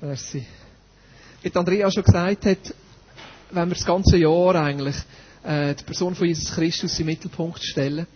Merci. 0.00 0.46
Wie 1.42 1.54
Andrea 1.56 1.90
schon 1.90 2.04
gesagt 2.04 2.46
hat, 2.46 2.74
wenn 3.50 3.68
wir 3.68 3.74
das 3.74 3.84
ganze 3.84 4.16
Jahr 4.16 4.54
eigentlich 4.54 4.94
äh, 5.42 5.74
die 5.74 5.82
Person 5.82 6.14
von 6.14 6.28
Jesus 6.28 6.54
Christus 6.54 7.00
im 7.00 7.06
Mittelpunkt 7.06 7.60
stellen 7.64 8.06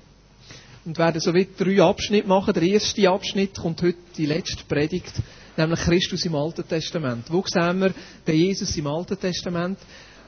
und 0.84 0.96
werden 0.96 1.20
so 1.20 1.34
wie 1.34 1.48
drei 1.58 1.82
Abschnitte 1.82 2.28
machen. 2.28 2.54
Der 2.54 2.62
erste 2.62 3.10
Abschnitt 3.10 3.58
kommt 3.58 3.82
heute 3.82 3.98
die 4.16 4.26
letzte 4.26 4.62
Predigt, 4.64 5.12
nämlich 5.56 5.80
Christus 5.80 6.24
im 6.24 6.36
Alten 6.36 6.68
Testament. 6.68 7.24
Wo 7.32 7.42
sehen 7.48 7.80
wir 7.80 7.92
den 8.28 8.36
Jesus 8.36 8.76
im 8.76 8.86
Alten 8.86 9.18
Testament? 9.18 9.78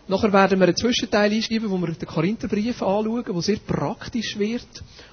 Nachher 0.07 0.35
werden 0.35 0.59
wir 0.59 0.67
einen 0.67 0.77
Zwischenteil 0.77 1.33
einschreiben, 1.33 1.71
wo 1.71 1.79
wir 1.79 1.93
den 1.93 2.07
Korintherbrief 2.07 2.83
anschauen, 2.83 3.25
der 3.25 3.41
sehr 3.41 3.57
praktisch 3.57 4.39
wird. 4.39 4.69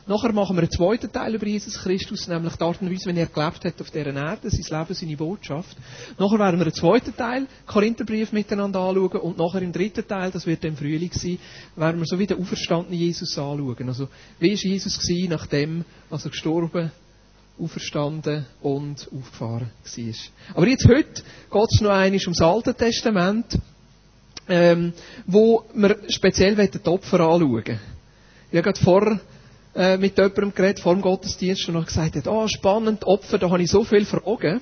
Nachher 0.06 0.34
machen 0.34 0.58
wir 0.58 0.64
einen 0.64 0.72
zweiten 0.72 1.10
Teil 1.10 1.34
über 1.34 1.48
Jesus 1.48 1.80
Christus, 1.80 2.28
nämlich 2.28 2.58
die 2.58 2.64
Art 2.64 2.82
und 2.82 2.92
Weise, 2.92 3.06
wie 3.06 3.18
er 3.18 3.28
gelebt 3.28 3.64
hat 3.64 3.80
auf 3.80 3.90
dieser 3.90 4.14
Erde, 4.14 4.50
sein 4.50 4.80
Leben, 4.80 4.94
seine 4.94 5.16
Botschaft. 5.16 5.78
Nachher 6.20 6.40
werden 6.40 6.60
wir 6.60 6.66
einen 6.66 6.74
zweiten 6.74 7.16
Teil, 7.16 7.48
Korintherbrief, 7.68 8.34
miteinander 8.34 8.82
anschauen 8.82 9.22
und 9.22 9.38
nachher 9.38 9.62
im 9.62 9.72
dritten 9.72 10.06
Teil, 10.06 10.30
das 10.30 10.46
wird 10.46 10.66
im 10.66 10.76
Frühling 10.76 11.12
sein, 11.14 11.40
werden 11.78 12.02
wir 12.02 12.06
so 12.06 12.20
wie 12.20 12.28
den 12.28 12.40
auferstandenen 12.40 13.00
Jesus 13.00 13.38
anschauen. 13.38 13.88
Also, 13.88 14.10
wie 14.40 14.50
war 14.50 14.58
Jesus 14.58 15.00
gewesen, 15.00 15.30
nachdem, 15.30 15.86
er 16.10 16.18
gestorben 16.18 16.92
auferstanden 17.58 18.46
und 18.62 19.08
aufgefahren 19.16 19.70
war. 19.84 20.14
Aber 20.56 20.68
jetzt 20.68 20.88
heute 20.88 21.22
geht 21.52 21.68
es 21.70 21.82
noch 21.82 21.92
einmal 21.92 22.20
ums 22.20 22.42
Alte 22.42 22.74
Testament 22.74 23.58
ähm, 24.52 24.94
wo 25.26 25.64
wir 25.74 25.98
speziell 26.10 26.56
die 26.56 26.86
Opfer 26.86 27.22
anschauen 27.22 27.80
Ich 28.52 28.58
habe 28.58 28.64
gerade 28.64 28.80
vor 28.80 29.20
äh, 29.74 29.98
mit 29.98 30.18
jemandem 30.18 30.54
geredet, 30.54 30.82
vor 30.82 30.94
dem 30.94 31.02
Gottesdienst, 31.02 31.68
und 31.70 31.76
noch 31.76 31.86
gesagt 31.86 32.18
hat, 32.18 32.28
oh, 32.28 32.48
spannend, 32.50 33.06
Opfer, 33.06 33.38
da 33.38 33.50
habe 33.50 33.64
ich 33.64 33.72
so 33.72 33.86
viele 33.86 34.06
Fragen. 34.06 34.60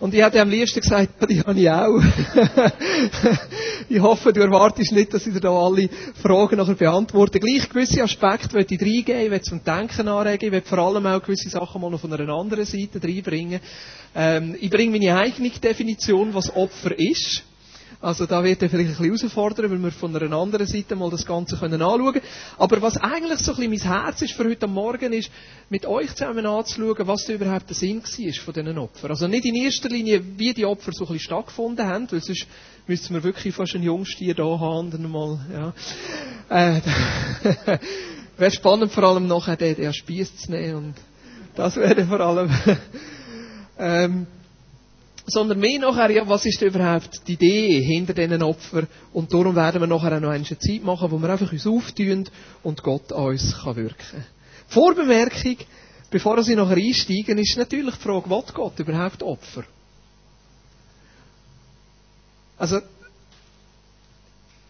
Und 0.00 0.12
ich 0.12 0.22
hätte 0.22 0.40
am 0.40 0.50
liebsten 0.50 0.80
gesagt, 0.80 1.30
die 1.30 1.40
habe 1.40 1.58
ich 1.58 1.70
auch. 1.70 2.02
ich 3.88 4.00
hoffe, 4.00 4.32
du 4.32 4.40
erwartest 4.40 4.90
nicht, 4.90 5.14
dass 5.14 5.24
ich 5.24 5.32
dir 5.32 5.40
da 5.40 5.50
alle 5.50 5.88
Fragen 6.20 6.56
nachher 6.56 6.74
beantworte. 6.74 7.38
Gleich 7.38 7.68
gewisse 7.68 8.02
Aspekte 8.02 8.56
möchte 8.56 8.74
ich 8.74 8.82
reingeben, 8.82 9.22
ich 9.22 9.30
will 9.30 9.40
zum 9.42 9.62
Denken 9.62 10.08
anregen, 10.08 10.46
ich 10.46 10.52
will 10.52 10.62
vor 10.62 10.78
allem 10.78 11.06
auch 11.06 11.22
gewisse 11.22 11.48
Sachen 11.48 11.80
mal 11.80 11.90
noch 11.90 12.00
von 12.00 12.12
einer 12.12 12.28
anderen 12.34 12.64
Seite 12.64 13.00
reinbringen. 13.00 13.60
Ähm, 14.16 14.56
ich 14.60 14.68
bringe 14.68 14.98
meine 14.98 15.16
eigene 15.16 15.50
Definition, 15.50 16.34
was 16.34 16.54
Opfer 16.54 16.98
ist. 16.98 17.44
Also 18.04 18.26
da 18.26 18.44
wird 18.44 18.60
er 18.60 18.68
vielleicht 18.68 19.00
ein 19.00 19.10
bisschen 19.10 19.30
herausfordern, 19.30 19.70
weil 19.70 19.82
wir 19.82 19.90
von 19.90 20.14
einer 20.14 20.36
anderen 20.36 20.66
Seite 20.66 20.94
mal 20.94 21.08
das 21.08 21.24
Ganze 21.24 21.56
können 21.56 21.80
anschauen. 21.80 22.20
Aber 22.58 22.82
was 22.82 22.98
eigentlich 22.98 23.38
so 23.38 23.52
ein 23.52 23.70
bisschen 23.70 23.90
mein 23.92 24.02
Herz 24.02 24.20
ist 24.20 24.34
für 24.34 24.44
heute 24.44 24.66
Morgen, 24.66 25.14
ist, 25.14 25.30
mit 25.70 25.86
euch 25.86 26.14
zusammen 26.14 26.44
anzuschauen, 26.44 27.06
was 27.06 27.24
da 27.24 27.32
überhaupt 27.32 27.70
der 27.70 27.74
Sinn 27.74 28.02
war 28.02 28.32
von 28.44 28.52
diesen 28.54 28.78
Opfern. 28.78 29.10
Also 29.10 29.26
nicht 29.26 29.46
in 29.46 29.54
erster 29.54 29.88
Linie, 29.88 30.22
wie 30.36 30.52
die 30.52 30.66
Opfer 30.66 30.92
so 30.92 31.04
ein 31.04 31.14
bisschen 31.14 31.20
stattgefunden 31.20 31.86
haben, 31.86 32.06
weil 32.12 32.20
sonst 32.20 32.46
müssten 32.86 33.14
wir 33.14 33.22
wirklich 33.24 33.54
fast 33.54 33.74
einen 33.74 33.84
Jungstier 33.84 34.34
da 34.34 34.60
haben, 34.60 34.90
dann 34.90 35.10
mal, 35.10 35.40
ja. 35.50 35.72
Äh, 36.50 36.82
wäre 38.36 38.50
spannend, 38.50 38.92
vor 38.92 39.04
allem 39.04 39.26
nachher 39.26 39.56
den, 39.56 39.76
den 39.76 39.94
Spieß 39.94 40.36
zu 40.36 40.50
nehmen 40.50 40.74
und 40.74 40.94
das 41.54 41.76
wäre 41.76 42.04
vor 42.04 42.20
allem, 42.20 42.50
ähm, 43.78 44.26
sondern 45.26 45.58
mehr 45.58 45.78
nachher, 45.78 46.10
ja, 46.10 46.28
was 46.28 46.44
ist 46.44 46.60
überhaupt 46.62 47.26
die 47.26 47.32
Idee 47.34 47.82
hinter 47.82 48.12
diesen 48.12 48.42
Opfern? 48.42 48.86
Und 49.12 49.32
darum 49.32 49.56
werden 49.56 49.80
wir 49.80 49.86
nachher 49.86 50.16
auch 50.16 50.20
noch 50.20 50.30
eine 50.30 50.44
Zeit 50.44 50.84
machen, 50.84 51.10
wo 51.10 51.18
wir 51.18 51.30
einfach 51.30 51.50
uns 51.50 51.66
auftun 51.66 52.28
und 52.62 52.82
Gott 52.82 53.12
an 53.12 53.26
uns 53.26 53.56
kann 53.62 53.76
wirken 53.76 54.24
Vorbemerkung, 54.68 55.56
bevor 56.10 56.42
Sie 56.42 56.54
nachher 56.54 56.76
einsteigen, 56.76 57.38
ist 57.38 57.56
natürlich 57.56 57.94
die 57.94 58.02
Frage, 58.02 58.28
was 58.28 58.52
Gott 58.52 58.78
überhaupt 58.78 59.22
Opfer? 59.22 59.64
Also, 62.56 62.80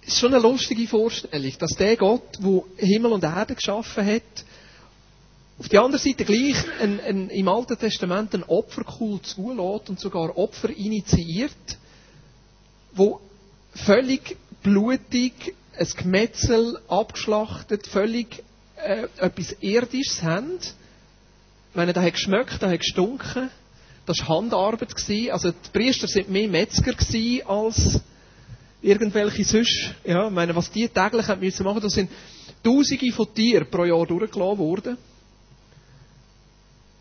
ist 0.06 0.18
schon 0.18 0.34
eine 0.34 0.42
lustige 0.42 0.86
Vorstellung, 0.86 1.52
dass 1.58 1.70
der 1.72 1.96
Gott, 1.96 2.38
der 2.38 2.86
Himmel 2.86 3.12
und 3.12 3.24
Erde 3.24 3.54
geschaffen 3.54 4.06
hat, 4.06 4.22
auf 5.58 5.68
der 5.68 5.82
anderen 5.82 6.02
Seite 6.02 6.24
gleich 6.24 6.56
ein, 6.80 7.00
ein, 7.00 7.30
im 7.30 7.48
Alten 7.48 7.78
Testament 7.78 8.34
ein 8.34 8.42
Opferkult 8.42 9.26
zulässt 9.26 9.88
und 9.88 10.00
sogar 10.00 10.36
Opfer 10.36 10.70
initiiert, 10.70 11.52
wo 12.92 13.20
völlig 13.72 14.36
blutig, 14.62 15.54
ein 15.78 15.88
Gemetzel 15.96 16.78
abgeschlachtet, 16.88 17.86
völlig 17.86 18.42
äh, 18.76 19.06
etwas 19.18 19.56
Irdisches 19.60 20.22
haben. 20.22 20.58
Ich 20.58 21.76
meine, 21.76 21.92
da 21.92 22.02
hat 22.02 22.14
geschmeckt, 22.14 22.60
da 22.60 22.70
hat 22.70 22.80
gestunken. 22.80 23.50
Das 24.06 24.18
war 24.20 24.36
Handarbeit. 24.36 24.94
Also 25.30 25.50
die 25.50 25.70
Priester 25.72 26.06
sind 26.06 26.30
mehr 26.30 26.48
Metzger 26.48 26.94
als 27.48 28.00
irgendwelche 28.82 29.44
sonst. 29.44 29.94
Ja, 30.04 30.26
ich 30.26 30.32
meine, 30.32 30.54
was 30.54 30.70
die 30.70 30.88
täglich 30.88 31.26
haben 31.26 31.40
müssen 31.40 31.64
machen, 31.64 31.80
das 31.80 31.94
sind 31.94 32.10
Tausende 32.62 33.12
von 33.12 33.34
Tieren 33.34 33.68
pro 33.70 33.84
Jahr 33.84 34.06
durchgelassen 34.06 34.58
worden. 34.58 34.98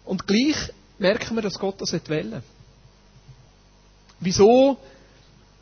Und 0.05 0.27
gleich 0.27 0.55
merken 0.99 1.35
wir, 1.35 1.41
dass 1.41 1.59
Gott 1.59 1.81
das 1.81 1.93
will. 1.93 2.41
Wieso 4.19 4.77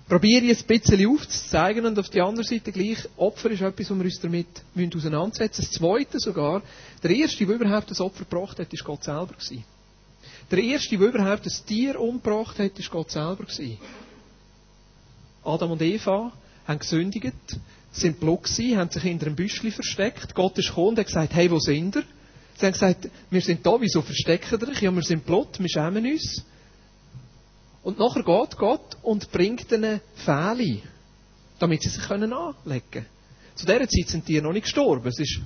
probiere 0.07 0.43
ich 0.45 0.51
es 0.51 0.61
ein 0.61 0.67
bisschen 0.67 1.07
aufzuzeigen 1.07 1.85
und 1.85 1.97
auf 1.97 2.09
der 2.09 2.25
anderen 2.25 2.45
Seite 2.47 2.71
gleich, 2.71 2.97
Opfer 3.17 3.49
ist 3.51 3.61
etwas, 3.61 3.89
wo 3.89 3.95
wir 3.95 4.03
uns 4.03 4.19
damit 4.19 4.47
auseinandersetzen 4.75 5.61
müssen. 5.61 5.71
Das 5.71 5.79
Zweite 5.79 6.19
sogar, 6.19 6.61
der 7.01 7.11
Erste, 7.11 7.45
der 7.45 7.55
überhaupt 7.55 7.89
das 7.89 8.01
Opfer 8.01 8.25
gebracht 8.25 8.59
hat, 8.59 8.73
ist 8.73 8.83
Gott 8.83 9.03
selber 9.03 9.33
gewesen. 9.33 9.63
Der 10.51 10.59
Erste, 10.59 10.97
der 10.97 11.07
überhaupt 11.07 11.45
das 11.45 11.63
Tier 11.63 11.99
umgebracht 11.99 12.59
hat, 12.59 12.77
ist 12.77 12.91
Gott 12.91 13.09
selber 13.09 13.45
gewesen. 13.45 13.77
Adam 15.45 15.71
und 15.71 15.81
Eva 15.81 16.31
haben 16.67 16.79
gesündigt, 16.79 17.33
sind 17.93 18.19
block 18.19 18.43
gewesen, 18.43 18.77
haben 18.77 18.89
sich 18.89 19.03
hinter 19.03 19.27
einem 19.27 19.35
Büschli 19.35 19.71
versteckt. 19.71 20.35
Gott 20.35 20.57
ist 20.57 20.67
gekommen 20.67 20.89
und 20.89 20.99
hat 20.99 21.07
gesagt, 21.07 21.33
hey, 21.33 21.49
wo 21.49 21.59
sind 21.59 21.95
ihr? 21.95 22.03
Sie 22.57 22.65
haben 22.65 22.73
gesagt, 22.73 23.09
wir 23.29 23.41
sind 23.41 23.65
da, 23.65 23.79
wieso 23.79 24.01
verstecken 24.01 24.59
ihr 24.61 24.67
euch? 24.67 24.81
Ja, 24.81 24.91
wir 24.91 25.01
sind 25.01 25.25
blott, 25.25 25.59
wir 25.59 25.69
schämen 25.69 26.05
uns. 26.05 26.43
Und 27.83 27.97
nachher 27.97 28.23
geht 28.23 28.57
Gott 28.57 28.97
und 29.01 29.31
bringt 29.31 29.71
ihnen 29.71 30.01
Fähle, 30.15 30.81
damit 31.59 31.81
sie 31.81 31.89
sich 31.89 32.03
können 32.03 32.33
anlegen 32.33 32.83
können. 32.91 33.05
Zu 33.55 33.65
dieser 33.65 33.87
Zeit 33.87 34.07
sind 34.07 34.27
die 34.27 34.39
noch 34.41 34.53
nicht 34.53 34.63
gestorben. 34.63 35.07
Es 35.07 35.19
ist 35.19 35.39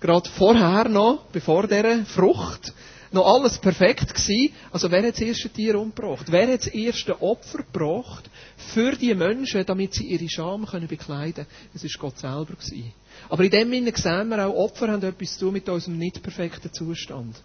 gerade 0.00 0.28
vorher 0.30 0.88
noch, 0.88 1.26
bevor 1.32 1.66
dieser 1.66 2.04
Frucht, 2.04 2.72
noch 3.10 3.26
alles 3.26 3.58
perfekt 3.58 4.14
gewesen. 4.14 4.54
Also 4.70 4.90
wer 4.90 5.02
hat 5.02 5.14
das 5.14 5.20
erste 5.20 5.48
Tier 5.48 5.78
umgebracht? 5.78 6.26
Wer 6.30 6.52
hat 6.52 6.66
das 6.66 6.74
erste 6.74 7.20
Opfer 7.22 7.58
gebracht 7.58 8.28
für 8.72 8.92
die 8.96 9.14
Menschen, 9.14 9.64
damit 9.64 9.94
sie 9.94 10.06
ihre 10.06 10.28
Scham 10.28 10.66
können 10.66 10.88
bekleiden 10.88 11.46
können? 11.46 11.70
Es 11.74 11.84
ist 11.84 11.98
Gott 11.98 12.18
selber 12.18 12.54
gewesen. 12.54 12.92
Aber 13.28 13.44
in 13.44 13.50
dem 13.50 13.70
Sinne 13.70 13.92
sehen 13.94 14.28
wir 14.28 14.46
auch, 14.46 14.54
Opfer 14.54 14.88
haben 14.88 15.02
etwas 15.02 15.34
zu 15.34 15.46
tun 15.46 15.54
mit 15.54 15.68
unserem 15.68 15.98
nicht 15.98 16.22
perfekten 16.22 16.72
Zustand. 16.72 17.36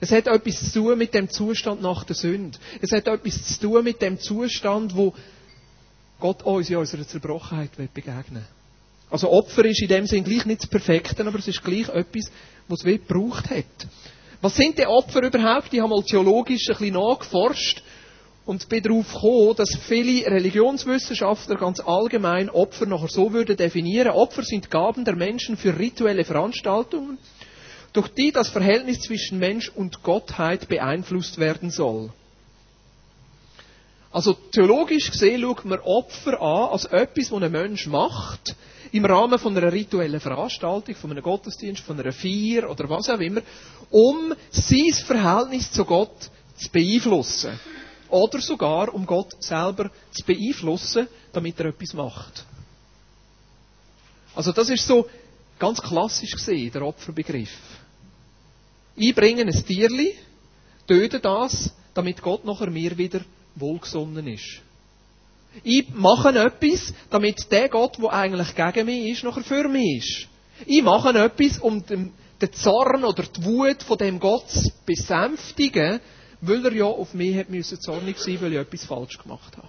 Es 0.00 0.12
hat 0.12 0.26
etwas 0.26 0.72
zu 0.72 0.80
tun 0.80 0.98
mit 0.98 1.14
dem 1.14 1.28
Zustand 1.28 1.82
nach 1.82 2.04
der 2.04 2.16
Sünde. 2.16 2.58
Es 2.80 2.92
hat 2.92 3.06
etwas 3.06 3.44
zu 3.44 3.60
tun 3.60 3.84
mit 3.84 4.00
dem 4.00 4.18
Zustand, 4.18 4.94
wo 4.94 5.14
Gott 6.20 6.42
uns 6.42 6.70
in 6.70 6.76
unserer 6.76 7.06
Zerbrochenheit 7.06 7.70
begegnen 7.76 8.24
will. 8.34 8.42
Also 9.10 9.30
Opfer 9.30 9.64
ist 9.64 9.82
in 9.82 9.88
dem 9.88 10.06
Sinne 10.06 10.22
gleich 10.22 10.46
nicht 10.46 10.62
das 10.62 10.70
Perfekte, 10.70 11.26
aber 11.26 11.38
es 11.38 11.48
ist 11.48 11.64
gleich 11.64 11.88
etwas, 11.88 12.30
was 12.68 12.80
es 12.80 12.84
gebraucht 12.84 13.50
hat. 13.50 13.64
Was 14.40 14.54
sind 14.54 14.78
die 14.78 14.86
Opfer 14.86 15.22
überhaupt? 15.24 15.72
Ich 15.72 15.80
habe 15.80 15.90
mal 15.90 16.02
theologisch 16.02 16.68
ein 16.68 16.76
bisschen 16.76 16.94
nachgeforscht 16.94 17.82
und 18.50 18.68
bin 18.68 18.82
darauf 18.82 19.14
gekommen, 19.14 19.54
dass 19.54 19.76
viele 19.86 20.26
Religionswissenschaftler 20.26 21.54
ganz 21.54 21.78
allgemein 21.78 22.50
Opfer 22.50 22.84
nachher 22.84 23.06
so 23.06 23.32
würden 23.32 23.56
definieren. 23.56 24.10
Opfer 24.10 24.42
sind 24.42 24.72
Gaben 24.72 25.04
der 25.04 25.14
Menschen 25.14 25.56
für 25.56 25.78
rituelle 25.78 26.24
Veranstaltungen, 26.24 27.16
durch 27.92 28.08
die 28.08 28.32
das 28.32 28.48
Verhältnis 28.48 29.02
zwischen 29.02 29.38
Mensch 29.38 29.68
und 29.68 30.02
Gottheit 30.02 30.68
beeinflusst 30.68 31.38
werden 31.38 31.70
soll. 31.70 32.10
Also 34.10 34.32
theologisch 34.50 35.12
gesehen 35.12 35.42
schaut 35.42 35.64
man 35.64 35.78
Opfer 35.78 36.42
an 36.42 36.72
als 36.72 36.86
etwas, 36.86 37.30
was 37.30 37.42
ein 37.44 37.52
Mensch 37.52 37.86
macht, 37.86 38.56
im 38.90 39.04
Rahmen 39.04 39.38
von 39.38 39.56
einer 39.56 39.72
rituellen 39.72 40.18
Veranstaltung, 40.18 40.96
von 40.96 41.12
einem 41.12 41.22
Gottesdienst, 41.22 41.84
von 41.84 42.00
einer 42.00 42.10
Feier 42.10 42.68
oder 42.68 42.90
was 42.90 43.10
auch 43.10 43.20
immer, 43.20 43.42
um 43.90 44.34
sein 44.50 44.92
Verhältnis 45.06 45.70
zu 45.70 45.84
Gott 45.84 46.30
zu 46.56 46.68
beeinflussen. 46.72 47.52
Oder 48.10 48.40
sogar, 48.40 48.92
um 48.92 49.06
Gott 49.06 49.32
selber 49.42 49.90
zu 50.10 50.24
beeinflussen, 50.24 51.08
damit 51.32 51.58
er 51.60 51.66
etwas 51.66 51.94
macht. 51.94 52.44
Also 54.34 54.52
das 54.52 54.68
ist 54.70 54.86
so 54.86 55.08
ganz 55.58 55.80
klassisch 55.80 56.32
gesehen, 56.32 56.72
der 56.72 56.82
Opferbegriff. 56.82 57.50
Ich 58.96 59.14
bringe 59.14 59.42
ein 59.42 59.64
Tierli, 59.64 60.16
töte 60.86 61.20
das, 61.20 61.72
damit 61.94 62.22
Gott 62.22 62.44
nachher 62.44 62.70
mir 62.70 62.96
wieder 62.96 63.20
wohlgesonnen 63.54 64.26
ist. 64.26 64.60
Ich 65.64 65.88
mache 65.90 66.28
etwas, 66.30 66.92
damit 67.10 67.50
der 67.50 67.68
Gott, 67.68 67.98
der 67.98 68.12
eigentlich 68.12 68.54
gegen 68.54 68.86
mich 68.86 69.10
ist, 69.10 69.24
nachher 69.24 69.42
für 69.42 69.68
mich 69.68 69.98
ist. 69.98 70.28
Ich 70.66 70.82
mache 70.82 71.10
etwas, 71.18 71.58
um 71.58 71.84
den 71.86 72.12
Zorn 72.52 73.04
oder 73.04 73.24
die 73.24 73.44
Wut 73.44 73.82
von 73.82 73.98
dem 73.98 74.20
Gott 74.20 74.48
zu 74.48 74.70
besänftigen, 74.86 76.00
weil 76.40 76.64
er 76.64 76.72
ja 76.72 76.84
auf 76.84 77.14
mich 77.14 77.36
hat 77.36 77.50
müssen 77.50 77.80
zornig 77.80 78.18
sein, 78.18 78.40
weil 78.40 78.52
ich 78.52 78.58
etwas 78.58 78.84
falsch 78.84 79.18
gemacht 79.18 79.56
habe. 79.56 79.68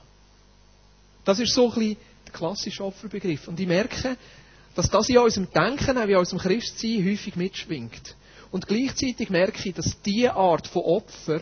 Das 1.25 1.39
ist 1.39 1.53
so 1.53 1.69
ein 1.69 1.75
bisschen 1.75 1.97
der 2.25 2.33
klassische 2.33 2.83
Opferbegriff. 2.83 3.47
Und 3.47 3.59
ich 3.59 3.68
merke, 3.68 4.18
dass 4.75 4.89
das 4.89 5.09
in 5.09 5.18
unserem 5.18 5.51
Denken, 5.51 5.97
auch 5.97 6.07
in 6.07 6.15
unserem 6.15 6.39
Christsein, 6.39 7.06
häufig 7.06 7.35
mitschwingt. 7.35 8.15
Und 8.51 8.68
gleichzeitig 8.68 9.29
merke 9.29 9.69
ich, 9.69 9.75
dass 9.75 10.01
diese 10.01 10.33
Art 10.33 10.68
von 10.68 10.83
Opfer 10.83 11.41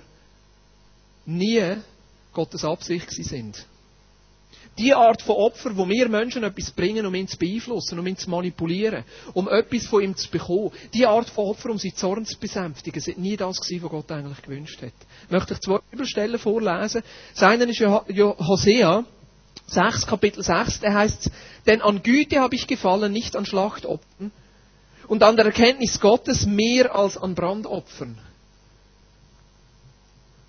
nie 1.25 1.75
Gottes 2.33 2.63
Absicht 2.63 3.11
sind. 3.11 3.65
Die 4.79 4.93
Art 4.93 5.21
von 5.21 5.35
Opfer, 5.35 5.75
wo 5.75 5.87
wir 5.89 6.07
Menschen 6.07 6.43
etwas 6.43 6.71
bringen, 6.71 7.05
um 7.05 7.13
ihn 7.13 7.27
zu 7.27 7.37
beeinflussen, 7.37 7.99
um 7.99 8.07
ihn 8.07 8.15
zu 8.15 8.29
manipulieren, 8.29 9.03
um 9.33 9.49
etwas 9.49 9.85
von 9.87 10.01
ihm 10.01 10.15
zu 10.15 10.31
bekommen, 10.31 10.71
die 10.93 11.05
Art 11.05 11.29
von 11.29 11.47
Opfer, 11.47 11.69
um 11.69 11.77
seinen 11.77 11.95
Zorn 11.95 12.25
zu 12.25 12.39
besänftigen, 12.39 13.01
sind 13.01 13.19
nie 13.19 13.35
das 13.35 13.59
gewesen, 13.59 13.83
was 13.83 13.91
Gott 13.91 14.11
eigentlich 14.11 14.41
gewünscht 14.41 14.81
hat. 14.81 14.93
Ich 15.25 15.31
möchte 15.31 15.53
euch 15.53 15.59
zwei 15.59 15.79
Bibelstellen 15.91 16.39
vorlesen. 16.39 17.03
Das 17.33 17.43
eine 17.43 17.65
ist 17.65 17.81
Hosea, 17.81 19.03
6, 19.67 20.07
Kapitel 20.07 20.43
6, 20.43 20.79
da 20.79 20.93
heißt 20.93 21.29
denn 21.65 21.81
an 21.81 22.01
Güte 22.01 22.39
habe 22.39 22.55
ich 22.55 22.65
gefallen, 22.65 23.11
nicht 23.11 23.35
an 23.35 23.45
Schlachtopfern 23.45 24.31
und 25.07 25.23
an 25.23 25.35
der 25.35 25.45
Erkenntnis 25.45 25.99
Gottes 25.99 26.45
mehr 26.45 26.95
als 26.95 27.17
an 27.17 27.35
Brandopfern. 27.35 28.17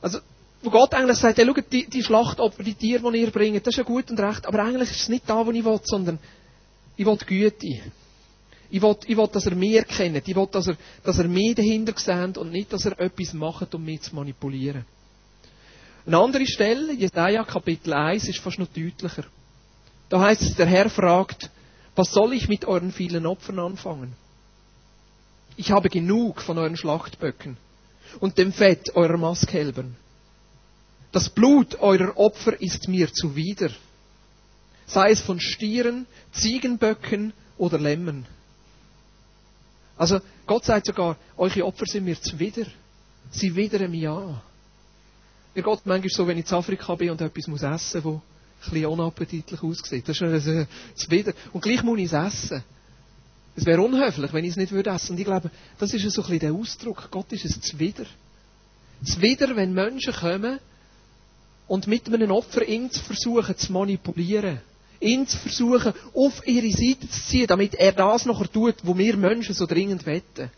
Also, 0.01 0.21
wo 0.63 0.71
Gott 0.71 0.95
eigentlich 0.95 1.19
sagt, 1.19 1.39
hey, 1.39 1.47
schaut, 1.47 1.73
die, 1.73 1.87
die 1.89 2.03
Schlachtopfer, 2.03 2.63
die 2.63 2.75
Tiere, 2.75 3.11
die 3.13 3.21
ihr 3.21 3.31
bringt, 3.31 3.67
das 3.67 3.73
ist 3.73 3.79
ja 3.79 3.85
gut 3.85 4.11
und 4.11 4.21
recht, 4.21 4.47
aber 4.47 4.63
eigentlich 4.63 4.91
ist 4.91 5.03
es 5.03 5.09
nicht 5.09 5.29
da, 5.29 5.45
wo 5.45 5.51
ich 5.51 5.65
will, 5.65 5.81
sondern 5.85 6.19
ich 6.97 7.07
will 7.07 7.17
Güte. 7.17 7.81
Ich 8.73 8.83
will, 8.83 8.97
ich 9.07 9.17
will, 9.17 9.29
dass 9.29 9.47
er 9.47 9.55
mehr 9.55 9.85
kennt. 9.85 10.29
Ich 10.29 10.37
will, 10.37 10.47
dass 10.51 10.69
er, 10.69 10.77
dass 11.03 11.19
er 11.19 11.27
mehr 11.27 11.55
dahinter 11.55 11.95
sieht 11.97 12.39
und 12.39 12.53
nicht, 12.53 12.73
dass 12.73 12.85
er 12.85 13.01
etwas 13.01 13.33
macht, 13.33 13.75
um 13.75 13.85
mich 13.85 14.03
zu 14.03 14.15
manipulieren. 14.15 14.85
Eine 16.07 16.19
andere 16.19 16.47
Stelle, 16.47 16.93
Jesaja 16.93 17.43
Kapitel 17.45 17.93
1, 17.93 18.29
ist 18.29 18.39
fast 18.39 18.59
noch 18.59 18.69
deutlicher. 18.69 19.25
Da 20.09 20.21
heißt 20.21 20.43
es, 20.43 20.57
der 20.57 20.67
Herr 20.67 20.89
fragt, 20.91 21.51
was 21.97 22.13
soll 22.13 22.33
ich 22.35 22.49
mit 22.49 22.65
euren 22.65 22.93
vielen 22.93 23.27
Opfern 23.27 23.59
anfangen? 23.59 24.15
Ich 25.57 25.73
habe 25.73 25.89
genug 25.89 26.41
von 26.41 26.59
euren 26.59 26.77
Schlachtböcken 26.77 27.57
und 28.21 28.39
dem 28.39 28.53
Fett 28.53 28.95
eurer 28.95 29.19
Mastkälbern. 29.19 29.97
Das 31.13 31.29
Blut 31.29 31.81
eurer 31.81 32.17
Opfer 32.17 32.61
ist 32.61 32.89
mir 32.89 33.13
zuwider, 33.13 33.71
sei 34.87 35.11
es 35.11 35.21
von 35.21 35.41
Stieren, 35.41 36.07
Ziegenböcken 36.33 37.33
oder 37.59 37.79
Lämmern. 37.79 38.27
Also 39.97 40.21
Gott 40.47 40.65
sagt 40.65 40.87
sogar, 40.87 41.17
eure 41.37 41.65
Opfer 41.65 41.85
sind 41.87 42.05
mir 42.05 42.21
zuwider. 42.21 42.67
Sie 43.31 43.55
widern 43.55 43.91
mich 43.91 44.09
an. 44.09 44.41
Mir 45.55 45.63
geht 45.63 45.87
manchmal 45.87 46.11
so, 46.11 46.27
wenn 46.27 46.39
ich 46.39 46.49
in 46.49 46.57
Afrika 46.57 46.95
bin 46.95 47.11
und 47.11 47.21
etwas 47.21 47.49
muss 47.49 47.63
essen 47.63 48.03
muss, 48.03 48.21
das 48.61 48.69
ein 48.69 48.73
bisschen 48.73 48.87
unappetitlich 48.87 49.63
aussieht. 49.63 50.09
Das 50.09 50.17
ist 50.17 50.23
ein 50.23 50.69
Zuwider. 50.95 51.33
Und 51.53 51.61
gleich 51.61 51.83
muss 51.83 51.99
ich 51.99 52.07
es 52.07 52.13
essen. 52.13 52.63
Es 53.57 53.67
wäre 53.67 53.83
unhöflich, 53.83 54.33
wenn 54.33 54.45
ich 54.45 54.53
es 54.53 54.57
nicht 54.57 54.73
würde 54.73 54.91
essen. 54.91 55.13
Und 55.13 55.19
ich 55.19 55.27
glaube, 55.27 55.51
das 55.79 55.93
ist 55.93 56.03
so 56.11 56.23
ein 56.23 56.29
bisschen 56.29 56.39
der 56.41 56.53
Ausdruck. 56.55 57.11
Gott 57.11 57.33
ist 57.33 57.45
es 57.45 57.61
zuwider. 57.61 58.07
Zuwider, 59.05 59.55
wenn 59.57 59.75
Menschen 59.75 60.15
kommen 60.15 60.61
und 61.71 61.87
mit 61.87 62.13
einem 62.13 62.33
Opfer 62.33 62.67
ihn 62.67 62.91
zu 62.91 63.01
versuchen 63.05 63.57
zu 63.57 63.73
manipulieren. 63.73 64.61
Ihn 64.99 65.29
zu 65.29 65.39
versuchen, 65.39 65.93
auf 66.15 66.45
ihre 66.45 66.69
Seite 66.73 67.09
zu 67.09 67.23
ziehen, 67.29 67.47
damit 67.47 67.77
er 67.77 67.93
das 67.93 68.27
nachher 68.27 68.51
tut, 68.51 68.75
wo 68.83 68.99
wir 68.99 69.17
Menschen 69.17 69.55
so 69.55 69.67
dringend 69.67 70.05
wetten. 70.05 70.51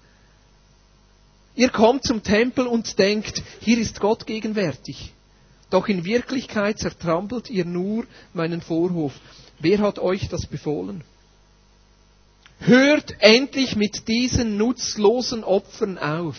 Ihr 1.55 1.69
kommt 1.69 2.05
zum 2.05 2.23
Tempel 2.23 2.67
und 2.67 2.99
denkt, 2.99 3.43
hier 3.61 3.77
ist 3.77 4.01
Gott 4.01 4.27
gegenwärtig. 4.27 5.13
Doch 5.69 5.87
in 5.87 6.07
Wirklichkeit 6.07 6.79
zertrampelt 6.79 7.51
ihr 7.51 7.67
nur 7.67 8.07
meinen 8.33 8.63
Vorhof. 8.63 9.13
Wer 9.59 9.81
hat 9.81 9.99
euch 9.99 10.31
das 10.31 10.47
befohlen? 10.47 11.05
Hört 12.61 13.17
endlich 13.19 13.77
mit 13.77 14.09
diesen 14.09 14.57
nutzlosen 14.57 15.45
Opfern 15.45 15.99
auf. 15.99 16.39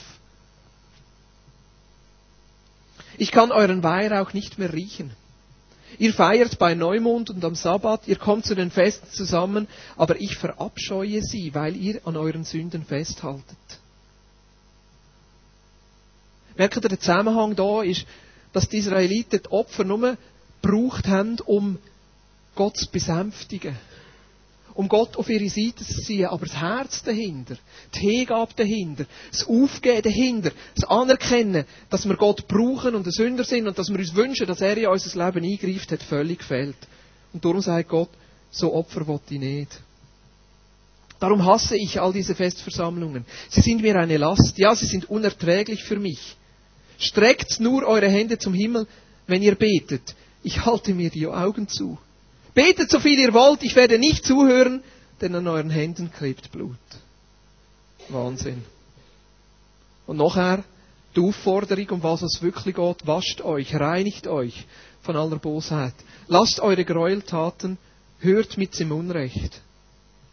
Ich 3.18 3.31
kann 3.31 3.51
euren 3.51 3.83
Weihrauch 3.83 4.33
nicht 4.33 4.57
mehr 4.57 4.74
riechen. 4.74 5.12
Ihr 6.00 6.13
feiert 6.13 6.57
bei 6.57 6.74
Neumond 6.74 7.30
und 7.30 7.45
am 7.45 7.54
Sabbat, 7.54 8.07
ihr 8.07 8.15
kommt 8.15 8.45
zu 8.45 8.56
den 8.56 8.71
Festen 8.71 9.10
zusammen, 9.12 9.68
aber 9.95 10.19
ich 10.19 10.36
verabscheue 10.38 11.21
sie, 11.21 11.54
weil 11.54 11.75
ihr 11.75 12.01
an 12.06 12.18
euren 12.18 12.44
Sünden 12.44 12.83
festhaltet. 12.83 13.57
Merkt 16.56 16.77
ihr, 16.77 16.81
der 16.81 17.00
Zusammenhang 17.00 17.56
da 17.56 17.83
ist, 17.83 18.06
dass 18.54 18.69
die 18.69 18.77
Israeliten 18.77 19.42
die 19.44 19.51
Opfer 19.51 19.83
nur 19.83 20.18
gebraucht 20.62 21.07
haben, 21.07 21.38
um 21.45 21.77
Gott 22.56 22.77
zu 22.77 22.89
besänftigen 22.89 23.77
um 24.75 24.89
Gott 24.89 25.17
auf 25.17 25.29
ihre 25.29 25.49
Seite 25.49 25.85
zu 25.85 26.01
ziehen, 26.01 26.25
aber 26.25 26.45
das 26.45 26.59
Herz 26.59 27.03
dahinter, 27.03 27.55
die 27.95 27.99
Hingabe 27.99 28.53
dahinter, 28.55 29.05
das 29.31 29.47
Aufgeben 29.47 30.01
dahinter, 30.01 30.51
das 30.75 30.89
Anerkennen, 30.89 31.65
dass 31.89 32.07
wir 32.07 32.15
Gott 32.15 32.47
brauchen 32.47 32.95
und 32.95 33.05
ein 33.05 33.11
Sünder 33.11 33.43
sind 33.43 33.67
und 33.67 33.77
dass 33.77 33.89
wir 33.89 33.99
uns 33.99 34.15
wünschen, 34.15 34.47
dass 34.47 34.61
er 34.61 34.77
in 34.77 34.87
unser 34.87 35.25
Leben 35.25 35.45
eingreift, 35.45 35.91
hat 35.91 36.03
völlig 36.03 36.39
gefehlt. 36.39 36.77
Und 37.33 37.45
darum 37.45 37.61
sagt 37.61 37.89
Gott, 37.89 38.09
so 38.51 38.73
Opfer 38.73 39.05
wollte 39.07 39.33
ich 39.33 39.39
nicht. 39.39 39.79
Darum 41.19 41.45
hasse 41.45 41.77
ich 41.77 42.01
all 42.01 42.11
diese 42.11 42.35
Festversammlungen. 42.35 43.25
Sie 43.49 43.61
sind 43.61 43.81
mir 43.81 43.95
eine 43.95 44.17
Last. 44.17 44.57
Ja, 44.57 44.75
sie 44.75 44.85
sind 44.85 45.09
unerträglich 45.09 45.83
für 45.83 45.97
mich. 45.97 46.35
Streckt 46.99 47.59
nur 47.59 47.87
eure 47.87 48.09
Hände 48.09 48.37
zum 48.37 48.53
Himmel, 48.53 48.87
wenn 49.25 49.41
ihr 49.41 49.55
betet. 49.55 50.15
Ich 50.43 50.65
halte 50.65 50.93
mir 50.93 51.09
die 51.09 51.27
Augen 51.27 51.67
zu. 51.67 51.97
Betet 52.53 52.91
so 52.91 53.00
viel 53.00 53.19
ihr 53.19 53.33
wollt, 53.33 53.63
ich 53.63 53.75
werde 53.75 53.97
nicht 53.97 54.25
zuhören, 54.25 54.83
denn 55.21 55.35
an 55.35 55.47
euren 55.47 55.69
Händen 55.69 56.11
klebt 56.11 56.51
Blut. 56.51 56.77
Wahnsinn. 58.09 58.63
Und 60.05 60.17
nachher 60.17 60.63
die 61.15 61.21
Aufforderung, 61.21 61.89
um 61.89 62.03
was 62.03 62.21
es 62.21 62.41
wirklich 62.41 62.75
geht, 62.75 63.07
wascht 63.07 63.41
euch, 63.41 63.75
reinigt 63.75 64.27
euch 64.27 64.65
von 65.01 65.15
aller 65.15 65.38
Bosheit. 65.38 65.94
Lasst 66.27 66.59
eure 66.59 66.85
Gräueltaten, 66.85 67.77
hört 68.19 68.57
mit 68.57 68.79
dem 68.79 68.91
Unrecht. 68.91 69.61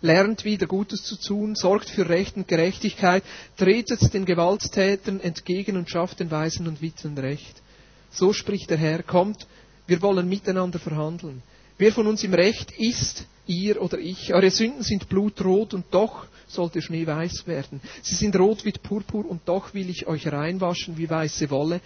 Lernt 0.03 0.45
wieder 0.45 0.67
Gutes 0.67 1.03
zu 1.03 1.17
tun, 1.17 1.55
sorgt 1.55 1.91
für 1.91 2.09
Recht 2.09 2.37
und 2.37 2.49
Gerechtigkeit, 2.49 3.23
tretet 3.59 4.15
den 4.15 4.25
Gewalttätern 4.25 5.21
entgegen 5.21 5.77
und 5.77 5.91
schafft 5.91 6.21
den 6.21 6.31
Weisen 6.31 6.67
und 6.67 6.81
Witwen 6.81 7.19
Recht. 7.19 7.61
So 8.11 8.33
spricht 8.33 8.71
der 8.71 8.79
Herr, 8.79 9.03
kommt, 9.03 9.47
wir 9.87 10.01
wollen 10.01 10.29
miteinander 10.29 10.79
verhandeln. 10.79 11.43
Wer 11.81 11.93
von 11.93 12.07
uns 12.07 12.23
im 12.25 12.35
Recht 12.35 12.73
ist, 12.73 13.25
ihr 13.47 13.81
oder 13.81 13.99
ich. 13.99 14.35
Eure 14.35 14.51
Sünden 14.51 14.83
sind 14.83 15.09
blutrot 15.09 15.73
und 15.73 15.87
doch 15.93 16.27
sollte 16.47 16.83
Schnee 16.83 17.07
weiß 17.07 17.47
werden. 17.47 17.81
Sie 18.03 18.17
sind 18.17 18.39
rot 18.39 18.67
wie 18.67 18.73
Purpur 18.73 19.25
und 19.25 19.49
doch 19.49 19.73
will 19.73 19.89
ich 19.89 20.07
euch 20.07 20.31
reinwaschen 20.31 20.99
wie 20.99 21.09
weiße 21.09 21.49
Wolle. 21.49 21.81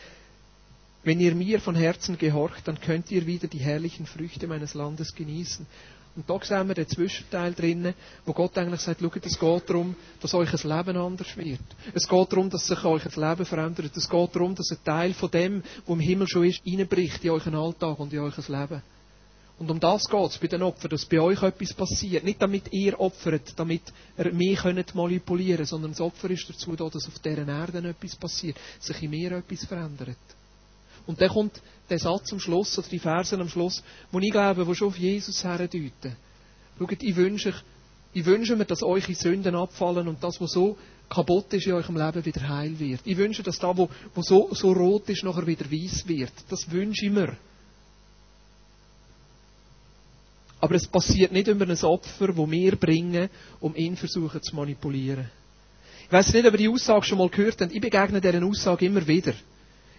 Wenn 1.04 1.20
ihr 1.20 1.36
mir 1.36 1.60
von 1.60 1.76
Herzen 1.76 2.18
gehorcht, 2.18 2.66
dann 2.66 2.80
könnt 2.80 3.12
ihr 3.12 3.24
wieder 3.24 3.46
die 3.46 3.60
herrlichen 3.60 4.04
Früchte 4.04 4.48
meines 4.48 4.74
Landes 4.74 5.14
genießen. 5.14 5.64
Und 6.16 6.28
da 6.28 6.40
sehen 6.42 6.66
wir 6.66 6.74
den 6.74 6.88
Zwischenteil 6.88 7.54
drinnen, 7.54 7.94
wo 8.26 8.32
Gott 8.32 8.58
eigentlich 8.58 8.80
sagt, 8.80 9.00
schaut, 9.00 9.24
es 9.24 9.38
geht 9.38 9.70
darum, 9.70 9.94
dass 10.20 10.34
euch 10.34 10.52
ein 10.52 10.76
Leben 10.76 10.96
anders 10.96 11.36
wird. 11.36 11.60
Es 11.92 12.08
geht 12.08 12.32
darum, 12.32 12.50
dass 12.50 12.66
sich 12.66 12.84
euch 12.84 13.04
ein 13.06 13.28
Leben 13.28 13.46
verändert. 13.46 13.96
Es 13.96 14.10
geht 14.10 14.34
darum, 14.34 14.56
dass 14.56 14.72
ein 14.72 14.82
Teil 14.84 15.14
von 15.14 15.30
dem, 15.30 15.62
was 15.86 15.94
im 15.94 16.00
Himmel 16.00 16.26
schon 16.26 16.46
ist, 16.46 16.62
reinbricht 16.66 17.22
in 17.22 17.30
euren 17.30 17.54
Alltag 17.54 18.00
und 18.00 18.12
in 18.12 18.18
euch 18.18 18.48
Leben. 18.48 18.82
Und 19.58 19.70
um 19.70 19.78
das 19.78 20.08
geht 20.08 20.30
es 20.30 20.38
bei 20.38 20.48
den 20.48 20.62
Opfern, 20.62 20.90
dass 20.90 21.06
bei 21.06 21.20
euch 21.20 21.42
etwas 21.42 21.72
passiert. 21.74 22.24
Nicht 22.24 22.42
damit 22.42 22.72
ihr 22.72 22.98
opfert, 22.98 23.52
damit 23.56 23.82
ihr 24.18 24.32
mich 24.32 24.58
könnt 24.58 24.94
manipulieren 24.94 25.64
sondern 25.64 25.92
das 25.92 26.00
Opfer 26.00 26.30
ist 26.30 26.48
dazu 26.48 26.74
da, 26.74 26.88
dass 26.88 27.06
auf 27.06 27.18
deren 27.20 27.48
Erde 27.48 27.88
etwas 27.88 28.16
passiert, 28.16 28.56
sich 28.80 29.02
in 29.02 29.10
mir 29.10 29.32
etwas 29.32 29.64
verändert. 29.64 30.16
Und 31.06 31.20
dann 31.20 31.28
kommt 31.28 31.60
der 31.88 31.98
Satz 31.98 32.32
am 32.32 32.40
Schluss, 32.40 32.76
oder 32.78 32.88
die 32.88 32.98
Versen 32.98 33.40
am 33.40 33.48
Schluss, 33.48 33.82
wo 34.10 34.18
ich 34.18 34.32
glaube, 34.32 34.66
wo 34.66 34.74
schon 34.74 34.88
auf 34.88 34.98
Jesus 34.98 35.44
herdeuten. 35.44 36.16
Schaut, 36.78 37.02
ich 37.02 37.14
wünsche, 37.14 37.54
ich 38.12 38.24
wünsche 38.24 38.56
mir, 38.56 38.64
dass 38.64 38.82
eure 38.82 39.14
Sünden 39.14 39.54
abfallen 39.54 40.08
und 40.08 40.24
das, 40.24 40.40
was 40.40 40.52
so 40.52 40.76
kaputt 41.08 41.52
ist 41.52 41.66
in 41.66 41.74
eurem 41.74 41.96
Leben, 41.96 42.24
wieder 42.24 42.48
heil 42.48 42.78
wird. 42.78 43.02
Ich 43.04 43.16
wünsche, 43.16 43.42
dass 43.42 43.58
das, 43.58 43.76
was 44.14 44.26
so, 44.26 44.48
so 44.52 44.72
rot 44.72 45.08
ist, 45.10 45.22
nachher 45.22 45.46
wieder 45.46 45.70
weiß 45.70 46.08
wird. 46.08 46.32
Das 46.48 46.70
wünsche 46.70 47.06
ich 47.06 47.12
mir. 47.12 47.36
Aber 50.64 50.76
es 50.76 50.86
passiert 50.86 51.30
nicht 51.30 51.46
über 51.46 51.66
ein 51.66 51.84
Opfer, 51.84 52.28
das 52.28 52.50
wir 52.50 52.76
bringen, 52.76 53.28
um 53.60 53.76
ihn 53.76 53.98
versuchen 53.98 54.42
zu 54.42 54.56
manipulieren. 54.56 55.30
Ich 56.06 56.10
weiß 56.10 56.32
nicht, 56.32 56.46
ob 56.46 56.54
ihr 56.54 56.58
die 56.58 56.68
Aussage 56.70 57.04
schon 57.04 57.18
mal 57.18 57.28
gehört 57.28 57.60
habt. 57.60 57.70
Ich 57.70 57.82
begegne 57.82 58.18
dieser 58.18 58.42
Aussage 58.42 58.86
immer 58.86 59.06
wieder. 59.06 59.34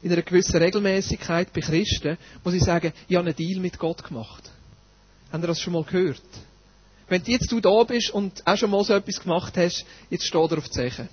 In 0.02 0.12
einer 0.12 0.24
gewissen 0.24 0.56
Regelmäßigkeit 0.58 1.54
bei 1.54 1.62
Christen 1.62 2.18
muss 2.44 2.56
ich 2.56 2.64
sagen, 2.64 2.94
ich 3.08 3.16
habe 3.16 3.28
einen 3.28 3.36
Deal 3.36 3.60
mit 3.60 3.78
Gott 3.78 4.04
gemacht. 4.04 4.50
Habt 5.32 5.44
ihr 5.44 5.48
das 5.48 5.60
schon 5.60 5.74
mal 5.74 5.84
gehört? 5.84 6.20
Wenn 7.10 7.22
jetzt 7.28 7.52
du 7.52 7.60
da 7.60 7.84
bist 7.84 8.10
und 8.10 8.42
auch 8.48 8.58
schon 8.58 8.72
mal 8.72 8.84
so 8.84 8.94
etwas 8.96 9.20
gemacht 9.20 9.56
hast, 9.58 9.86
jetzt 10.10 10.26
steht 10.26 10.52
er 10.52 10.58
auf 10.58 10.66
die 10.66 10.72
Zeche. 10.72 11.08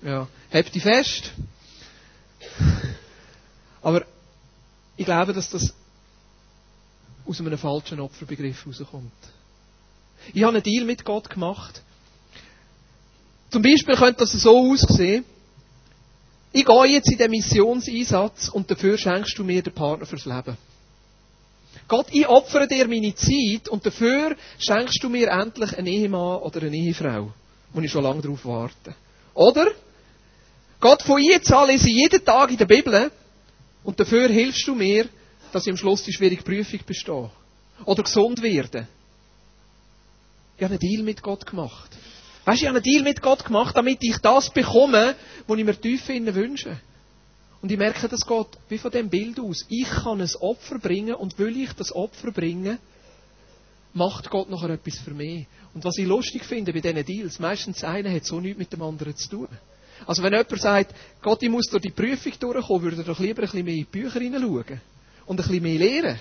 Ja. 0.00 0.28
Habt 0.52 0.72
die 0.72 0.78
fest. 0.78 1.32
Aber 3.82 4.06
ich 4.96 5.04
glaube, 5.04 5.32
dass 5.32 5.50
das 5.50 5.74
aus 7.26 7.40
einem 7.40 7.58
falschen 7.58 8.00
Opferbegriff 8.00 8.66
rauskommt. 8.66 9.12
Ich 10.32 10.42
habe 10.42 10.54
einen 10.54 10.62
Deal 10.62 10.84
mit 10.84 11.04
Gott 11.04 11.28
gemacht. 11.30 11.82
Zum 13.50 13.62
Beispiel 13.62 13.96
könnte 13.96 14.20
das 14.20 14.32
so 14.32 14.72
aussehen. 14.72 15.24
Ich 16.52 16.64
gehe 16.64 16.86
jetzt 16.86 17.10
in 17.10 17.18
den 17.18 17.30
Missionseinsatz 17.30 18.48
und 18.48 18.70
dafür 18.70 18.96
schenkst 18.96 19.36
du 19.38 19.44
mir 19.44 19.62
den 19.62 19.72
Partner 19.72 20.06
fürs 20.06 20.24
Leben. 20.24 20.56
Gott, 21.88 22.06
ich 22.10 22.26
opfere 22.26 22.66
dir 22.66 22.88
meine 22.88 23.14
Zeit 23.14 23.68
und 23.68 23.84
dafür 23.86 24.34
schenkst 24.58 25.02
du 25.02 25.08
mir 25.08 25.28
endlich 25.28 25.76
einen 25.76 25.86
Ehemann 25.86 26.38
oder 26.38 26.62
eine 26.62 26.76
Ehefrau, 26.76 27.32
wo 27.72 27.80
ich 27.80 27.90
schon 27.90 28.02
lange 28.02 28.22
darauf 28.22 28.44
warte. 28.44 28.94
Oder? 29.34 29.70
Gott, 30.80 31.02
von 31.02 31.22
jetzt 31.22 31.52
an 31.52 31.68
lese 31.68 31.88
ich 31.88 31.94
jeden 31.94 32.24
Tag 32.24 32.50
in 32.50 32.56
der 32.56 32.66
Bibel 32.66 33.10
und 33.84 34.00
dafür 34.00 34.28
hilfst 34.28 34.66
du 34.66 34.74
mir, 34.74 35.08
dass 35.56 35.66
ich 35.66 35.70
am 35.70 35.78
Schluss 35.78 36.02
die 36.02 36.12
schwierige 36.12 36.42
Prüfung 36.42 36.80
bestehe. 36.84 37.30
Oder 37.86 38.02
gesund 38.02 38.42
werde. 38.42 38.86
Ich 40.58 40.62
habe 40.62 40.74
einen 40.74 40.80
Deal 40.80 41.02
mit 41.02 41.22
Gott 41.22 41.46
gemacht. 41.46 41.96
Weißt 42.44 42.60
du, 42.60 42.64
ich 42.64 42.68
habe 42.68 42.76
einen 42.76 42.82
Deal 42.82 43.02
mit 43.02 43.22
Gott 43.22 43.42
gemacht, 43.42 43.74
damit 43.74 43.96
ich 44.02 44.18
das 44.18 44.50
bekomme, 44.50 45.14
was 45.46 45.58
ich 45.58 45.64
mir 45.64 45.80
tief 45.80 46.06
innen 46.10 46.34
wünsche. 46.34 46.78
Und 47.62 47.72
ich 47.72 47.78
merke, 47.78 48.06
das 48.06 48.26
geht 48.26 48.46
wie 48.68 48.76
von 48.76 48.90
dem 48.90 49.08
Bild 49.08 49.40
aus. 49.40 49.64
Ich 49.70 49.88
kann 49.88 50.20
ein 50.20 50.30
Opfer 50.40 50.78
bringen 50.78 51.14
und 51.14 51.38
will 51.38 51.56
ich 51.56 51.72
das 51.72 51.90
Opfer 51.90 52.32
bringen, 52.32 52.78
macht 53.94 54.28
Gott 54.28 54.50
nachher 54.50 54.68
etwas 54.68 54.98
für 54.98 55.14
mich. 55.14 55.46
Und 55.72 55.82
was 55.86 55.96
ich 55.96 56.06
lustig 56.06 56.44
finde 56.44 56.74
bei 56.74 56.80
diesen 56.80 57.02
Deals, 57.02 57.38
meistens 57.38 57.82
einer 57.82 58.12
hat 58.12 58.26
so 58.26 58.40
nichts 58.40 58.58
mit 58.58 58.74
dem 58.74 58.82
anderen 58.82 59.16
zu 59.16 59.30
tun. 59.30 59.48
Also 60.06 60.22
wenn 60.22 60.34
jemand 60.34 60.60
sagt, 60.60 60.94
Gott, 61.22 61.42
ich 61.42 61.48
muss 61.48 61.70
durch 61.70 61.82
die 61.82 61.92
Prüfung 61.92 62.32
durchkommen, 62.38 62.82
würde 62.82 62.98
er 62.98 63.04
doch 63.04 63.18
lieber 63.18 63.40
ein 63.40 63.48
bisschen 63.48 63.64
mehr 63.64 63.72
in 63.72 63.80
die 63.80 63.84
Bücher 63.84 64.20
hineinschauen 64.20 64.82
und 65.26 65.40
ein 65.40 65.46
bisschen 65.46 65.62
mehr 65.62 65.78
lernen. 65.78 66.18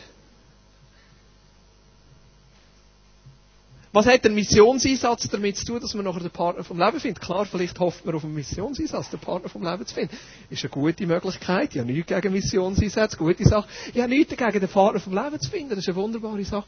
Was 3.95 4.07
hat 4.07 4.25
ein 4.25 4.35
Missionseinsatz 4.35 5.29
damit 5.29 5.55
zu 5.55 5.63
tun, 5.63 5.79
dass 5.79 5.93
man 5.93 6.03
nachher 6.03 6.19
den 6.19 6.29
Partner 6.29 6.65
vom 6.65 6.77
Leben 6.77 6.99
findet? 6.99 7.21
Klar, 7.21 7.45
vielleicht 7.45 7.79
hofft 7.79 8.05
man 8.05 8.13
auf 8.13 8.25
einen 8.25 8.33
Missionseinsatz, 8.33 9.09
den 9.09 9.21
Partner 9.21 9.47
vom 9.47 9.63
Leben 9.63 9.85
zu 9.85 9.95
finden. 9.95 10.13
Ist 10.49 10.63
eine 10.65 10.69
gute 10.69 11.07
Möglichkeit. 11.07 11.73
Ich 11.73 11.79
habe 11.79 11.89
nichts 11.89 12.07
gegen 12.07 12.33
Missionseinsätze, 12.33 13.15
gute 13.15 13.45
Sache. 13.45 13.69
Ich 13.93 14.01
habe 14.01 14.09
nichts 14.09 14.35
dagegen, 14.35 14.59
den 14.59 14.67
Partner 14.67 14.99
vom 14.99 15.13
Leben 15.13 15.39
zu 15.39 15.49
finden. 15.49 15.69
Das 15.69 15.79
ist 15.79 15.87
eine 15.87 15.95
wunderbare 15.95 16.43
Sache. 16.43 16.65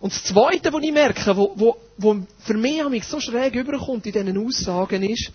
Und 0.00 0.12
das 0.12 0.24
Zweite, 0.24 0.72
was 0.72 0.82
ich 0.82 0.92
merke, 0.92 1.36
wo 1.36 1.76
für 2.40 2.54
mich 2.54 3.04
so 3.04 3.20
schräg 3.20 3.54
überkommt 3.54 4.04
in 4.06 4.12
diesen 4.12 4.44
Aussagen 4.44 5.04
ist, 5.04 5.30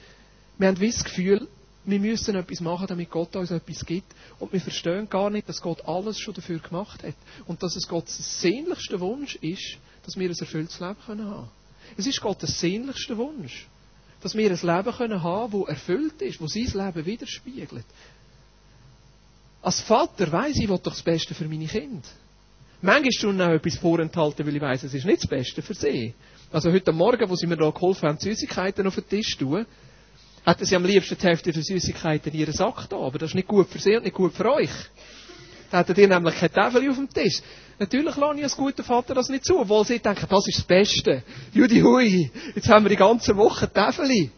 wir 0.58 0.68
haben 0.68 0.78
das 0.78 1.04
Gefühl, 1.04 1.48
wir 1.86 2.00
müssen 2.00 2.36
etwas 2.36 2.62
machen, 2.62 2.88
damit 2.88 3.10
Gott 3.12 3.36
uns 3.36 3.52
etwas 3.52 3.86
gibt. 3.86 4.14
Und 4.40 4.52
wir 4.52 4.62
verstehen 4.62 5.10
gar 5.10 5.30
nicht, 5.30 5.48
dass 5.48 5.62
Gott 5.62 5.88
alles 5.88 6.20
schon 6.20 6.34
dafür 6.34 6.60
gemacht 6.60 7.04
hat. 7.04 7.16
Und 7.46 7.62
dass 7.62 7.76
es 7.76 7.88
Gottes 7.88 8.42
sehnlichster 8.42 9.00
Wunsch 9.00 9.36
ist, 9.36 9.78
dass 10.04 10.18
wir 10.18 10.30
ein 10.30 10.36
erfülltes 10.36 10.80
Leben 10.80 10.96
haben 11.08 11.20
können. 11.20 11.50
Es 11.98 12.08
ist 12.08 12.22
Gottes 12.22 12.60
sehnlichster 12.60 13.18
Wunsch, 13.18 13.68
dass 14.22 14.36
wir 14.36 14.50
ein 14.50 14.60
Leben 14.60 14.98
können 14.98 15.24
haben 15.24 15.52
das 15.52 15.70
erfüllt 15.70 16.22
ist, 16.22 16.42
das 16.42 16.54
sein 16.54 16.86
Leben 16.86 17.06
widerspiegelt. 17.06 17.86
Als 19.62 19.82
Vater 19.82 20.32
weiß 20.32 20.58
ich, 20.58 20.70
will 20.70 20.78
doch 20.78 20.94
das 20.94 21.02
Beste 21.02 21.34
für 21.34 21.48
meine 21.48 21.66
Kinder. 21.66 22.08
Manchmal 22.82 23.10
tun 23.20 23.42
auch 23.42 23.50
etwas 23.50 23.78
vorenthalten, 23.78 24.46
weil 24.46 24.56
ich 24.56 24.62
weiss, 24.62 24.84
es 24.84 24.94
ist 24.94 25.06
nicht 25.06 25.24
das 25.24 25.30
Beste 25.30 25.62
für 25.62 25.74
sie. 25.74 26.14
Also 26.52 26.72
heute 26.72 26.92
Morgen, 26.92 27.28
wo 27.30 27.36
sie 27.36 27.48
mir 27.48 27.58
da 27.58 27.70
geholfen 27.72 28.08
haben, 28.08 28.20
Süßigkeiten 28.20 28.86
auf 28.86 28.96
den 28.96 29.10
Tisch 29.10 29.38
zu 29.38 29.46
tun, 29.46 29.66
hätten 30.46 30.66
sie 30.66 30.76
am 30.76 30.86
liebsten 30.86 31.18
die 31.18 31.24
Hälfte 31.26 31.52
der 31.52 31.64
Süßigkeiten 31.64 32.32
in 32.32 32.40
ihren 32.40 32.54
Sack 32.54 32.88
da. 32.90 32.98
Aber 32.98 33.18
das 33.18 33.32
ist 33.32 33.36
nicht 33.36 33.48
gut 33.48 33.68
für 33.68 33.80
sie 33.80 33.96
und 33.96 34.04
nicht 34.04 34.16
gut 34.16 34.34
für 34.34 34.54
euch. 34.54 34.70
Da 35.72 35.80
hättet 35.80 35.98
ihr 35.98 36.08
nämlich 36.08 36.36
keine 36.36 36.52
Tafel 36.52 36.90
auf 36.90 36.96
dem 36.96 37.10
Tisch. 37.10 37.42
Natürlich 37.80 38.16
lasse 38.16 38.38
ich 38.38 38.44
als 38.44 38.56
guter 38.56 38.84
Vater 38.84 39.14
das 39.16 39.28
nicht 39.28 39.44
zu, 39.44 39.60
obwohl 39.60 39.86
sie 39.86 40.00
denken, 40.00 40.28
das 40.30 40.48
ist 40.48 40.60
das 40.60 40.66
Beste. 40.66 41.24
Judy 41.52 41.82
hui, 41.82 42.32
jetzt 42.54 42.70
haben 42.70 42.86
wir 42.86 42.90
die 42.90 42.96
ganze 42.96 43.36
Woche 43.36 43.72
Tafel. 43.72 44.30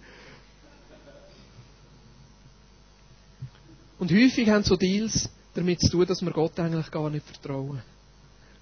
Und 3.99 4.11
häufig 4.11 4.49
haben 4.49 4.63
so 4.63 4.75
Deals 4.75 5.29
damit 5.53 5.79
zu 5.81 5.89
tun, 5.89 6.05
dass 6.05 6.21
wir 6.21 6.31
Gott 6.31 6.59
eigentlich 6.59 6.89
gar 6.89 7.09
nicht 7.09 7.25
vertrauen. 7.25 7.81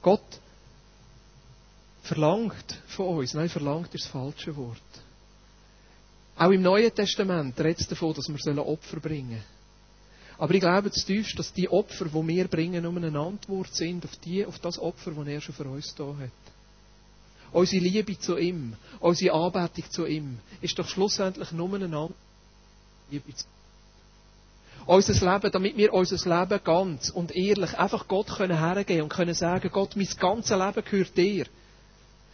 Gott 0.01 0.39
verlangt 2.03 2.81
von 2.87 3.17
uns, 3.17 3.33
nein, 3.33 3.49
verlangt 3.49 3.93
ist 3.93 4.05
das 4.05 4.11
falsche 4.11 4.55
Wort. 4.55 4.79
Auch 6.37 6.51
im 6.51 6.61
Neuen 6.61 6.93
Testament 6.93 7.59
redet 7.59 7.81
es 7.81 7.87
davon, 7.87 8.13
dass 8.13 8.27
wir 8.27 8.67
Opfer 8.67 8.99
bringen 8.99 9.29
sollen. 9.29 9.43
Aber 10.37 10.53
ich 10.53 10.59
glaube 10.59 10.91
zutiefst, 10.91 11.39
dass 11.39 11.53
die 11.53 11.69
Opfer, 11.69 12.05
die 12.05 12.27
wir 12.27 12.47
bringen, 12.49 12.83
nur 12.83 12.97
eine 12.97 13.17
Antwort 13.17 13.73
sind 13.73 14.03
auf, 14.03 14.17
die, 14.17 14.45
auf 14.45 14.59
das 14.59 14.77
Opfer, 14.77 15.11
das 15.11 15.27
er 15.27 15.41
schon 15.41 15.55
für 15.55 15.63
uns 15.63 15.95
da 15.95 16.03
hat. 16.03 16.29
Unsere 17.53 17.83
Liebe 17.83 18.19
zu 18.19 18.37
ihm, 18.37 18.75
unsere 18.99 19.33
Anbetung 19.33 19.89
zu 19.89 20.05
ihm, 20.05 20.39
ist 20.59 20.77
doch 20.77 20.89
schlussendlich 20.89 21.53
nur 21.53 21.73
eine 21.73 21.85
Antwort 21.85 22.13
Liebe 23.09 23.33
zu 23.33 23.45
unser 24.85 25.13
Leben, 25.13 25.51
damit 25.51 25.77
wir 25.77 25.93
unser 25.93 26.39
Leben 26.39 26.63
ganz 26.63 27.09
und 27.09 27.35
ehrlich 27.35 27.77
einfach 27.77 28.07
Gott 28.07 28.27
können 28.27 28.59
hergeben 28.59 29.03
und 29.03 29.09
können 29.09 29.33
sagen, 29.33 29.69
Gott, 29.71 29.95
mein 29.95 30.07
ganzes 30.19 30.57
Leben 30.57 30.83
gehört 30.85 31.17
dir. 31.17 31.45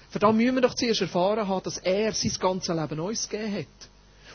Für 0.09 0.19
das 0.19 0.35
müssen 0.35 0.55
wir 0.55 0.61
doch 0.61 0.75
zuerst 0.75 1.01
erfahren 1.01 1.47
haben, 1.47 1.63
dass 1.63 1.77
er 1.77 2.13
sein 2.13 2.33
ganzes 2.39 2.75
Leben 2.75 2.99
uns 2.99 3.29
gegeben 3.29 3.55
hat. 3.59 3.90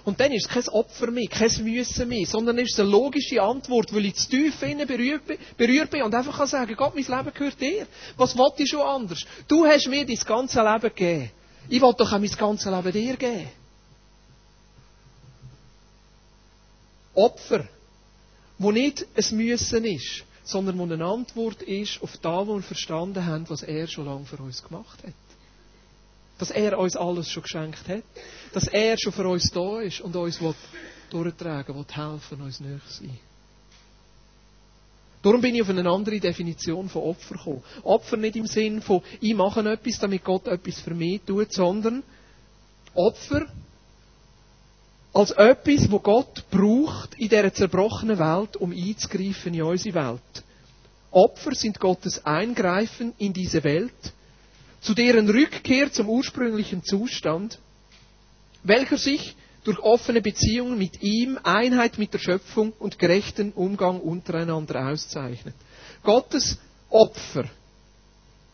Und 0.06 0.20
dann 0.20 0.30
ist 0.30 0.46
es 0.46 0.48
kein 0.48 0.68
Opfer 0.68 1.10
mehr, 1.10 1.26
kein 1.26 1.50
Müssen 1.64 2.08
mehr, 2.08 2.26
sondern 2.26 2.56
ist 2.58 2.74
es 2.74 2.78
eine 2.78 2.88
logische 2.88 3.42
Antwort, 3.42 3.92
weil 3.92 4.04
ich 4.06 4.14
zu 4.14 4.28
tief 4.28 4.62
innen 4.62 4.86
berührt, 4.86 5.90
bin 5.90 6.02
und 6.04 6.14
einfach 6.14 6.38
kann 6.38 6.46
sagen, 6.46 6.76
Gott, 6.76 6.94
mein 6.94 7.04
Leben 7.04 7.34
gehört 7.34 7.60
dir. 7.60 7.88
Was 8.16 8.38
wollte 8.38 8.62
ich 8.62 8.70
schon 8.70 8.82
anders? 8.82 9.24
Du 9.48 9.66
hast 9.66 9.88
mir 9.88 10.06
dein 10.06 10.16
ganze 10.24 10.62
Leben 10.62 10.80
gegeben. 10.94 11.30
Ich 11.68 11.82
will 11.82 11.92
doch 11.98 12.12
auch 12.12 12.20
mein 12.20 12.30
ganzes 12.30 12.72
Leben 12.72 12.92
dir 12.92 13.16
geben. 13.16 13.48
Opfer, 17.12 17.66
wo 18.58 18.70
nicht 18.70 19.04
ein 19.16 19.36
Müssen 19.36 19.84
ist, 19.86 20.22
sondern 20.44 20.78
wo 20.78 20.84
eine 20.84 21.04
Antwort 21.04 21.62
ist 21.62 22.00
auf 22.00 22.16
das, 22.18 22.46
was 22.46 22.54
wir 22.54 22.62
verstanden 22.62 23.26
haben, 23.26 23.50
was 23.50 23.64
er 23.64 23.88
schon 23.88 24.06
lange 24.06 24.24
für 24.24 24.36
uns 24.36 24.62
gemacht 24.62 25.02
hat. 25.02 25.25
Dass 26.38 26.50
er 26.50 26.78
uns 26.78 26.96
alles 26.96 27.30
schon 27.30 27.42
geschenkt 27.42 27.88
hat. 27.88 28.02
Dass 28.52 28.68
er 28.68 28.96
schon 28.98 29.12
für 29.12 29.28
uns 29.28 29.50
da 29.50 29.80
ist 29.80 30.00
und 30.00 30.14
uns 30.16 30.38
durchtragen 31.10 31.74
will, 31.74 31.84
helfen, 31.88 32.42
uns 32.42 32.60
näher 32.60 32.80
sein. 32.88 33.18
Darum 35.22 35.40
bin 35.40 35.54
ich 35.56 35.62
auf 35.62 35.70
eine 35.70 35.90
andere 35.90 36.20
Definition 36.20 36.88
von 36.88 37.02
Opfer 37.02 37.34
gekommen. 37.34 37.62
Opfer 37.82 38.16
nicht 38.16 38.36
im 38.36 38.46
Sinn 38.46 38.80
von, 38.80 39.02
ich 39.20 39.34
mache 39.34 39.60
etwas, 39.68 39.98
damit 39.98 40.22
Gott 40.22 40.46
etwas 40.46 40.80
für 40.80 40.94
mich 40.94 41.20
tut, 41.26 41.52
sondern 41.52 42.04
Opfer 42.94 43.46
als 45.12 45.32
etwas, 45.32 45.90
wo 45.90 45.98
Gott 45.98 46.44
braucht 46.50 47.14
in 47.14 47.28
dieser 47.28 47.52
zerbrochenen 47.52 48.18
Welt, 48.18 48.56
um 48.56 48.70
einzugreifen 48.70 49.54
in 49.54 49.62
unsere 49.62 49.94
Welt. 49.94 50.44
Opfer 51.10 51.54
sind 51.54 51.80
Gottes 51.80 52.24
Eingreifen 52.24 53.14
in 53.18 53.32
diese 53.32 53.64
Welt, 53.64 54.12
zu 54.80 54.94
deren 54.94 55.28
Rückkehr 55.28 55.92
zum 55.92 56.08
ursprünglichen 56.08 56.82
Zustand, 56.84 57.58
welcher 58.62 58.98
sich 58.98 59.34
durch 59.64 59.78
offene 59.80 60.22
Beziehungen 60.22 60.78
mit 60.78 61.02
ihm, 61.02 61.38
Einheit 61.42 61.98
mit 61.98 62.14
der 62.14 62.20
Schöpfung 62.20 62.72
und 62.78 62.98
gerechten 62.98 63.52
Umgang 63.52 64.00
untereinander 64.00 64.88
auszeichnet. 64.88 65.54
Gottes 66.02 66.58
Opfer 66.88 67.44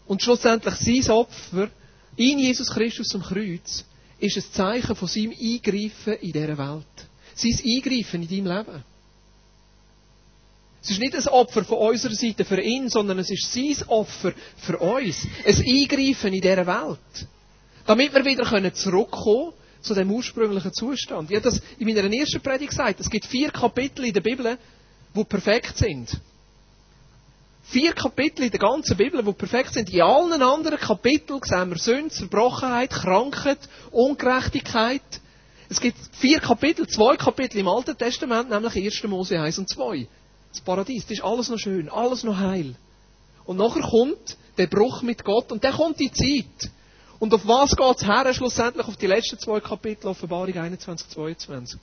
und 0.07 0.23
schlussendlich 0.23 0.75
sein 0.75 1.15
Opfer 1.15 1.69
in 2.17 2.39
Jesus 2.39 2.71
Christus 2.71 3.09
zum 3.09 3.23
Kreuz 3.23 3.85
ist 4.19 4.37
ein 4.37 4.53
Zeichen 4.53 4.97
von 4.97 5.09
seinem 5.09 5.33
Eingreifen 5.33 6.15
in 6.15 6.33
dieser 6.33 6.57
Welt. 6.59 6.87
Sein 7.35 7.61
Eingreifen 7.65 8.23
in 8.23 8.29
deinem 8.29 8.57
Leben. 8.57 8.85
Es 10.83 10.91
ist 10.91 10.99
nicht 10.99 11.15
ein 11.15 11.29
Opfer 11.29 11.65
von 11.65 11.79
unserer 11.79 12.15
Seite 12.15 12.45
für 12.45 12.61
ihn, 12.61 12.89
sondern 12.89 13.21
es 13.21 13.31
ist 13.31 13.53
sein 13.53 13.89
Opfer 13.89 14.33
für 14.57 14.79
uns. 14.79 15.27
Ein 15.47 15.55
Eingreifen 15.55 16.33
in 16.33 16.41
dieser 16.41 16.67
Welt. 16.67 17.29
Damit 17.87 18.13
wir 18.13 18.25
wieder 18.25 18.75
zurückkommen 18.75 19.51
können 19.51 19.63
zu 19.81 19.95
dem 19.95 20.11
ursprünglichen 20.11 20.73
Zustand. 20.73 21.31
Ich 21.31 21.37
habe 21.37 21.51
das 21.51 21.63
in 21.79 21.87
meiner 21.87 22.13
ersten 22.13 22.41
Predigt 22.41 22.71
gesagt. 22.71 22.99
Es 22.99 23.09
gibt 23.09 23.27
vier 23.27 23.51
Kapitel 23.51 24.05
in 24.05 24.13
der 24.13 24.23
Bibel, 24.23 24.59
die 25.15 25.25
perfekt 25.25 25.77
sind. 25.77 26.21
Vier 27.65 27.93
Kapitel 27.93 28.45
in 28.45 28.51
der 28.51 28.61
ganzen 28.61 28.97
Bibel, 28.97 29.23
die 29.23 29.33
perfekt 29.33 29.75
sind. 29.75 29.89
In 29.89 30.03
allen 30.03 30.43
anderen 30.43 30.79
Kapiteln 30.79 31.41
sehen 31.45 31.71
wir 31.71 31.79
Sünde, 31.79 32.11
Zerbrochenheit, 32.11 32.91
Krankheit, 32.91 33.59
Ungerechtigkeit. 33.93 35.03
Es 35.69 35.81
gibt 35.81 35.97
vier 36.17 36.41
Kapitel, 36.41 36.89
zwei 36.89 37.17
Kapitel 37.17 37.59
im 37.59 37.69
Alten 37.69 37.97
Testament, 37.97 38.51
nämlich 38.51 38.75
1. 38.75 39.05
Mose 39.05 39.41
1 39.41 39.59
und 39.59 39.69
2 39.69 40.09
das 40.53 40.61
Paradies, 40.61 41.03
das 41.03 41.19
ist 41.19 41.25
alles 41.25 41.49
noch 41.49 41.59
schön, 41.59 41.89
alles 41.89 42.23
noch 42.25 42.37
heil. 42.37 42.75
Und 43.45 43.57
nachher 43.57 43.83
kommt 43.83 44.37
der 44.59 44.67
Bruch 44.67 45.03
mit 45.03 45.25
Gott 45.25 45.51
und 45.51 45.65
dann 45.65 45.75
kommt 45.75 45.99
die 45.99 46.13
Zeit. 46.13 46.71
Und 47.19 47.33
auf 47.35 47.47
was 47.47 47.77
geht 47.77 47.97
es 47.97 48.07
her? 48.07 48.33
Schlussendlich 48.35 48.87
auf 48.87 48.97
die 48.97 49.07
letzten 49.07 49.39
zwei 49.39 49.61
Kapitel, 49.61 50.09
Offenbarung 50.09 50.57
21, 50.57 51.09
22. 51.09 51.81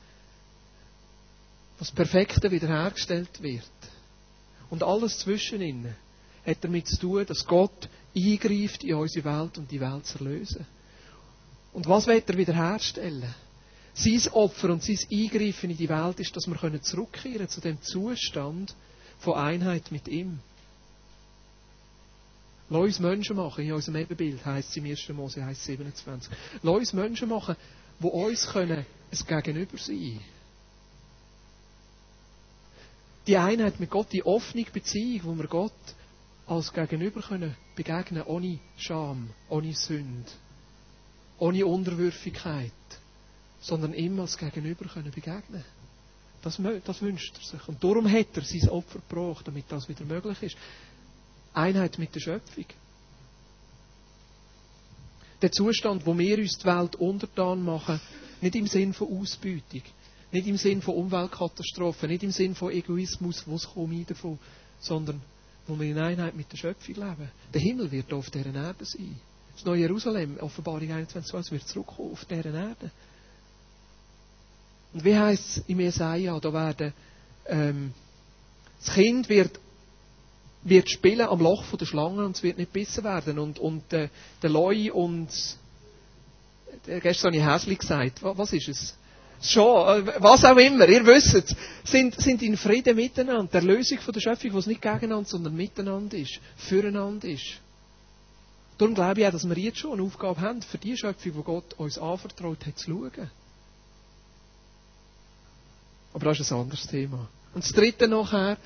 Was 1.79 1.91
Perfekte 1.91 2.51
wiederhergestellt 2.51 3.41
wird. 3.41 3.63
Und 4.69 4.83
alles 4.83 5.19
zwischen 5.19 5.61
ihnen 5.61 5.95
hat 6.45 6.57
damit 6.61 6.88
zu 6.88 6.97
tun, 6.97 7.25
dass 7.25 7.45
Gott 7.45 7.89
eingreift 8.15 8.83
in 8.83 8.95
unsere 8.95 9.25
Welt 9.25 9.57
und 9.57 9.71
die 9.71 9.79
Welt 9.79 10.05
zu 10.05 10.19
erlösen. 10.19 10.65
Und 11.73 11.88
was 11.88 12.07
wird 12.07 12.29
er 12.29 12.38
wiederherstellen? 12.38 13.33
Sein 13.99 14.31
Opfer 14.31 14.69
und 14.69 14.81
sein 14.81 14.97
Eingreifen 15.11 15.71
in 15.71 15.77
die 15.77 15.89
Welt 15.89 16.21
ist, 16.21 16.33
dass 16.33 16.47
wir 16.47 16.81
zurückkehren 16.81 17.49
zu 17.49 17.59
dem 17.59 17.81
Zustand 17.81 18.73
von 19.19 19.33
Einheit 19.33 19.91
mit 19.91 20.07
ihm. 20.07 20.39
Lass 22.69 22.81
uns 22.81 22.99
Menschen 22.99 23.35
machen, 23.35 23.65
in 23.65 23.73
unserem 23.73 23.97
Ebenbild, 23.97 24.45
heisst 24.45 24.69
es 24.69 24.77
im 24.77 24.85
1. 24.85 25.09
Mose, 25.09 25.43
heisst 25.43 25.65
27. 25.65 26.31
Lass 26.61 26.75
uns 26.75 26.93
Menschen 26.93 27.27
machen, 27.27 27.57
die 27.99 28.05
uns 28.05 28.47
können 28.47 28.85
ein 29.11 29.43
Gegenüber 29.43 29.77
sein 29.77 29.97
können. 29.97 30.23
Die 33.27 33.37
Einheit 33.37 33.81
mit 33.81 33.89
Gott, 33.89 34.13
die 34.13 34.25
offene 34.25 34.63
Beziehung, 34.71 35.21
wo 35.25 35.35
wir 35.35 35.47
Gott 35.47 35.73
als 36.47 36.71
Gegenüber 36.71 37.21
können 37.21 37.53
begegnen 37.75 38.23
ohne 38.23 38.59
Scham, 38.77 39.29
ohne 39.49 39.73
Sünde, 39.73 40.31
ohne 41.37 41.65
Unterwürfigkeit, 41.65 42.71
sondern 43.61 43.93
immer 43.93 44.23
als 44.23 44.37
Gegenüber 44.37 44.85
können 44.85 45.11
begegnen. 45.11 45.63
Das, 46.41 46.61
das 46.85 47.01
wünscht 47.01 47.37
er 47.37 47.43
sich. 47.43 47.67
Und 47.67 47.83
darum 47.83 48.09
hat 48.09 48.27
er 48.35 48.43
sein 48.43 48.69
Opfer 48.69 48.99
gebraucht, 48.99 49.47
damit 49.47 49.65
das 49.69 49.89
wieder 49.89 50.05
möglich 50.05 50.41
ist. 50.41 50.57
Einheit 51.53 51.97
mit 51.97 52.15
der 52.15 52.21
Schöpfung. 52.21 52.65
Der 55.41 55.51
Zustand, 55.51 56.05
wo 56.05 56.17
wir 56.17 56.37
uns 56.37 56.57
die 56.57 56.65
Welt 56.65 56.95
untertan 56.95 57.63
machen, 57.63 57.99
nicht 58.41 58.55
im 58.55 58.67
Sinn 58.67 58.93
von 58.93 59.07
Ausbeutung, 59.19 59.83
nicht 60.31 60.47
im 60.47 60.57
Sinn 60.57 60.81
von 60.81 60.95
Umweltkatastrophen, 60.95 62.09
nicht 62.09 62.23
im 62.23 62.31
Sinn 62.31 62.55
von 62.55 62.71
Egoismus, 62.71 63.43
was 63.45 63.67
komme 63.69 63.95
ich 63.95 64.07
davon, 64.07 64.37
sondern 64.79 65.21
wo 65.67 65.79
wir 65.79 65.87
in 65.87 65.97
Einheit 65.97 66.35
mit 66.35 66.51
der 66.51 66.57
Schöpfung 66.57 66.95
leben. 66.95 67.31
Der 67.53 67.61
Himmel 67.61 67.91
wird 67.91 68.11
auf 68.13 68.29
dieser 68.29 68.53
Erde 68.53 68.85
sein. 68.85 69.19
Das 69.53 69.65
neue 69.65 69.81
Jerusalem, 69.81 70.37
Offenbarung 70.39 70.91
21, 70.91 71.51
wird 71.51 71.67
zurückkommen 71.67 72.13
auf 72.13 72.25
dieser 72.25 72.53
Erde. 72.53 72.91
Und 74.93 75.05
wie 75.05 75.17
heißt 75.17 75.58
es 75.58 75.63
im 75.67 75.79
Jesaja, 75.79 76.39
da 76.39 76.53
werden, 76.53 76.93
ähm, 77.48 77.93
das 78.79 78.93
Kind 78.93 79.29
wird 79.29 79.60
wird 80.63 80.89
spielen 80.89 81.22
am 81.27 81.39
Loch 81.39 81.63
von 81.63 81.79
der 81.79 81.86
Schlange 81.86 82.25
und 82.25 82.36
es 82.36 82.43
wird 82.43 82.58
nicht 82.58 82.74
bissen 82.74 83.03
werden. 83.03 83.39
Und, 83.39 83.60
und 83.60 83.93
äh, 83.93 84.10
der 84.41 84.50
Loi 84.50 84.91
und 84.91 85.29
äh, 86.88 87.00
gestern 87.00 87.34
habe 87.34 87.38
ich 87.38 87.46
Häsli 87.46 87.75
gesagt, 87.75 88.24
was, 88.24 88.38
was 88.38 88.53
ist 88.53 88.67
es? 88.67 88.96
Schon, 89.41 90.05
äh, 90.05 90.13
was 90.22 90.43
auch 90.43 90.58
immer, 90.58 90.88
ihr 90.88 91.05
wisst 91.05 91.34
es, 91.34 91.55
sind, 91.84 92.19
sind 92.19 92.41
in 92.41 92.58
Frieden 92.58 92.96
miteinander. 92.96 93.50
Der 93.51 93.62
Lösung 93.62 94.00
von 94.00 94.13
der 94.13 94.22
Schöpfung, 94.22 94.53
wo 94.53 94.58
es 94.58 94.67
nicht 94.67 94.81
gegeneinander, 94.81 95.29
sondern 95.29 95.55
miteinander 95.55 96.17
ist, 96.17 96.39
füreinander 96.58 97.27
ist. 97.27 97.60
Darum 98.77 98.96
glaube 98.96 99.22
ich 99.22 99.27
auch, 99.27 99.31
dass 99.31 99.48
wir 99.48 99.58
jetzt 99.58 99.77
schon 99.77 99.93
eine 99.93 100.03
Aufgabe 100.03 100.39
haben, 100.41 100.62
für 100.62 100.77
die 100.77 100.98
Schöpfung, 100.98 101.34
die 101.34 101.43
Gott 101.43 101.74
uns 101.77 101.98
anvertraut 101.98 102.65
hat, 102.65 102.77
zu 102.77 102.91
schauen. 102.91 103.29
Aber 106.13 106.25
das 106.25 106.39
ist 106.39 106.51
ein 106.51 106.59
anderes 106.59 106.87
Thema. 106.87 107.27
Und 107.53 107.63
das 107.63 107.71
dritte 107.71 108.07
nachher, 108.07 108.57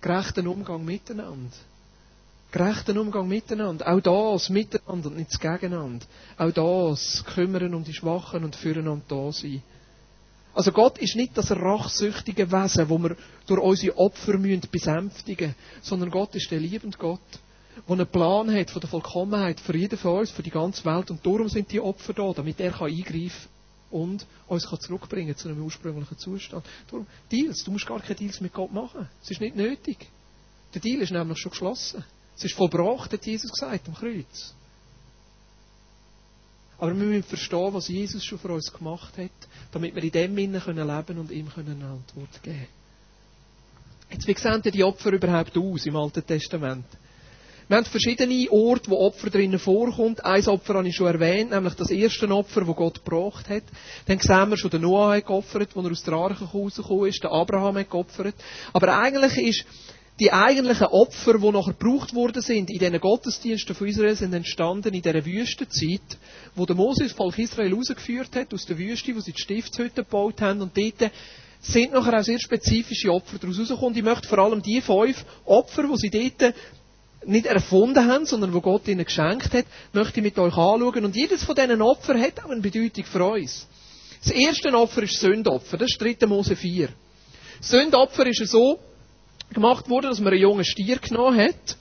gerechten 0.00 0.46
Umgang 0.46 0.84
miteinander. 0.84 1.56
Gerechten 2.52 2.98
Umgang 2.98 3.28
miteinander. 3.28 3.86
Auch 3.86 4.00
das 4.00 4.48
miteinander 4.50 5.08
und 5.08 5.16
nicht 5.16 5.30
das 5.32 5.38
Gegeneinander. 5.38 6.04
Auch 6.36 6.50
das 6.50 7.24
kümmern 7.24 7.74
um 7.74 7.84
die 7.84 7.94
Schwachen 7.94 8.44
und 8.44 8.56
füreinander 8.56 9.04
da 9.08 9.32
sein. 9.32 9.62
Also 10.52 10.72
Gott 10.72 10.98
ist 10.98 11.14
nicht 11.14 11.38
das 11.38 11.52
rachsüchtige 11.52 12.50
Wesen, 12.50 12.88
wo 12.88 12.98
wir 12.98 13.16
durch 13.46 13.60
unsere 13.60 13.96
Opfer 13.96 14.36
müssen 14.36 14.68
besänftigen 14.70 15.54
sondern 15.80 16.10
Gott 16.10 16.34
ist 16.34 16.50
der 16.50 16.58
liebende 16.58 16.98
Gott, 16.98 17.20
der 17.88 17.92
einen 17.92 18.06
Plan 18.08 18.52
hat 18.52 18.70
von 18.70 18.80
der 18.80 18.90
Vollkommenheit 18.90 19.60
für 19.60 19.76
jeden 19.76 19.96
von 19.96 20.18
uns, 20.18 20.30
für 20.30 20.42
die 20.42 20.50
ganze 20.50 20.84
Welt. 20.84 21.10
Und 21.12 21.24
darum 21.24 21.48
sind 21.48 21.70
die 21.70 21.80
Opfer 21.80 22.14
da, 22.14 22.32
damit 22.32 22.58
er 22.58 22.82
eingreifen 22.82 23.04
kann 23.04 23.59
und 23.90 24.26
uns 24.46 24.62
zurückbringen 24.80 25.36
zu 25.36 25.48
einem 25.48 25.62
ursprünglichen 25.62 26.18
Zustand. 26.18 26.64
Darum, 26.90 27.06
Deals, 27.30 27.64
du 27.64 27.70
musst 27.70 27.86
gar 27.86 28.00
keine 28.00 28.14
Deals 28.14 28.40
mit 28.40 28.52
Gott 28.52 28.72
machen. 28.72 29.08
Es 29.22 29.30
ist 29.30 29.40
nicht 29.40 29.56
nötig. 29.56 30.08
Der 30.74 30.80
Deal 30.80 31.02
ist 31.02 31.12
nämlich 31.12 31.38
schon 31.38 31.50
geschlossen. 31.50 32.04
Es 32.36 32.44
ist 32.44 32.54
vollbracht, 32.54 33.12
hat 33.12 33.26
Jesus 33.26 33.50
gesagt, 33.50 33.88
am 33.88 33.94
Kreuz. 33.94 34.54
Aber 36.78 36.96
wir 36.96 37.04
müssen 37.04 37.24
verstehen, 37.24 37.74
was 37.74 37.88
Jesus 37.88 38.24
schon 38.24 38.38
für 38.38 38.52
uns 38.52 38.72
gemacht 38.72 39.18
hat, 39.18 39.30
damit 39.72 39.94
wir 39.94 40.02
in 40.02 40.10
dem 40.10 40.36
leben 40.36 40.60
können 40.60 41.18
und 41.18 41.30
ihm 41.30 41.50
eine 41.54 41.70
Antwort 41.70 42.42
geben 42.42 42.56
können. 42.56 42.66
Jetzt, 44.10 44.26
wie 44.26 44.34
sehen 44.34 44.62
die 44.62 44.82
Opfer 44.82 45.12
überhaupt 45.12 45.56
aus 45.56 45.86
im 45.86 45.96
Alten 45.96 46.26
Testament? 46.26 46.86
Wir 47.70 47.76
haben 47.76 47.84
verschiedene 47.84 48.50
Orte, 48.50 48.90
wo 48.90 48.96
Opfer 48.96 49.30
drinnen 49.30 49.60
vorkommt. 49.60 50.24
Ein 50.24 50.44
Opfer 50.48 50.74
habe 50.74 50.88
ich 50.88 50.96
schon 50.96 51.06
erwähnt, 51.06 51.52
nämlich 51.52 51.74
das 51.74 51.92
erste 51.92 52.28
Opfer, 52.28 52.62
das 52.62 52.74
Gott 52.74 53.04
gebracht 53.04 53.48
hat. 53.48 53.62
Dann 54.06 54.18
sehen 54.18 54.50
wir 54.50 54.56
schon, 54.56 54.72
der 54.72 54.80
Noah 54.80 55.14
hat 55.14 55.26
geopfert, 55.26 55.68
als 55.76 55.84
er 55.84 55.90
aus 55.92 56.02
der 56.02 56.14
Arche 56.14 56.44
rausgekommen 56.46 57.06
ist, 57.06 57.22
der 57.22 57.30
Abraham 57.30 57.78
hat 57.78 57.88
geopfert. 57.88 58.34
Aber 58.72 58.98
eigentlich 58.98 59.36
ist 59.38 59.64
die 60.18 60.32
eigentlichen 60.32 60.88
Opfer, 60.88 61.38
die 61.38 61.50
nachher 61.52 61.74
gebraucht 61.74 62.12
worden 62.12 62.42
sind, 62.42 62.70
in 62.70 62.80
diesen 62.80 62.98
Gottesdiensten 62.98 63.76
von 63.76 63.86
Israel, 63.86 64.16
sind 64.16 64.34
entstanden 64.34 64.92
in 64.92 65.02
dieser 65.02 65.24
Wüstenzeit, 65.24 66.18
wo 66.56 66.66
der 66.66 66.74
Moses 66.74 67.10
das 67.10 67.16
Volk 67.16 67.38
Israel 67.38 67.72
rausgeführt 67.72 68.34
hat, 68.34 68.52
aus 68.52 68.66
der 68.66 68.78
Wüste, 68.78 69.14
wo 69.14 69.20
sie 69.20 69.30
die 69.30 69.40
Stiftshütte 69.40 70.02
gebaut 70.02 70.40
haben, 70.40 70.60
und 70.60 70.76
dort 70.76 71.12
sind 71.60 71.92
nachher 71.92 72.18
auch 72.18 72.24
sehr 72.24 72.40
spezifische 72.40 73.12
Opfer 73.12 73.38
daraus 73.38 73.60
rausgekommen. 73.60 73.96
Ich 73.96 74.02
möchte 74.02 74.26
vor 74.26 74.38
allem 74.38 74.60
die 74.60 74.80
fünf 74.80 75.24
Opfer, 75.44 75.84
die 75.84 75.96
sie 75.98 76.10
dort 76.10 76.54
nicht 77.24 77.46
erfunden 77.46 78.06
haben, 78.06 78.26
sondern 78.26 78.54
wo 78.54 78.60
Gott 78.60 78.88
ihnen 78.88 79.04
geschenkt 79.04 79.52
hat, 79.52 79.66
möchte 79.92 80.20
ich 80.20 80.24
mit 80.24 80.38
euch 80.38 80.56
anschauen. 80.56 81.04
Und 81.04 81.16
jedes 81.16 81.44
von 81.44 81.54
diesen 81.54 81.82
Opfern 81.82 82.20
hat 82.20 82.42
auch 82.44 82.50
eine 82.50 82.60
Bedeutung 82.60 83.04
für 83.04 83.24
uns. 83.24 83.66
Das 84.24 84.32
erste 84.32 84.72
Opfer 84.74 85.02
ist 85.02 85.18
Sündopfer. 85.20 85.76
Das 85.78 85.90
ist 85.90 86.00
3. 86.00 86.26
Mose 86.26 86.56
4. 86.56 86.88
Sündopfer 87.60 88.26
ist 88.26 88.46
so 88.46 88.78
gemacht 89.52 89.88
worden, 89.88 90.10
dass 90.10 90.20
man 90.20 90.32
einen 90.32 90.42
jungen 90.42 90.64
Stier 90.64 90.98
genommen 90.98 91.38
hat 91.38 91.76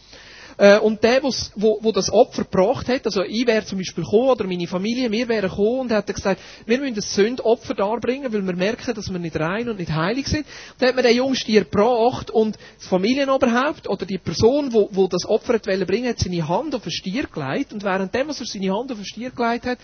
äh, 0.59 0.77
und 0.77 1.01
der, 1.03 1.23
wo, 1.23 1.79
wo 1.81 1.91
das 1.93 2.11
Opfer 2.11 2.43
gebracht 2.43 2.89
hat, 2.89 3.05
also 3.05 3.23
ich 3.23 3.47
wäre 3.47 3.63
zum 3.63 3.77
Beispiel 3.77 4.03
gekommen, 4.03 4.29
oder 4.29 4.45
meine 4.45 4.67
Familie, 4.67 5.09
wir 5.09 5.29
wären 5.29 5.49
gekommen 5.49 5.79
und 5.79 5.91
hätten 5.91 6.13
gesagt, 6.13 6.41
wir 6.65 6.79
müssen 6.79 6.95
ein 6.95 7.01
Sündopfer 7.01 7.75
darbringen, 7.75 8.33
weil 8.33 8.45
wir 8.45 8.55
merken, 8.57 8.93
dass 8.93 9.09
wir 9.09 9.19
nicht 9.19 9.39
rein 9.39 9.69
und 9.69 9.79
nicht 9.79 9.89
heilig 9.89 10.27
sind. 10.27 10.45
Dann 10.77 10.89
hat 10.89 10.95
man 10.95 11.05
den 11.05 11.15
jungen 11.15 11.35
Stier 11.35 11.63
gebracht 11.63 12.29
und 12.29 12.57
das 12.77 12.87
Familienoberhaupt 12.87 13.87
oder 13.87 14.05
die 14.05 14.17
Person, 14.17 14.73
wo, 14.73 14.89
wo 14.91 15.07
das 15.07 15.25
Opfer 15.25 15.53
hat 15.53 15.63
bringen 15.63 16.09
hat 16.09 16.19
seine 16.19 16.45
Hand 16.45 16.75
auf 16.75 16.83
den 16.83 16.91
Stier 16.91 17.27
gelegt 17.27 17.71
und 17.71 17.85
währenddem, 17.85 18.27
was 18.27 18.41
er 18.41 18.45
seine 18.45 18.73
Hand 18.73 18.91
auf 18.91 18.97
den 18.97 19.05
Stier 19.05 19.29
gelegt 19.29 19.65
hat, 19.65 19.79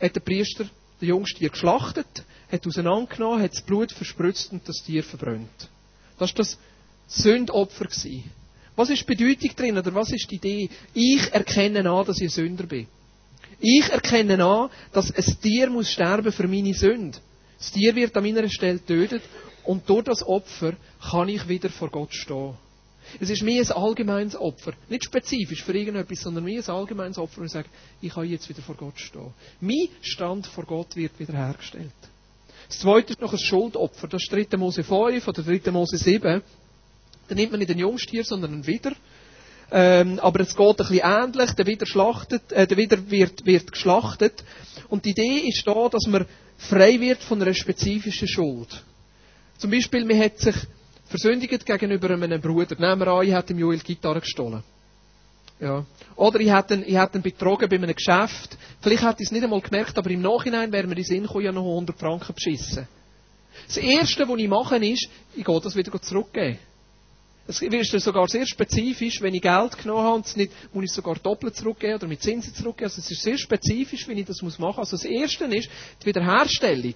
hat 0.00 0.16
der 0.16 0.20
Priester 0.20 0.64
den 1.00 1.08
jungen 1.08 1.28
Stier 1.28 1.50
geschlachtet, 1.50 2.24
hat 2.50 2.66
auseinandergenommen, 2.66 3.42
hat 3.42 3.52
das 3.52 3.62
Blut 3.62 3.92
verspritzt 3.92 4.50
und 4.50 4.68
das 4.68 4.82
Tier 4.84 5.04
verbrannt. 5.04 5.68
Das 6.18 6.30
war 6.30 6.38
das 6.38 6.58
Sündopfer. 7.06 7.84
Gewesen. 7.84 8.24
Was 8.76 8.90
ist 8.90 9.08
die 9.08 9.14
Bedeutung 9.14 9.56
drin 9.56 9.78
oder 9.78 9.94
was 9.94 10.12
ist 10.12 10.30
die 10.30 10.36
Idee? 10.36 10.70
Ich 10.92 11.32
erkenne 11.32 11.90
an, 11.90 12.06
dass 12.06 12.18
ich 12.18 12.24
ein 12.24 12.30
Sünder 12.30 12.66
bin. 12.66 12.86
Ich 13.58 13.88
erkenne 13.88 14.44
an, 14.44 14.70
dass 14.92 15.10
ein 15.14 15.40
Tier 15.40 15.70
muss 15.70 15.90
sterben 15.90 16.30
für 16.30 16.46
meine 16.46 16.74
Sünde. 16.74 17.18
Das 17.58 17.72
Tier 17.72 17.94
wird 17.96 18.14
an 18.16 18.22
meiner 18.22 18.48
Stelle 18.50 18.84
tötet 18.84 19.22
und 19.64 19.88
durch 19.88 20.04
das 20.04 20.22
Opfer 20.22 20.74
kann 21.10 21.28
ich 21.28 21.48
wieder 21.48 21.70
vor 21.70 21.88
Gott 21.88 22.12
stehen. 22.12 22.54
Es 23.20 23.30
ist 23.30 23.42
mir 23.42 23.62
ein 23.62 23.72
allgemeines 23.72 24.36
Opfer. 24.36 24.72
Nicht 24.88 25.04
spezifisch 25.04 25.62
für 25.62 25.72
irgendetwas, 25.72 26.20
sondern 26.20 26.44
mir 26.44 26.62
ein 26.62 26.70
allgemeines 26.70 27.18
Opfer, 27.18 27.40
und 27.40 27.46
ich 27.46 27.52
sage, 27.52 27.68
ich 28.02 28.12
kann 28.12 28.28
jetzt 28.28 28.48
wieder 28.48 28.62
vor 28.62 28.74
Gott 28.74 28.98
stehen. 28.98 29.32
Mein 29.60 29.88
Stand 30.02 30.46
vor 30.48 30.64
Gott 30.64 30.96
wird 30.96 31.18
wiederhergestellt. 31.18 31.92
Das 32.68 32.80
zweite 32.80 33.12
ist 33.12 33.20
noch 33.20 33.32
ein 33.32 33.38
Schuldopfer. 33.38 34.08
Das 34.08 34.22
ist 34.22 34.32
3. 34.32 34.56
Mose 34.56 34.82
5 34.82 35.28
oder 35.28 35.42
3. 35.42 35.70
Mose 35.70 35.96
7. 35.98 36.42
Dann 37.28 37.36
nimmt 37.36 37.52
man 37.52 37.58
nicht 37.58 37.70
den 37.70 37.78
Jungstier, 37.78 38.24
sondern 38.24 38.52
einen 38.52 38.66
Widder. 38.66 38.92
Ähm, 39.70 40.20
aber 40.20 40.40
es 40.40 40.54
geht 40.54 40.68
ein 40.68 40.76
bisschen 40.76 41.00
ähnlich. 41.02 41.52
Der 41.52 41.66
Widder, 41.66 41.86
schlachtet, 41.86 42.52
äh, 42.52 42.66
der 42.66 42.76
Widder 42.76 43.10
wird, 43.10 43.44
wird 43.44 43.72
geschlachtet. 43.72 44.44
Und 44.88 45.04
die 45.04 45.10
Idee 45.10 45.48
ist 45.48 45.66
da, 45.66 45.88
dass 45.88 46.06
man 46.06 46.26
frei 46.56 47.00
wird 47.00 47.22
von 47.22 47.42
einer 47.42 47.54
spezifischen 47.54 48.28
Schuld. 48.28 48.82
Zum 49.58 49.70
Beispiel, 49.70 50.04
man 50.04 50.18
hat 50.18 50.38
sich 50.38 50.54
versündigt 51.06 51.66
gegenüber 51.66 52.10
einem 52.10 52.40
Bruder. 52.40 52.76
Nehmen 52.78 53.00
wir 53.00 53.08
an, 53.08 53.26
ich 53.26 53.32
hätte 53.32 53.48
dem 53.48 53.58
Joel 53.58 53.78
Gitarre 53.78 54.20
gestohlen. 54.20 54.62
Ja. 55.58 55.84
Oder 56.16 56.40
ich 56.40 56.52
hätte, 56.52 56.74
ihn, 56.74 56.84
ich 56.86 56.96
hätte 56.96 57.18
ihn 57.18 57.22
betrogen 57.22 57.68
bei 57.68 57.76
einem 57.76 57.94
Geschäft. 57.94 58.56
Vielleicht 58.80 59.02
hätte 59.02 59.22
ich 59.22 59.28
es 59.28 59.32
nicht 59.32 59.42
einmal 59.42 59.60
gemerkt, 59.60 59.96
aber 59.96 60.10
im 60.10 60.20
Nachhinein 60.20 60.70
wäre 60.70 60.86
mir 60.86 60.94
die 60.94 61.02
Sinn 61.02 61.22
gekommen, 61.22 61.44
ja 61.44 61.52
noch 61.52 61.62
100 61.64 61.98
Franken 61.98 62.34
beschissen. 62.34 62.86
Das 63.66 63.78
Erste, 63.78 64.28
was 64.28 64.38
ich 64.38 64.48
mache, 64.48 64.76
ist, 64.76 65.08
ich 65.34 65.44
gehe 65.44 65.60
das 65.60 65.74
wieder 65.74 66.00
zurückgeben. 66.00 66.58
Es 67.48 67.62
ist 67.62 68.04
sogar 68.04 68.26
sehr 68.26 68.46
spezifisch, 68.46 69.20
wenn 69.22 69.34
ich 69.34 69.42
Geld 69.42 69.78
genommen 69.78 70.02
habe, 70.02 70.16
und 70.16 70.36
nicht, 70.36 70.52
muss 70.74 70.84
ich 70.84 70.90
es 70.90 70.96
sogar 70.96 71.14
doppelt 71.14 71.54
zurückgeben 71.54 71.94
oder 71.94 72.08
mit 72.08 72.20
Zinsen 72.20 72.52
zurückgeben. 72.54 72.90
Also 72.90 73.00
es 73.00 73.10
ist 73.10 73.22
sehr 73.22 73.38
spezifisch, 73.38 74.08
wenn 74.08 74.18
ich 74.18 74.26
das 74.26 74.42
machen 74.42 74.58
muss. 74.58 74.78
Also 74.78 74.96
das 74.96 75.04
Erste 75.04 75.44
ist 75.44 75.68
die 76.02 76.06
Wiederherstellung. 76.06 76.94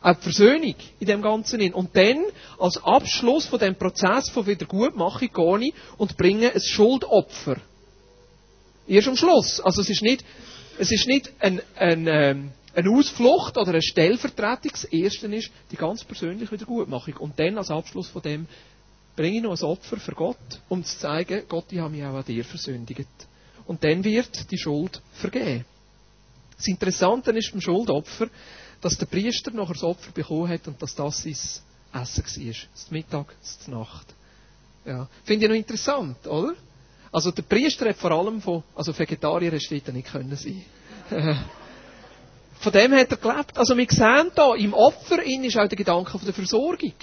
Auch 0.00 0.16
die 0.16 0.22
Versöhnung 0.22 0.74
in 0.98 1.06
dem 1.06 1.22
Ganzen. 1.22 1.72
Und 1.74 1.96
dann, 1.96 2.24
als 2.58 2.82
Abschluss 2.82 3.46
von 3.46 3.60
dem 3.60 3.76
Prozess 3.76 4.28
von 4.30 4.46
Wiedergutmachung, 4.48 5.28
gehe 5.32 5.68
ich 5.68 5.74
und 5.96 6.16
bringe 6.16 6.52
ein 6.52 6.60
Schuldopfer. 6.60 7.56
Erst 8.88 9.08
am 9.08 9.16
Schluss. 9.16 9.60
Also 9.60 9.80
es 9.80 9.90
ist 9.90 10.02
nicht, 10.02 10.24
es 10.76 10.90
ist 10.90 11.06
nicht 11.06 11.30
ein, 11.38 11.62
ein, 11.76 12.08
ähm, 12.08 12.50
eine 12.74 12.90
Ausflucht 12.90 13.56
oder 13.56 13.70
eine 13.70 13.82
Stellvertretung. 13.82 14.72
Das 14.72 14.84
Erste 14.84 15.28
ist 15.28 15.52
die 15.70 15.76
ganz 15.76 16.02
persönliche 16.02 16.50
Wiedergutmachung. 16.50 17.16
Und 17.18 17.38
dann 17.38 17.56
als 17.58 17.70
Abschluss 17.70 18.08
von 18.08 18.22
dem 18.22 18.48
bringe 19.16 19.36
ich 19.36 19.42
noch 19.42 19.58
ein 19.58 19.64
Opfer 19.64 19.98
für 19.98 20.12
Gott, 20.12 20.36
um 20.68 20.84
zu 20.84 20.98
zeigen, 20.98 21.42
Gott, 21.48 21.66
ich 21.70 21.78
habe 21.78 21.90
mich 21.90 22.04
auch 22.04 22.14
an 22.14 22.24
dir 22.24 22.44
versündigt. 22.44 23.08
Und 23.66 23.84
dann 23.84 24.02
wird 24.04 24.50
die 24.50 24.58
Schuld 24.58 25.00
vergeben. 25.12 25.64
Das 26.56 26.66
Interessante 26.66 27.30
ist 27.32 27.50
beim 27.52 27.60
Schuldopfer, 27.60 28.28
dass 28.80 28.98
der 28.98 29.06
Priester 29.06 29.50
nachher 29.52 29.74
das 29.74 29.84
Opfer 29.84 30.12
bekommen 30.12 30.48
hat 30.48 30.66
und 30.66 30.80
dass 30.82 30.94
das 30.94 31.22
sein 31.22 31.32
Essen 31.32 32.24
war. 32.24 32.54
Das 32.72 32.90
Mittag, 32.90 33.34
das 33.40 33.68
Nacht. 33.68 34.06
Ja. 34.84 35.08
Finde 35.24 35.44
ich 35.44 35.50
noch 35.50 35.56
interessant, 35.56 36.26
oder? 36.26 36.54
Also 37.12 37.30
der 37.30 37.42
Priester 37.42 37.88
hat 37.88 37.96
vor 37.96 38.10
allem 38.10 38.40
von, 38.40 38.62
also 38.74 38.98
Vegetarier 38.98 39.52
hätte 39.52 39.82
er 39.86 39.92
nicht 39.92 40.10
können 40.10 40.34
sein. 40.34 40.64
von 42.60 42.72
dem 42.72 42.92
hat 42.94 43.10
er 43.10 43.16
gelebt. 43.18 43.56
Also 43.58 43.76
wir 43.76 43.86
sehen 43.88 44.30
da, 44.34 44.54
im 44.54 44.72
Opfer 44.72 45.22
ist 45.22 45.58
auch 45.58 45.68
der 45.68 45.76
Gedanke 45.76 46.10
von 46.10 46.24
der 46.24 46.34
Versorgung. 46.34 46.94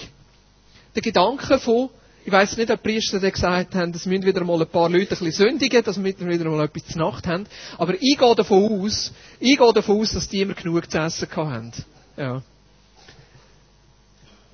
Der 0.96 1.02
Gedanke 1.02 1.60
von, 1.60 1.90
ich 2.26 2.32
weiß 2.32 2.58
nicht, 2.58 2.70
ob 2.70 2.84
die 2.84 2.90
Priester 2.90 3.20
gesagt 3.20 3.76
haben, 3.76 3.92
es 3.92 4.06
müssen 4.06 4.26
wieder 4.26 4.44
mal 4.44 4.62
ein 4.62 4.68
paar 4.68 4.90
Leute 4.90 5.16
ein 5.16 5.20
bisschen 5.26 5.32
sündigen, 5.32 5.84
dass 5.84 6.02
wir 6.04 6.18
wieder 6.20 6.50
mal 6.50 6.66
etwas 6.66 6.86
zur 6.86 7.02
Nacht 7.02 7.28
haben. 7.28 7.46
Aber 7.78 7.94
ich 7.96 8.18
gehe 8.18 8.36
davon 8.36 8.82
aus, 8.82 9.12
ich 9.40 9.58
gehe 9.58 9.74
davon 9.74 10.02
aus, 10.02 10.12
dass 10.12 10.28
die 10.28 10.42
immer 10.42 10.54
genug 10.54 10.90
zu 10.92 10.98
essen 10.98 11.28
haben. 11.36 11.72
Ja. 12.18 12.42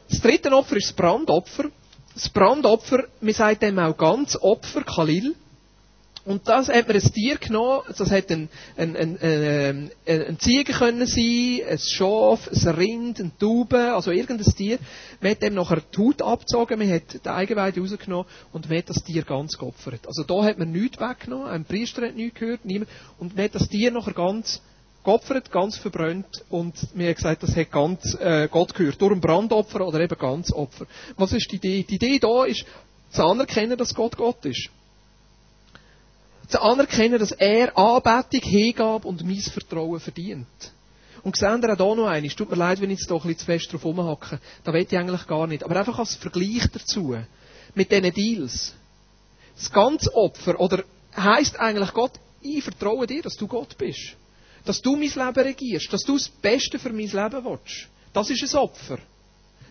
Das 0.10 0.22
dritte 0.22 0.52
Opfer 0.52 0.78
ist 0.78 0.90
das 0.90 0.96
Brandopfer. 0.96 1.66
Das 2.14 2.30
Brandopfer, 2.30 3.06
man 3.20 3.34
sagt 3.34 3.64
dem 3.64 3.80
auch 3.80 3.98
ganz 3.98 4.38
Opfer, 4.40 4.84
Kalil. 4.84 5.36
Und 6.26 6.48
das 6.48 6.70
hat 6.70 6.88
man 6.88 6.98
ein 6.98 7.14
Tier 7.14 7.38
genommen, 7.38 7.82
das 7.96 8.10
hätte 8.10 8.34
ein, 8.34 8.50
ein, 8.78 8.96
ein, 8.96 9.18
ein, 9.22 9.92
ein 10.08 10.40
Ziege 10.40 10.74
können 10.74 11.06
sein, 11.06 11.62
ein 11.70 11.78
Schaf, 11.78 12.50
ein 12.52 12.68
Rind, 12.70 13.20
ein 13.20 13.32
Taube, 13.40 13.94
also 13.94 14.10
irgendein 14.10 14.52
Tier. 14.52 14.80
Man 15.22 15.32
hat 15.32 15.44
dem 15.44 15.54
nachher 15.54 15.84
die 15.96 15.98
Haut 16.00 16.24
abgezogen, 16.24 16.80
man 16.80 16.92
hat 16.92 17.24
die 17.24 17.30
Eigenweide 17.30 17.80
rausgenommen 17.80 18.26
und 18.52 18.68
man 18.68 18.78
hat 18.80 18.90
das 18.90 19.04
Tier 19.04 19.22
ganz 19.22 19.56
geopfert. 19.56 20.08
Also 20.08 20.24
da 20.24 20.44
hat 20.44 20.58
man 20.58 20.72
nichts 20.72 21.00
weggenommen, 21.00 21.48
ein 21.48 21.64
Priester 21.64 22.08
hat 22.08 22.16
nichts 22.16 22.40
gehört, 22.40 22.66
niemand, 22.66 22.90
und 23.20 23.36
man 23.36 23.46
hat 23.46 23.54
das 23.54 23.70
Tier 23.70 23.92
nachher 23.92 24.14
ganz 24.14 24.62
geopfert, 25.04 25.52
ganz 25.52 25.78
verbrannt 25.78 26.44
und 26.50 26.96
mir 26.96 27.14
gesagt, 27.14 27.44
das 27.44 27.56
hat 27.56 27.72
ganz 27.72 28.18
äh, 28.20 28.48
Gott 28.50 28.74
gehört. 28.74 29.00
Durch 29.00 29.12
ein 29.12 29.22
Brandopfer 29.22 29.86
oder 29.86 30.00
eben 30.00 30.18
ganz 30.18 30.52
Opfer. 30.52 30.88
Was 31.18 31.34
ist 31.34 31.52
die 31.52 31.58
Idee? 31.58 31.86
Die 31.88 31.96
Idee 31.96 32.18
da 32.18 32.46
ist, 32.46 32.66
zu 33.12 33.24
anerkennen, 33.24 33.78
dass 33.78 33.94
Gott 33.94 34.18
Gott 34.18 34.44
ist 34.46 34.72
zu 36.48 36.62
anerkennen, 36.62 37.20
dass 37.20 37.32
er 37.32 37.78
Anbetung, 37.78 38.42
Hingabe 38.42 39.08
und 39.08 39.24
mein 39.24 39.40
Vertrauen 39.40 40.00
verdient. 40.00 40.48
Und 41.24 41.36
sehen 41.36 41.64
ihr 41.64 41.80
auch 41.80 41.96
noch 41.96 42.08
eines, 42.08 42.36
tut 42.36 42.50
mir 42.52 42.56
leid, 42.56 42.80
wenn 42.82 42.92
ich 42.92 43.00
jetzt 43.00 43.08
hier 43.08 43.16
ein 43.16 43.22
bisschen 43.22 43.40
zu 43.40 43.46
fest 43.46 43.74
drauf 43.74 43.84
rumhacke, 43.86 44.40
da 44.64 44.74
will 44.74 44.86
ich 44.88 44.98
eigentlich 44.98 45.26
gar 45.26 45.48
nicht, 45.48 45.64
aber 45.64 45.76
einfach 45.76 45.98
als 45.98 46.16
Vergleich 46.16 46.68
dazu, 46.72 47.18
mit 47.74 47.92
diesen 47.92 48.14
Deals. 48.14 48.74
Das 49.56 49.72
ganze 49.72 50.14
Opfer, 50.14 50.60
oder 50.60 50.84
heisst 51.16 51.60
eigentlich 51.60 51.94
Gott, 51.94 52.12
ich 52.42 52.64
vertraue 52.64 53.08
dir, 53.08 53.24
dass 53.24 53.36
du 53.38 53.48
Gott 53.48 53.78
bist. 53.78 54.16
Dass 54.66 54.82
du 54.82 54.96
mein 54.96 55.10
Leben 55.10 55.48
regierst, 55.48 55.92
dass 55.92 56.04
du 56.04 56.14
das 56.14 56.30
Beste 56.30 56.78
für 56.78 56.90
mein 56.90 57.08
Leben 57.08 57.46
willst. 57.46 57.88
Das 58.14 58.30
ist 58.30 58.54
ein 58.54 58.60
Opfer. 58.60 59.00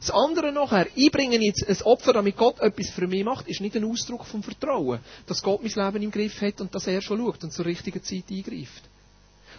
Das 0.05 0.15
andere 0.15 0.53
nachher, 0.53 0.87
ich 0.95 1.11
bringe 1.11 1.39
jetzt 1.43 1.67
ein 1.67 1.81
Opfer, 1.87 2.13
damit 2.13 2.37
Gott 2.37 2.61
etwas 2.61 2.91
für 2.91 3.07
mich 3.07 3.25
macht, 3.25 3.49
ist 3.49 3.63
nicht 3.63 3.75
ein 3.75 3.91
Ausdruck 3.91 4.27
vom 4.27 4.43
Vertrauen, 4.43 5.01
dass 5.27 5.43
Gott 5.43 5.63
mein 5.63 5.73
Leben 5.73 6.05
im 6.05 6.11
Griff 6.11 6.43
hat 6.43 6.61
und 6.61 6.75
dass 6.75 6.87
er 6.87 7.01
schon 7.01 7.19
schaut 7.19 7.43
und 7.43 7.55
zur 7.55 7.65
richtigen 7.65 8.03
Zeit 8.03 8.25
eingreift. 8.31 8.83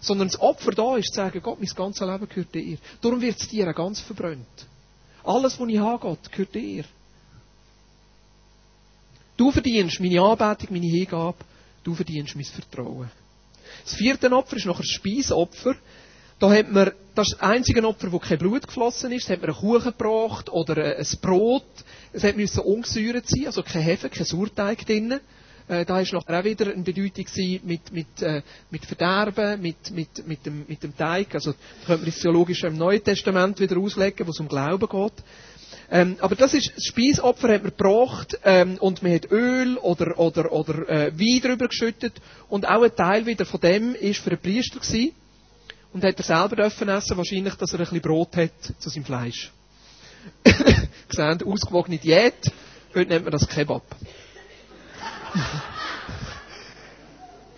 Sondern 0.01 0.27
das 0.27 0.39
Opfer 0.39 0.69
da 0.69 0.97
ist 0.97 1.07
zu 1.07 1.15
sagen, 1.15 1.41
Gott, 1.41 1.59
mein 1.59 1.69
ganzes 1.75 2.07
Leben 2.07 2.29
gehört 2.29 2.53
dir. 2.53 2.77
Darum 3.01 3.21
wird 3.21 3.41
es 3.41 3.47
dir 3.47 3.73
ganz 3.73 4.01
verbrannt. 4.01 4.45
Alles, 5.23 5.59
was 5.59 5.67
ich 5.67 5.79
habe, 5.79 5.99
Gott, 5.99 6.31
gehört 6.31 6.53
dir. 6.53 6.85
Du 9.35 9.51
verdienst 9.51 9.99
meine 9.99 10.21
Anbetung, 10.21 10.75
meine 10.77 10.85
Hingabe, 10.85 11.39
du 11.83 11.95
verdienst 11.95 12.35
mein 12.35 12.45
Vertrauen. 12.45 13.09
Das 13.83 13.95
vierte 13.95 14.31
Opfer 14.31 14.57
ist 14.57 14.67
noch 14.67 14.79
ein 14.79 14.85
Speisopfer. 14.85 15.75
Da 16.45 16.53
hat 16.53 16.71
man, 16.71 16.91
das 17.15 17.29
ist 17.29 17.37
das 17.39 17.41
einzige 17.41 17.83
Opfer, 17.87 18.11
wo 18.11 18.19
kein 18.19 18.37
Blut 18.37 18.67
geflossen 18.67 19.11
ist. 19.11 19.27
Da 19.27 19.33
hat 19.33 19.41
man 19.41 19.49
einen 19.49 19.57
Kuchen 19.57 19.93
gebracht 19.97 20.47
oder 20.51 20.95
ein 20.95 21.07
Brot. 21.19 21.65
Es 22.13 22.23
hat 22.23 22.37
müssen 22.37 22.59
ungesäuert 22.59 23.27
sein, 23.27 23.47
also 23.47 23.63
kein 23.63 23.81
Hefe, 23.81 24.09
kein 24.09 24.25
Sauerteig 24.25 24.85
drin. 24.85 25.19
Äh, 25.67 25.85
da 25.85 25.99
ist 25.99 26.13
nachher 26.13 26.39
auch 26.39 26.43
wieder 26.43 26.71
eine 26.71 26.83
Bedeutung 26.83 27.25
mit, 27.63 27.91
mit, 27.91 28.21
äh, 28.21 28.43
mit 28.69 28.85
Verderben, 28.85 29.59
mit, 29.59 29.89
mit, 29.89 30.27
mit, 30.27 30.45
dem, 30.45 30.65
mit 30.67 30.83
dem 30.83 30.95
Teig. 30.95 31.33
Also, 31.33 31.53
das 31.53 31.87
könnte 31.87 32.03
man 32.03 32.11
das 32.11 32.19
theologisch 32.19 32.63
im 32.63 32.77
Neuen 32.77 33.03
Testament 33.03 33.59
wieder 33.59 33.79
auslegen, 33.79 34.27
wo 34.27 34.29
es 34.29 34.39
um 34.39 34.47
Glauben 34.47 34.87
geht. 34.87 35.23
Ähm, 35.89 36.17
aber 36.19 36.35
das 36.35 36.53
ist, 36.53 36.73
das 36.75 36.83
Speisopfer 36.83 37.55
hat 37.55 37.63
man 37.63 37.71
gebracht, 37.75 38.37
ähm, 38.43 38.77
und 38.79 39.01
man 39.01 39.15
hat 39.15 39.31
Öl 39.31 39.77
oder, 39.77 40.19
oder, 40.19 40.51
oder, 40.51 40.87
äh, 40.89 41.11
Wein 41.19 41.41
drüber 41.41 41.69
geschüttet. 41.69 42.13
Und 42.49 42.67
auch 42.67 42.83
ein 42.83 42.95
Teil 42.95 43.25
wieder 43.25 43.47
von 43.47 43.59
dem 43.61 43.95
ist 43.95 44.19
für 44.19 44.29
den 44.29 44.39
Priester 44.39 44.79
gewesen. 44.79 45.13
Und 45.95 46.03
hat 46.03 46.17
er 46.17 46.23
selber 46.25 46.57
dürfen 46.57 46.89
essen, 46.89 47.15
wahrscheinlich, 47.15 47.55
dass 47.55 47.71
er 47.71 47.79
ein 47.79 47.85
bisschen 47.85 48.01
Brot 48.01 48.35
hat 48.35 48.51
zu 48.79 48.89
seinem 48.89 49.05
Fleisch. 49.05 49.49
Gesehen, 51.07 51.41
ausgewogene 51.43 51.97
Diät. 51.97 52.51
Heute 52.93 53.11
nennt 53.11 53.23
man 53.23 53.31
das 53.31 53.47
Kebab. 53.47 53.81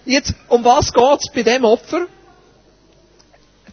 Jetzt, 0.06 0.36
um 0.50 0.64
was 0.64 0.94
geht's 0.94 1.32
bei 1.34 1.42
dem 1.42 1.66
Opfer? 1.66 2.06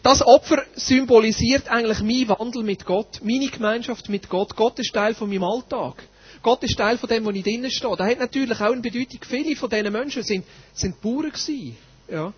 Das 0.01 0.25
Opfer 0.25 0.63
symbolisiert 0.73 1.69
eigentlich 1.69 1.99
meinen 1.99 2.29
Wandel 2.29 2.63
mit 2.63 2.87
Gott, 2.87 3.19
meine 3.21 3.49
Gemeinschaft 3.49 4.09
mit 4.09 4.29
Gott. 4.29 4.55
Gott 4.55 4.79
ist 4.79 4.95
Teil 4.95 5.13
von 5.13 5.29
meinem 5.29 5.43
Alltag. 5.43 6.01
Gott 6.41 6.63
ist 6.63 6.75
Teil 6.75 6.97
von 6.97 7.07
dem, 7.07 7.23
wo 7.23 7.29
ich 7.29 7.43
drinnen 7.43 7.69
stehe. 7.69 7.95
Da 7.95 8.07
hat 8.07 8.17
natürlich 8.17 8.59
auch 8.59 8.71
eine 8.71 8.81
Bedeutung. 8.81 9.19
Viele 9.29 9.55
von 9.55 9.69
diesen 9.69 9.93
Menschen 9.93 10.23
sind, 10.23 10.43
sind 10.73 10.99
Bauern 11.03 11.29
gewesen. 11.29 11.77
Ja. 12.09 12.33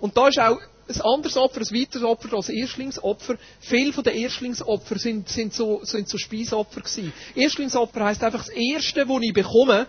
Und 0.00 0.16
da 0.16 0.26
ist 0.26 0.40
auch 0.40 0.58
ein 0.88 1.00
anderes 1.02 1.36
Opfer, 1.36 1.60
ein 1.60 1.80
weiteres 1.80 2.02
Opfer 2.04 2.34
als 2.36 2.48
Erstlingsopfer. 2.48 3.36
Viele 3.60 3.92
von 3.92 4.04
den 4.04 4.14
Erstlingsopfern 4.14 4.98
sind, 4.98 5.28
sind, 5.28 5.54
so, 5.54 5.80
sind 5.84 6.08
so 6.08 6.18
Speisopfer 6.18 6.80
gewesen. 6.80 7.12
Erstlingsopfer 7.34 8.04
heisst 8.04 8.24
einfach 8.24 8.44
das 8.44 8.54
Erste, 8.54 9.06
das 9.06 9.22
ich 9.22 9.32
bekomme, 9.32 9.86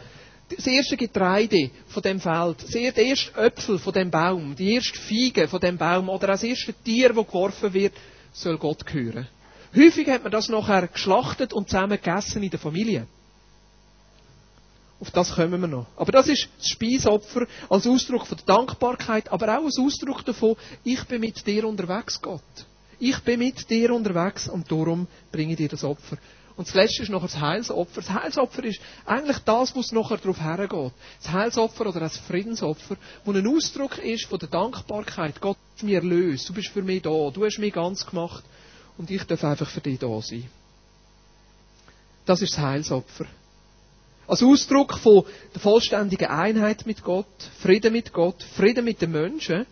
das 0.56 0.68
erste 0.68 0.98
Getreide 0.98 1.72
von 1.88 2.04
dem 2.04 2.20
Feld, 2.20 2.58
das 2.64 2.76
erste 2.76 3.34
Äpfel 3.36 3.80
von 3.80 3.94
dem 3.94 4.12
Baum, 4.12 4.56
die 4.56 4.74
erste 4.76 5.00
Fiege 5.00 5.48
von 5.48 5.60
dem 5.60 5.78
Baum 5.78 6.10
oder 6.10 6.28
das 6.28 6.44
erste 6.44 6.74
Tier, 6.74 7.14
das 7.14 7.26
geworfen 7.28 7.74
wird, 7.74 7.94
soll 8.34 8.58
Gott 8.58 8.86
gehören. 8.86 9.28
Häufig 9.76 10.08
hat 10.10 10.24
man 10.24 10.32
das 10.32 10.50
nachher 10.50 10.88
geschlachtet 10.88 11.54
und 11.54 11.70
zusammen 11.70 12.00
gegessen 12.02 12.44
in 12.44 12.50
der 12.52 12.60
Familie. 12.60 13.08
Auf 15.00 15.12
das 15.12 15.36
kommen 15.36 15.60
wir 15.60 15.68
noch. 15.68 15.88
Aber 15.98 16.12
das 16.12 16.28
ist 16.28 16.48
das 16.58 16.68
Speisopfer 16.68 17.46
als 17.70 17.88
Ausdruck 17.88 18.26
von 18.26 18.38
der 18.38 18.56
Dankbarkeit, 18.56 19.32
aber 19.32 19.58
auch 19.60 19.66
als 19.66 19.78
Ausdruck 19.78 20.24
davon, 20.24 20.56
ich 20.84 21.04
bin 21.06 21.22
mit 21.22 21.46
dir 21.46 21.68
unterwegs, 21.68 22.22
Gott. 22.22 22.42
Ich 23.00 23.20
bin 23.20 23.40
mit 23.40 23.70
dir 23.70 23.94
unterwegs 23.94 24.48
und 24.48 24.72
darum 24.72 25.08
bringe 25.32 25.52
ich 25.52 25.58
dir 25.58 25.68
das 25.68 25.84
Opfer. 25.84 26.18
Und 26.56 26.68
das 26.68 26.76
letzte 26.76 27.04
ist 27.04 27.10
noch 27.10 27.24
das 27.24 27.40
Heilsopfer. 27.40 28.02
Das 28.02 28.10
Heilsopfer 28.12 28.64
ist 28.64 28.80
eigentlich 29.06 29.40
das, 29.40 29.76
was 29.76 29.92
nachher 29.92 30.18
darauf 30.18 30.40
hergeht. 30.40 30.94
Das 31.22 31.32
Heilsopfer 31.32 31.88
oder 31.88 32.00
das 32.00 32.18
Friedensopfer, 32.18 32.96
wo 33.26 33.32
ein 33.32 33.48
Ausdruck 33.48 33.98
ist 33.98 34.26
von 34.26 34.38
der 34.38 34.50
Dankbarkeit. 34.50 35.42
Gott 35.42 35.58
mir 35.82 35.98
erlöst. 35.98 36.48
Du 36.48 36.54
bist 36.54 36.70
für 36.70 36.84
mich 36.84 37.02
da. 37.02 37.10
Du 37.32 37.44
hast 37.44 37.58
mich 37.58 37.74
ganz 37.74 38.06
gemacht. 38.06 38.44
Und 38.98 39.10
ich 39.10 39.24
darf 39.24 39.44
einfach 39.44 39.70
für 39.70 39.82
dich 39.82 39.98
da 39.98 40.22
sein. 40.22 40.46
Das 42.26 42.42
ist 42.42 42.54
das 42.54 42.64
Heilsopfer. 42.64 43.26
Als 44.28 44.42
Ausdruck 44.42 44.98
von 44.98 45.26
der 45.54 45.62
vollständigen 45.62 46.28
Einheit 46.28 46.86
mit 46.86 47.04
Gott, 47.04 47.26
Frieden 47.62 47.92
mit 47.94 48.14
Gott, 48.14 48.42
Frieden 48.56 48.86
mit 48.86 49.02
den 49.02 49.12
Menschen. 49.12 49.66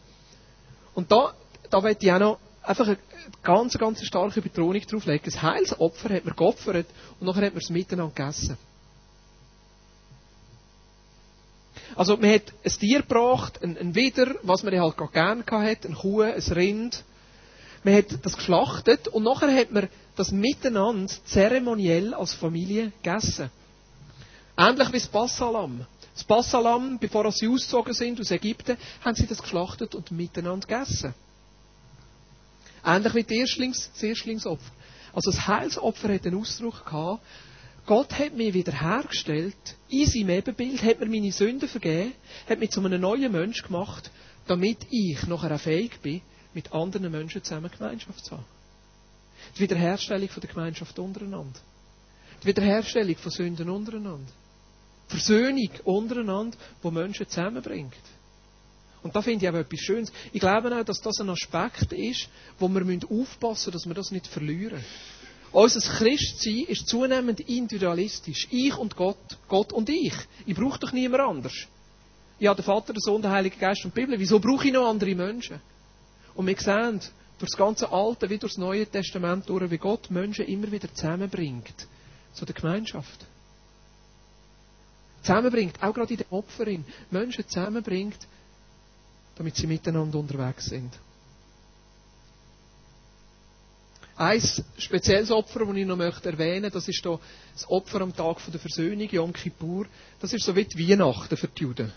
Und 0.93 1.11
da, 1.11 1.33
da 1.69 1.79
möchte 1.79 2.05
ich 2.05 2.11
auch 2.11 2.19
noch 2.19 2.39
einfach 2.61 2.87
eine 2.87 2.97
ganz, 3.43 3.77
ganz 3.77 4.03
starke 4.03 4.41
Betonung 4.41 4.81
drauflegen. 4.81 5.25
Das 5.25 5.41
Heilsopfer 5.41 6.13
hat 6.13 6.25
man 6.25 6.35
geopfert 6.35 6.87
und 7.19 7.27
nachher 7.27 7.45
hat 7.45 7.53
man 7.53 7.61
es 7.61 7.69
miteinander 7.69 8.13
gegessen. 8.13 8.57
Also 11.95 12.17
man 12.17 12.31
hat 12.31 12.53
ein 12.63 12.71
Tier 12.71 13.01
gebracht, 13.01 13.61
ein, 13.63 13.77
ein 13.77 13.95
Wider, 13.95 14.35
was 14.43 14.63
man 14.63 14.79
halt 14.79 14.95
gerne 15.11 15.43
hatte, 15.45 15.87
ein 15.87 15.95
Kuh, 15.95 16.21
ein 16.21 16.39
Rind. 16.39 17.03
Man 17.83 17.95
hat 17.95 18.05
das 18.23 18.37
geschlachtet 18.37 19.07
und 19.07 19.23
nachher 19.23 19.53
hat 19.53 19.71
man 19.71 19.89
das 20.15 20.31
miteinander 20.31 21.11
zeremoniell 21.25 22.13
als 22.13 22.33
Familie 22.33 22.91
gegessen. 23.01 23.49
Ähnlich 24.57 24.89
wie 24.89 24.99
das 24.99 25.07
Passalam. 25.07 25.85
Das 26.13 26.23
Passalam, 26.23 26.99
bevor 26.99 27.31
sie 27.31 27.47
ausgezogen 27.47 27.93
sind 27.93 28.19
aus 28.19 28.31
Ägypten, 28.31 28.77
haben 29.03 29.15
sie 29.15 29.27
das 29.27 29.41
geschlachtet 29.41 29.95
und 29.95 30.11
miteinander 30.11 30.67
gegessen. 30.67 31.13
Ähnlich 32.85 33.15
wie 33.15 33.23
das 33.23 34.03
Erstlingsopfer. 34.03 34.71
Also 35.13 35.31
das 35.31 35.47
Heilsopfer 35.47 36.13
hat 36.13 36.25
einen 36.25 36.39
Ausdruck 36.39 36.85
gehabt, 36.85 37.21
Gott 37.85 38.17
hat 38.19 38.35
mich 38.35 38.53
wiederhergestellt, 38.53 39.55
in 39.89 40.05
seinem 40.05 40.29
Ebenbild, 40.29 40.83
hat 40.83 40.99
mir 40.99 41.07
meine 41.07 41.31
Sünden 41.31 41.67
vergeben, 41.67 42.13
hat 42.47 42.59
mich 42.59 42.69
zu 42.69 42.79
einem 42.83 43.01
neuen 43.01 43.31
Mensch 43.31 43.63
gemacht, 43.63 44.11
damit 44.47 44.77
ich 44.91 45.25
nachher 45.27 45.55
auch 45.55 45.59
fähig 45.59 45.99
bin, 46.01 46.21
mit 46.53 46.73
anderen 46.73 47.11
Menschen 47.11 47.43
zusammen 47.43 47.71
Gemeinschaft 47.71 48.23
zu 48.23 48.33
haben. 48.37 48.45
Die 49.55 49.61
Wiederherstellung 49.61 50.29
von 50.29 50.41
der 50.41 50.49
Gemeinschaft 50.49 50.97
untereinander. 50.99 51.59
Die 52.43 52.47
Wiederherstellung 52.47 53.15
von 53.15 53.31
Sünden 53.31 53.69
untereinander. 53.69 54.31
Versöhnung 55.11 55.69
untereinander, 55.83 56.57
die 56.83 56.91
Menschen 56.91 57.27
zusammenbringt. 57.27 57.93
Und 59.03 59.15
da 59.15 59.21
finde 59.21 59.45
ich 59.45 59.51
auch 59.51 59.57
etwas 59.57 59.79
Schönes. 59.79 60.11
Ich 60.31 60.39
glaube 60.39 60.75
auch, 60.75 60.85
dass 60.85 61.01
das 61.01 61.19
ein 61.19 61.29
Aspekt 61.29 61.91
ist, 61.93 62.29
wo 62.59 62.67
wir 62.67 62.81
aufpassen 63.09 63.71
müssen, 63.71 63.71
dass 63.71 63.85
wir 63.85 63.93
das 63.95 64.11
nicht 64.11 64.27
verlieren. 64.27 64.83
Unser 65.51 65.81
Christsein 65.81 66.65
ist 66.67 66.87
zunehmend 66.87 67.41
individualistisch. 67.41 68.47
Ich 68.51 68.77
und 68.77 68.95
Gott, 68.95 69.17
Gott 69.47 69.73
und 69.73 69.89
ich. 69.89 70.13
Ich 70.45 70.55
brauche 70.55 70.79
doch 70.79 70.93
niemand 70.93 71.23
anders. 71.23 71.53
Ich 72.39 72.47
habe 72.47 72.61
den 72.61 72.65
Vater, 72.65 72.93
den 72.93 73.01
Sohn, 73.01 73.21
den 73.21 73.31
Heiligen 73.31 73.59
Geist 73.59 73.83
und 73.83 73.95
die 73.95 74.01
Bibel. 74.01 74.17
Wieso 74.17 74.39
brauche 74.39 74.67
ich 74.67 74.73
noch 74.73 74.87
andere 74.87 75.13
Menschen? 75.13 75.59
Und 76.35 76.47
wir 76.47 76.55
sehen 76.57 77.01
durch 77.37 77.51
das 77.51 77.57
ganze 77.57 77.91
Alte 77.91 78.29
wie 78.29 78.37
durch 78.37 78.53
das 78.53 78.59
Neue 78.59 78.85
Testament 78.85 79.49
durch, 79.49 79.69
wie 79.69 79.77
Gott 79.77 80.09
Menschen 80.09 80.45
immer 80.45 80.71
wieder 80.71 80.93
zusammenbringt 80.93 81.87
zu 82.33 82.45
der 82.45 82.55
Gemeinschaft. 82.55 83.25
Zusammenbringt, 85.21 85.81
auch 85.81 85.93
gerade 85.93 86.13
in 86.13 86.17
der 86.17 86.31
Opferin, 86.31 86.83
Menschen 87.09 87.47
zusammenbringt, 87.47 88.17
damit 89.35 89.55
sie 89.55 89.67
miteinander 89.67 90.17
unterwegs 90.19 90.65
sind. 90.65 90.93
Ein 94.15 94.41
spezielles 94.77 95.31
Opfer, 95.31 95.65
das 95.65 95.75
ich 95.75 95.85
noch 95.85 95.97
möchte 95.97 96.29
erwähnen 96.29 96.61
möchte, 96.61 96.77
das 96.77 96.87
ist 96.87 97.03
das 97.05 97.69
Opfer 97.69 98.01
am 98.01 98.15
Tag 98.15 98.37
der 98.51 98.59
Versöhnung, 98.59 99.09
Yom 99.09 99.33
Kippur. 99.33 99.87
Das 100.19 100.31
ist 100.33 100.45
so 100.45 100.55
wie 100.55 100.65
die 100.65 100.89
Weihnachten 100.89 101.37
für 101.37 101.47
die 101.47 101.61
Juden. 101.63 101.91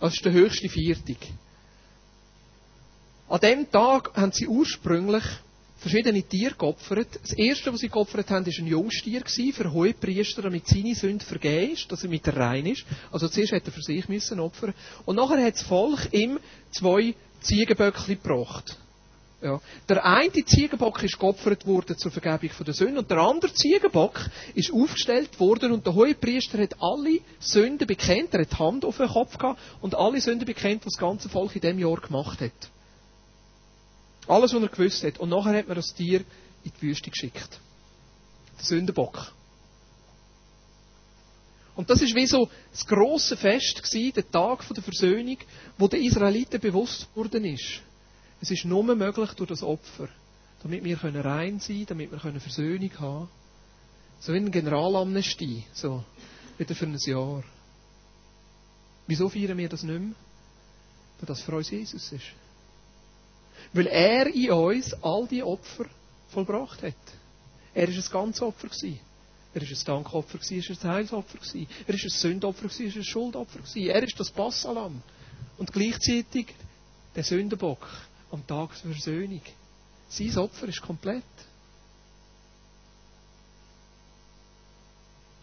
Das 0.00 0.12
ist 0.14 0.24
der 0.24 0.32
höchste 0.32 0.68
Viertag. 0.68 1.16
An 3.28 3.40
dem 3.40 3.70
Tag 3.70 4.14
haben 4.14 4.32
sie 4.32 4.46
ursprünglich 4.46 5.24
verschiedene 5.84 6.22
Tiere 6.22 6.54
geopfert. 6.54 7.08
Das 7.20 7.34
erste, 7.34 7.70
was 7.70 7.80
sie 7.80 7.90
geopfert 7.90 8.30
haben, 8.30 8.46
war 8.46 8.52
ein 8.58 8.66
Jungstier 8.66 9.22
für 9.52 9.70
Hohepriester, 9.70 10.40
damit 10.40 10.66
seine 10.66 10.94
Sünde 10.94 11.24
vergeben 11.24 11.72
ist, 11.72 11.92
dass 11.92 12.02
er 12.02 12.08
mit 12.08 12.24
der 12.24 12.36
rein 12.36 12.64
ist. 12.64 12.86
Also 13.12 13.28
zuerst 13.28 13.52
hätte 13.52 13.70
er 13.70 13.72
für 13.72 13.82
sich 13.82 14.08
müssen 14.08 14.40
opfern. 14.40 14.72
Und 15.04 15.16
nachher 15.16 15.44
hat 15.44 15.54
das 15.54 15.62
Volk 15.62 16.08
ihm 16.12 16.38
zwei 16.70 17.14
Ziegenböckchen 17.42 18.18
gebracht. 18.22 18.78
Ja. 19.42 19.60
Der 19.90 20.06
eine 20.06 20.32
Ziegenbock 20.32 21.02
ist 21.02 21.18
geopfert 21.18 21.66
worden 21.66 21.98
zur 21.98 22.10
Vergebung 22.10 22.48
der 22.66 22.72
Sünden 22.72 22.96
und 22.96 23.10
der 23.10 23.18
andere 23.18 23.52
Ziegenbock 23.52 24.18
ist 24.54 24.72
aufgestellt 24.72 25.38
worden 25.38 25.72
und 25.72 25.84
der 25.84 25.94
Hohepriester 25.94 26.62
hat 26.62 26.76
alle 26.80 27.20
Sünden 27.40 27.86
bekennt, 27.86 28.32
er 28.32 28.40
hat 28.40 28.52
die 28.52 28.56
Hand 28.56 28.86
auf 28.86 28.96
den 28.96 29.08
Kopf 29.08 29.36
gehabt 29.36 29.60
und 29.82 29.94
alle 29.94 30.18
Sünden 30.22 30.46
bekennt, 30.46 30.84
die 30.84 30.88
das 30.88 30.96
ganze 30.96 31.28
Volk 31.28 31.54
in 31.56 31.60
dem 31.60 31.78
Jahr 31.78 32.00
gemacht 32.00 32.40
hat. 32.40 32.70
Alles, 34.26 34.54
was 34.54 34.62
er 34.62 34.68
gewusst 34.68 35.02
hat. 35.04 35.18
Und 35.18 35.30
nachher 35.30 35.58
hat 35.58 35.68
man 35.68 35.76
das 35.76 35.94
Tier 35.94 36.20
in 36.64 36.72
die 36.76 36.82
Wüste 36.82 37.10
geschickt. 37.10 37.60
Der 38.58 38.64
Sündenbock. 38.64 39.32
Und 41.76 41.90
das 41.90 42.02
ist 42.02 42.14
wie 42.14 42.26
so 42.26 42.48
das 42.70 42.86
grosse 42.86 43.36
Fest 43.36 43.82
gewesen, 43.82 44.14
der 44.14 44.30
Tag 44.30 44.64
der 44.68 44.82
Versöhnung, 44.82 45.38
wo 45.76 45.88
den 45.88 46.02
Israeliten 46.02 46.60
bewusst 46.60 47.08
worden 47.16 47.44
ist. 47.44 47.80
Es 48.40 48.50
ist 48.50 48.64
nur 48.64 48.84
möglich 48.84 49.30
durch 49.32 49.48
das 49.48 49.62
Opfer, 49.62 50.08
damit 50.62 50.84
wir 50.84 51.02
rein 51.02 51.58
sein 51.58 51.86
können, 51.86 52.10
damit 52.10 52.12
wir 52.12 52.40
Versöhnung 52.40 52.90
haben 53.00 53.28
So 54.20 54.32
wie 54.32 54.38
eine 54.38 54.50
Generalamnestie, 54.50 55.64
so, 55.72 56.04
wieder 56.58 56.74
für 56.74 56.86
ein 56.86 56.96
Jahr. 56.98 57.42
Wieso 59.06 59.28
feiern 59.28 59.58
wir 59.58 59.68
das 59.68 59.82
nicht 59.82 60.00
mehr? 60.00 60.14
Weil 61.18 61.26
das 61.26 61.42
für 61.42 61.56
uns 61.56 61.70
Jesus 61.70 62.12
ist. 62.12 62.24
Weil 63.74 63.88
er 63.88 64.26
in 64.28 64.52
uns 64.52 64.94
all 65.02 65.26
die 65.26 65.42
Opfer 65.42 65.86
vollbracht 66.28 66.82
hat. 66.82 66.94
Er 67.74 67.88
war 67.88 67.94
ein 67.94 68.04
ganzes 68.10 68.42
Opfer. 68.42 68.68
Gewesen. 68.68 69.00
Er 69.52 69.60
war 69.60 69.68
ein 69.68 69.84
Dankopfer, 69.84 70.38
er 70.38 70.62
war 70.62 70.70
ein 70.70 70.94
Heilsopfer, 70.94 71.38
er 71.44 71.88
war 71.88 71.94
ein 71.94 72.08
Sündopfer, 72.08 72.64
er 72.64 72.70
war 72.70 72.96
ein 72.96 73.04
Schuldopfer. 73.04 73.58
Er 73.76 74.02
ist 74.02 74.18
das 74.18 74.30
Passalam. 74.30 75.02
Und 75.58 75.72
gleichzeitig 75.72 76.54
der 77.14 77.24
Sündenbock 77.24 77.86
am 78.30 78.46
Tag 78.46 78.70
der 78.82 78.92
Versöhnung. 78.92 79.42
Sein 80.08 80.36
Opfer 80.38 80.68
ist 80.68 80.80
komplett. 80.80 81.24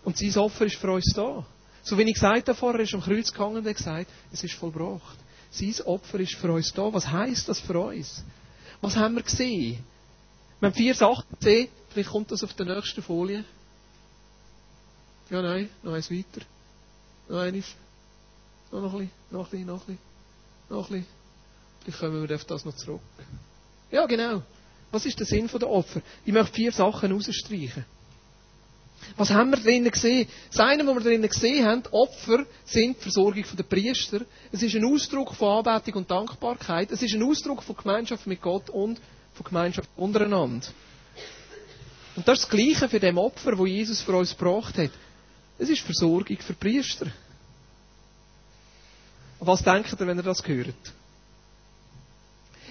Und 0.04 0.18
sein 0.18 0.36
Opfer 0.38 0.66
ist 0.66 0.76
für 0.76 0.92
uns 0.92 1.14
da. 1.14 1.46
So 1.84 1.98
wie 1.98 2.04
ich 2.04 2.14
gesagt 2.14 2.48
habe 2.48 2.78
er 2.78 2.80
ist 2.80 2.94
am 2.94 3.02
Kreuz 3.02 3.32
gegangen 3.32 3.58
und 3.58 3.68
hat 3.68 3.76
gesagt, 3.76 4.10
es 4.32 4.44
ist 4.44 4.54
vollbracht. 4.54 5.18
Sein 5.52 5.76
Opfer 5.86 6.20
ist 6.20 6.36
für 6.36 6.52
uns 6.52 6.74
da. 6.74 6.94
Was 6.94 7.12
heisst 7.12 7.50
das 7.50 7.60
für 7.60 7.80
uns? 7.80 8.24
Was 8.80 8.96
haben 8.96 9.16
wir 9.16 9.24
gesehen? 9.24 9.84
Wir 10.60 10.68
haben 10.68 10.76
vier 10.76 10.96
Sachen 10.96 11.26
gesehen. 11.40 11.68
Vielleicht 11.90 12.10
kommt 12.10 12.32
das 12.32 12.44
auf 12.44 12.54
der 12.54 12.66
nächsten 12.66 13.04
Folie. 13.04 13.44
Ja, 15.30 15.42
nein, 15.42 15.70
noch 15.84 15.94
eins 15.94 16.10
weiter. 16.10 16.42
Noch 17.28 17.40
eines. 17.40 17.66
Noch 18.72 18.82
noch 18.82 18.94
ein 18.94 19.10
bisschen, 19.50 19.66
noch 19.66 19.88
ein 19.88 19.98
bisschen. 19.98 20.00
Noch 20.70 20.90
ein 20.90 21.00
bisschen. 21.00 21.06
Vielleicht 21.84 22.00
kommen 22.00 22.28
wir 22.28 22.36
auf 22.36 22.46
das 22.46 22.66
noch 22.66 22.76
zurück. 22.76 23.02
Ja, 23.92 24.06
genau. 24.06 24.44
Was 24.92 25.06
ist 25.06 25.20
der 25.20 25.26
Sinn 25.26 25.48
der 25.48 25.70
Opfer? 25.70 26.02
Ich 26.26 26.34
möchte 26.34 26.54
vier 26.54 26.72
Sachen 26.72 27.12
rausstreichen. 27.12 27.86
Was 29.18 29.30
haben 29.30 29.52
wir 29.52 29.58
drinnen 29.58 29.92
gesehen? 29.92 30.28
Das 30.50 30.60
eine, 30.60 30.86
was 30.86 30.96
wir 30.96 31.02
drinnen 31.02 31.30
gesehen 31.30 31.66
haben, 31.66 31.84
Opfer 31.92 32.46
sind 32.66 32.98
die 32.98 33.02
Versorgung 33.02 33.44
der 33.58 33.64
Priester. 33.64 34.22
Es 34.52 34.62
ist 34.64 34.76
ein 34.76 34.86
Ausdruck 34.86 35.36
von 35.36 35.66
Anbetung 35.66 36.02
und 36.02 36.12
Dankbarkeit. 36.12 36.92
Es 36.92 37.02
ist 37.02 37.14
ein 37.14 37.24
Ausdruck 37.24 37.64
von 37.64 37.76
Gemeinschaft 37.76 38.28
mit 38.28 38.42
Gott 38.42 38.70
und 38.70 39.00
von 39.34 39.46
Gemeinschaft 39.46 39.90
untereinander. 39.96 40.68
Und 42.16 42.28
das 42.28 42.40
ist 42.40 42.46
das 42.46 42.50
Gleiche 42.50 42.90
für 42.90 43.00
dem 43.00 43.18
Opfer, 43.18 43.58
wo 43.58 43.66
Jesus 43.66 44.02
für 44.02 44.16
uns 44.16 44.38
gebracht 44.38 44.78
hat. 44.78 44.92
Es 45.58 45.70
ist 45.70 45.82
Versorgung 45.82 46.38
für 46.38 46.54
Priester. 46.54 47.08
Was 49.40 49.64
denkt 49.64 49.92
ihr, 50.00 50.08
wenn 50.08 50.18
ihr 50.18 50.24
das 50.24 50.46
hört? 50.46 50.76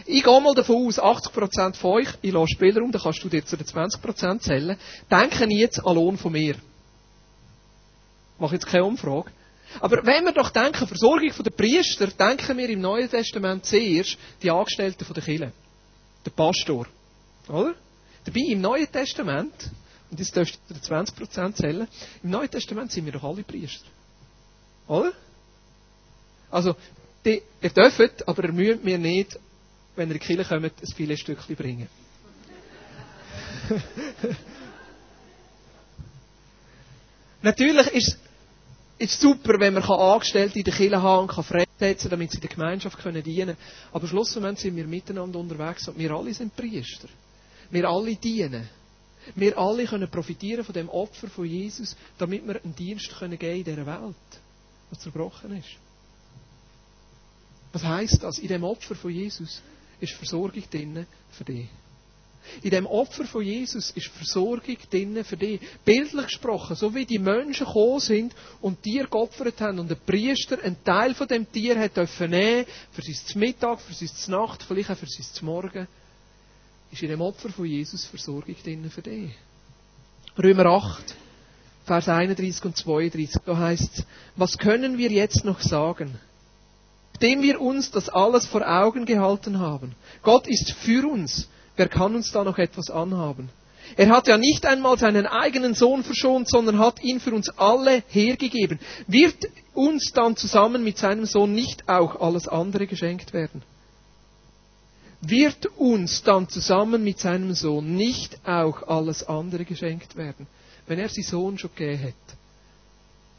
Ich 0.07 0.23
gehe 0.23 0.41
mal 0.41 0.55
davon 0.55 0.87
aus, 0.87 0.99
80% 0.99 1.77
von 1.77 1.91
euch, 1.93 2.09
ich 2.23 2.33
lasse 2.33 2.53
Spielraum, 2.55 2.93
dann 2.93 3.03
kannst 3.03 3.23
du 3.23 3.29
dir 3.29 3.45
zu 3.45 3.57
den 3.57 3.67
20% 3.67 4.41
zählen, 4.41 4.77
denken 5.11 5.51
jetzt 5.51 5.85
an 5.85 5.95
Lohn 5.95 6.17
von 6.17 6.33
mir. 6.33 6.55
Ich 6.55 8.41
mache 8.41 8.55
jetzt 8.55 8.67
keine 8.67 8.85
Umfrage. 8.85 9.31
Aber 9.79 10.05
wenn 10.05 10.25
wir 10.25 10.33
doch 10.33 10.51
denken, 10.51 10.87
Versorgung 10.87 11.31
der 11.31 11.51
Priester, 11.51 12.09
denken 12.09 12.57
wir 12.57 12.69
im 12.69 12.81
Neuen 12.81 13.09
Testament 13.09 13.65
zuerst 13.65 14.17
die 14.43 14.51
Angestellten 14.51 15.07
der 15.15 15.23
Kirche. 15.23 15.53
Der 16.25 16.31
Pastor. 16.31 16.87
Oder? 17.49 17.75
Dabei 18.25 18.41
im 18.49 18.61
Neuen 18.61 18.91
Testament, 18.91 19.71
und 20.11 20.19
jetzt 20.19 20.35
dürft 20.35 20.59
ihr 20.69 20.81
zu 20.83 20.91
den 20.91 21.05
20% 21.05 21.55
zählen, 21.55 21.89
im 22.23 22.31
Neuen 22.31 22.51
Testament 22.51 22.91
sind 22.91 23.05
wir 23.05 23.13
doch 23.13 23.23
alle 23.23 23.43
Priester. 23.43 23.87
Oder? 24.89 25.13
Also, 26.51 26.75
ihr 27.25 27.71
dürft, 27.71 28.27
aber 28.27 28.45
ihr 28.45 28.53
müsst 28.53 28.85
mir 28.85 28.99
nicht 28.99 29.39
wenn 30.01 30.09
ihr 30.09 30.15
in 30.15 30.21
die 30.21 30.27
Kirche 30.27 30.49
kommt, 30.49 30.65
ein 30.65 30.87
Filetstückchen 30.97 31.57
bringen. 31.57 31.89
Natürlich 37.43 37.87
ist 37.89 38.19
es 38.99 39.21
super, 39.21 39.61
wenn 39.61 39.75
man 39.75 39.83
Angestellte 39.83 40.59
in 40.59 40.65
der 40.65 40.73
Kirche 40.73 41.03
haben 41.03 41.27
kann 41.27 41.45
freisetzen, 41.45 42.09
damit 42.09 42.31
sie 42.31 42.41
der 42.41 42.49
Gemeinschaft 42.49 42.99
dienen 43.05 43.25
können. 43.25 43.57
Aber 43.93 44.07
schlussendlich 44.07 44.61
sind 44.61 44.75
wir 44.77 44.87
miteinander 44.87 45.39
unterwegs 45.39 45.87
und 45.89 45.99
wir 45.99 46.13
alle 46.13 46.33
sind 46.33 46.57
Priester. 46.57 47.09
Wir 47.71 47.87
alle 47.87 48.17
dienen. 48.17 48.71
Wir 49.35 49.59
alle 49.59 49.85
können 49.85 50.11
profitieren 50.11 50.65
von 50.65 50.73
dem 50.73 50.89
Opfer 50.89 51.29
von 51.29 51.45
Jesus, 51.45 51.95
damit 52.17 52.47
wir 52.47 52.59
einen 52.65 52.75
Dienst 52.75 53.11
können 53.19 53.39
geben 53.39 53.59
in 53.59 53.65
dieser 53.65 53.85
Welt, 53.85 54.17
was 54.89 55.01
zerbrochen 55.01 55.59
ist. 55.59 55.77
Was 57.73 57.85
heißt 57.85 58.23
das? 58.23 58.39
In 58.39 58.49
dem 58.49 58.65
Opfer 58.65 58.95
von 58.95 59.11
Jesus 59.11 59.61
ist 60.01 60.15
Versorgung 60.15 60.63
drinnen 60.71 61.07
für 61.31 61.45
dich. 61.45 61.69
In 62.63 62.71
dem 62.71 62.87
Opfer 62.87 63.25
von 63.25 63.43
Jesus 63.43 63.91
ist 63.91 64.09
Versorgung 64.09 64.77
drinnen 64.91 65.25
für 65.25 65.37
dich. 65.37 65.61
Bildlich 65.85 66.27
gesprochen, 66.27 66.75
so 66.75 66.95
wie 66.95 67.05
die 67.05 67.19
Menschen 67.19 67.67
gekommen 67.67 68.01
sind 68.01 68.35
und 68.61 68.83
Tier 68.83 69.07
geopfert 69.07 69.61
haben 69.61 69.79
und 69.79 69.89
der 69.89 69.97
Priester 69.97 70.59
einen 70.63 70.83
Teil 70.83 71.15
von 71.15 71.29
dem 71.29 71.51
Tier 71.51 71.79
hat 71.79 71.97
dürfen 71.97 72.31
nehmen, 72.31 72.67
für 72.93 73.03
sein 73.03 73.39
Mittag, 73.39 73.81
für 73.81 73.95
sein 73.95 74.11
Nacht, 74.29 74.63
vielleicht 74.63 74.91
auch 74.91 74.97
für 74.97 75.07
sein 75.07 75.47
Morgen, 75.47 75.87
ist 76.91 77.03
in 77.03 77.09
dem 77.09 77.21
Opfer 77.21 77.51
von 77.51 77.67
Jesus 77.67 78.05
Versorgung 78.07 78.57
drinnen 78.63 78.91
für 78.91 79.03
dich. 79.03 79.31
Römer 80.39 80.67
8, 80.67 81.15
Vers 81.85 82.09
31 82.09 82.65
und 82.65 82.77
32, 82.77 83.43
da 83.45 83.57
heißt 83.57 84.05
was 84.37 84.57
können 84.59 84.97
wir 84.97 85.11
jetzt 85.11 85.45
noch 85.45 85.61
sagen? 85.61 86.19
Nachdem 87.21 87.43
wir 87.43 87.61
uns 87.61 87.91
das 87.91 88.09
alles 88.09 88.47
vor 88.47 88.67
Augen 88.67 89.05
gehalten 89.05 89.59
haben. 89.59 89.95
Gott 90.23 90.47
ist 90.49 90.73
für 90.73 91.07
uns. 91.07 91.49
wer 91.77 91.87
kann 91.87 92.15
uns 92.15 92.33
da 92.33 92.45
noch 92.45 92.57
etwas 92.57 92.91
anhaben? 92.91 93.51
Er 93.97 94.09
hat 94.09 94.27
ja 94.27 94.39
nicht 94.39 94.65
einmal 94.65 94.99
seinen 94.99 95.27
eigenen 95.27 95.75
Sohn 95.75 96.03
verschont, 96.03 96.49
sondern 96.49 96.79
hat 96.79 97.03
ihn 97.03 97.21
für 97.21 97.35
uns 97.35 97.51
alle 97.59 98.03
hergegeben. 98.09 98.79
Wird 99.07 99.37
uns 99.75 100.13
dann 100.15 100.37
zusammen 100.37 100.83
mit 100.83 100.97
seinem 100.97 101.27
Sohn 101.27 101.55
nicht 101.55 101.89
auch 101.91 102.21
alles 102.23 102.49
andere 102.49 102.87
geschenkt 102.87 103.35
werden? 103.35 103.63
Wird 105.21 105.67
uns 105.77 106.23
dann 106.23 106.49
zusammen 106.49 107.05
mit 107.05 107.19
seinem 107.19 107.53
Sohn 107.55 107.97
nicht 107.97 108.39
auch 108.47 108.89
alles 108.89 109.25
andere 109.29 109.67
geschenkt 109.67 110.17
werden? 110.17 110.47
Wenn 110.87 110.99
er 110.99 111.11
seinen 111.11 111.25
Sohn 111.25 111.59
schon 111.59 111.71
gegeben 111.75 112.03
hat, 112.03 112.37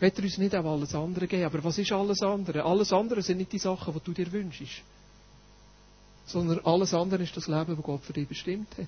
wird 0.02 0.18
er 0.18 0.24
uns 0.24 0.38
nicht 0.38 0.56
auch 0.56 0.66
alles 0.66 0.96
andere 0.96 1.28
geben. 1.28 1.46
Aber 1.46 1.64
was 1.64 1.78
ist 1.78 1.92
alles 1.92 2.22
andere? 2.24 2.64
Alles 2.66 2.92
andere 2.92 3.22
sind 3.22 3.38
nicht 3.38 3.54
die 3.54 3.60
Sachen, 3.60 3.94
die 3.94 4.00
du 4.04 4.14
dir 4.14 4.32
wünschst. 4.32 4.82
Sondern 6.26 6.60
alles 6.66 6.94
andere 6.94 7.24
ist 7.24 7.38
das 7.38 7.48
Leben, 7.48 7.76
das 7.76 7.86
Gott 7.86 8.02
für 8.04 8.14
dich 8.14 8.28
bestimmt 8.28 8.78
hat. 8.78 8.88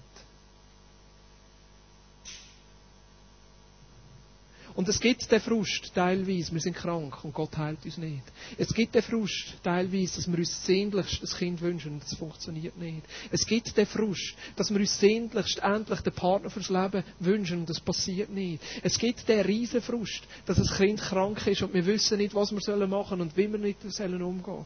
Und 4.75 4.89
es 4.89 4.99
gibt 4.99 5.31
den 5.31 5.39
Frust 5.39 5.91
teilweise, 5.93 6.51
wir 6.51 6.59
sind 6.59 6.75
krank 6.75 7.23
und 7.23 7.33
Gott 7.33 7.55
heilt 7.57 7.86
uns 7.86 7.97
nicht. 7.97 8.23
Es 8.57 8.73
gibt 8.73 8.95
den 8.95 9.03
Frust 9.03 9.53
teilweise, 9.63 10.15
dass 10.15 10.31
wir 10.31 10.39
uns 10.39 10.65
sehnlichst 10.65 11.21
ein 11.21 11.38
Kind 11.38 11.62
wünschen 11.62 11.93
und 11.93 12.03
das 12.03 12.15
funktioniert 12.15 12.75
nicht. 12.77 13.03
Es 13.31 13.45
gibt 13.45 13.77
den 13.77 13.86
Frust, 13.86 14.33
dass 14.55 14.71
wir 14.71 14.79
uns 14.79 14.99
sehnlichst 14.99 15.59
endlich 15.59 16.01
den 16.01 16.13
Partner 16.13 16.49
fürs 16.49 16.69
Leben 16.69 17.03
wünschen 17.19 17.59
und 17.59 17.69
das 17.69 17.79
passiert 17.79 18.31
nicht. 18.31 18.63
Es 18.81 18.97
gibt 18.97 19.27
den 19.29 19.41
riesen 19.41 19.81
Frust, 19.81 20.23
dass 20.47 20.57
das 20.57 20.75
Kind 20.75 20.99
krank 20.99 21.45
ist 21.45 21.62
und 21.62 21.73
wir 21.73 21.86
wissen 21.86 22.17
nicht, 22.17 22.33
was 22.33 22.51
wir 22.51 22.88
machen 22.88 23.09
sollen 23.09 23.21
und 23.21 23.38
wie 23.38 23.51
wir 23.51 23.59
mit 23.59 23.77
sollen 23.93 24.23
umgehen. 24.23 24.65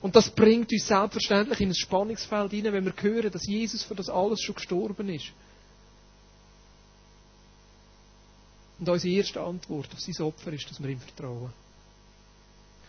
Und 0.00 0.16
das 0.16 0.30
bringt 0.30 0.72
uns 0.72 0.86
selbstverständlich 0.86 1.60
in 1.60 1.70
ein 1.70 1.74
Spannungsfeld 1.74 2.52
hinein, 2.52 2.72
wenn 2.72 2.84
wir 2.84 2.94
hören, 3.00 3.30
dass 3.30 3.46
Jesus 3.46 3.82
für 3.82 3.94
das 3.94 4.08
alles 4.08 4.40
schon 4.40 4.54
gestorben 4.54 5.08
ist. 5.08 5.32
Und 8.78 8.88
unsere 8.88 9.14
erste 9.14 9.40
Antwort 9.40 9.88
auf 9.92 10.00
sein 10.00 10.26
Opfer 10.26 10.52
ist, 10.52 10.68
dass 10.70 10.82
wir 10.82 10.90
ihm 10.90 11.00
vertrauen. 11.00 11.50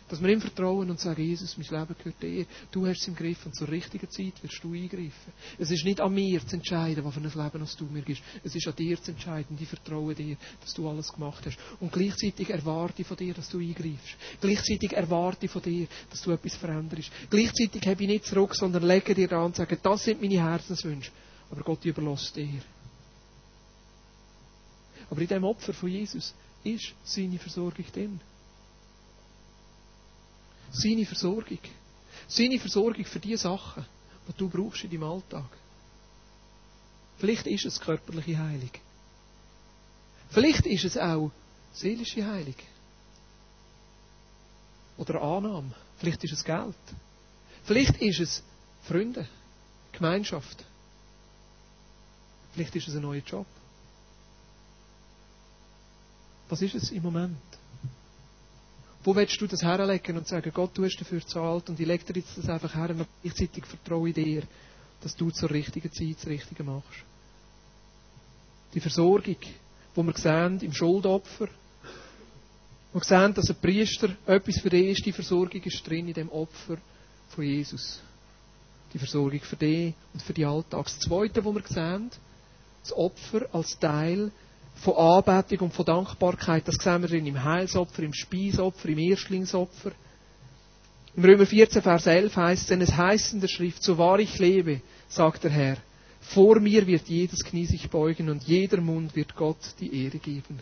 Dass 0.10 0.22
wir 0.22 0.30
ihm 0.30 0.40
vertrauen 0.40 0.90
und 0.90 1.00
sagen, 1.02 1.22
Jesus, 1.22 1.58
mein 1.58 1.68
Leben 1.68 1.96
gehört 1.98 2.24
dir. 2.24 2.46
Du 2.72 2.88
hast 2.88 3.02
es 3.02 3.08
im 3.10 3.16
Griff 3.16 3.46
und 3.46 3.54
zur 3.54 3.68
richtigen 3.68 4.10
Zeit 4.10 4.42
wirst 4.42 4.64
du 4.64 4.74
eingreifen. 4.74 5.34
Es 5.58 5.70
ist 5.70 5.84
nicht 5.84 6.00
an 6.00 6.14
mir 6.14 6.46
zu 6.48 6.56
entscheiden, 6.56 7.04
was 7.04 7.14
für 7.14 7.20
ein 7.20 7.26
Leben 7.26 7.68
du 7.78 7.86
mir 7.86 8.02
gibst. 8.04 8.24
Es 8.42 8.56
ist 8.56 8.68
an 8.68 8.76
dir 8.76 9.02
zu 9.02 9.12
entscheiden 9.12 9.58
ich 9.60 9.68
vertraue 9.68 10.16
dir, 10.16 10.38
dass 10.62 10.74
du 10.74 10.90
alles 10.90 11.12
gemacht 11.12 11.46
hast. 11.46 11.58
Und 11.82 11.92
gleichzeitig 11.92 12.50
erwarte 12.50 13.02
ich 13.02 13.08
von 13.08 13.18
dir, 13.18 13.34
dass 13.34 13.50
du 13.50 13.60
eingreifst. 13.60 14.16
Gleichzeitig 14.40 14.94
erwarte 14.94 15.46
ich 15.46 15.52
von 15.52 15.62
dir, 15.62 15.88
dass 16.10 16.22
du 16.22 16.32
etwas 16.32 16.56
veränderst. 16.56 17.12
Gleichzeitig 17.30 17.86
habe 17.86 18.02
ich 18.02 18.10
nicht 18.10 18.26
zurück, 18.26 18.56
sondern 18.56 18.84
lege 18.84 19.14
dir 19.14 19.28
da 19.28 19.44
und 19.44 19.58
sage, 19.58 19.78
das 19.82 20.06
sind 20.06 20.22
meine 20.22 20.42
Herzenswünsche. 20.42 21.12
Aber 21.52 21.64
Gott 21.64 21.84
überlässt 21.84 22.34
dir. 22.36 22.62
Aber 25.10 25.22
in 25.22 25.28
dem 25.28 25.44
Opfer 25.44 25.74
von 25.74 25.90
Jesus 25.90 26.34
ist 26.64 26.94
seine 27.04 27.40
Versorgung 27.40 27.86
drin. 27.94 28.20
Seine 30.72 31.06
Versorgung. 31.06 31.60
Seine 32.28 32.60
Versorgung 32.60 33.06
für 33.06 33.20
die 33.20 33.38
Sachen, 33.38 33.86
die 34.28 34.34
du 34.38 34.50
brauchst 34.50 34.84
in 34.84 34.92
deinem 34.92 35.04
Alltag. 35.04 35.50
Vielleicht 37.18 37.48
ist 37.48 37.66
es 37.66 37.80
körperliche 37.80 38.38
Heilung. 38.38 38.72
Vielleicht 40.30 40.66
ist 40.66 40.84
es 40.84 40.98
auch 40.98 41.32
seelische 41.74 42.26
Heilung. 42.26 42.56
Oder 44.98 45.22
Annahme. 45.22 45.74
Vielleicht 46.00 46.24
ist 46.24 46.34
es 46.34 46.44
Geld. 46.44 46.76
Vielleicht 47.64 47.98
ist 48.02 48.20
es 48.20 48.44
Freunde, 48.84 49.28
Gemeinschaft. 49.92 50.64
Vielleicht 52.54 52.76
ist 52.76 52.88
es 52.88 52.96
ein 52.96 53.02
neuer 53.02 53.22
Job. 53.22 53.46
Was 56.50 56.62
ist 56.62 56.76
es 56.76 56.92
im 56.92 57.04
Moment? 57.04 57.38
Wo 59.04 59.16
willst 59.16 59.40
du 59.40 59.48
das 59.48 59.62
herlegen 59.62 60.18
und 60.18 60.28
sagen, 60.28 60.52
Gott, 60.54 60.72
du 60.74 60.84
hast 60.84 60.98
dafür 60.98 61.26
zahlt 61.26 61.70
und 61.70 61.80
ich 61.80 61.88
lege 61.88 62.04
dir 62.04 62.20
jetzt 62.20 62.38
das 62.38 62.50
einfach 62.50 62.76
her 62.76 62.90
und 62.90 63.08
gleichzeitig 63.22 63.66
vertraue 63.66 64.10
ich 64.10 64.16
dir, 64.16 64.44
dass 65.02 65.16
du 65.16 65.30
zur 65.30 65.50
richtigen 65.50 65.92
Zeit 65.92 66.18
das 66.18 66.28
Richtige 66.28 66.64
machst. 66.64 67.04
Die 68.74 68.80
Versorgung, 68.80 69.38
wo 69.96 70.04
wir 70.04 70.18
sehen 70.18 70.60
im 70.62 70.74
Schuldopfer, 70.74 71.48
wo 72.92 73.00
wir 73.00 73.06
sehen, 73.06 73.34
dass 73.34 73.50
ein 73.50 73.62
Priester 73.62 74.10
etwas 74.26 74.60
für 74.60 74.70
die 74.70 75.12
Versorgung 75.14 75.62
ist 75.62 75.88
drin 75.88 76.08
in 76.08 76.14
dem 76.14 76.30
Opfer 76.30 76.78
von 77.30 77.44
Jesus. 77.44 78.02
Die 78.94 79.00
Versorgung 79.00 79.42
für 79.42 79.56
dich 79.56 79.94
und 80.14 80.22
für 80.22 80.34
die 80.34 80.46
Alltag. 80.46 80.86
Das 80.86 81.00
Zweite, 81.00 81.44
wo 81.44 81.54
wir 81.54 81.64
sehen, 81.68 82.10
das 82.82 82.94
Opfer 82.94 83.48
als 83.54 83.78
Teil 83.80 84.32
von 84.80 84.96
Anbetung 84.96 85.68
und 85.68 85.74
von 85.74 85.86
Dankbarkeit. 85.86 86.68
Das 86.68 86.76
sehen 86.76 87.02
wir 87.02 87.12
im 87.12 87.44
Heilsopfer, 87.44 88.04
im 88.04 88.14
Speisopfer, 88.14 88.90
im 88.90 89.00
Erstlingsopfer. 89.00 89.92
Im 91.16 91.26
Römer 91.26 91.46
14, 91.46 91.82
Vers 91.82 92.06
11 92.06 92.36
heißt 92.36 92.70
denn 92.70 92.82
es 92.82 92.96
heißt 92.96 93.34
in 93.34 93.42
der 93.42 93.48
Schrift, 93.48 93.82
so 93.84 93.98
wahr 93.98 94.20
ich 94.20 94.38
lebe, 94.38 94.82
sagt 95.10 95.44
der 95.44 95.52
Herr, 95.52 95.78
vor 96.22 96.60
mir 96.60 96.86
wird 96.86 97.08
jedes 97.08 97.44
Knie 97.44 97.66
sich 97.66 97.90
beugen 97.90 98.30
und 98.30 98.44
jeder 98.44 98.82
Mund 98.82 99.16
wird 99.16 99.36
Gott 99.36 99.58
die 99.80 100.04
Ehre 100.06 100.20
geben. 100.20 100.60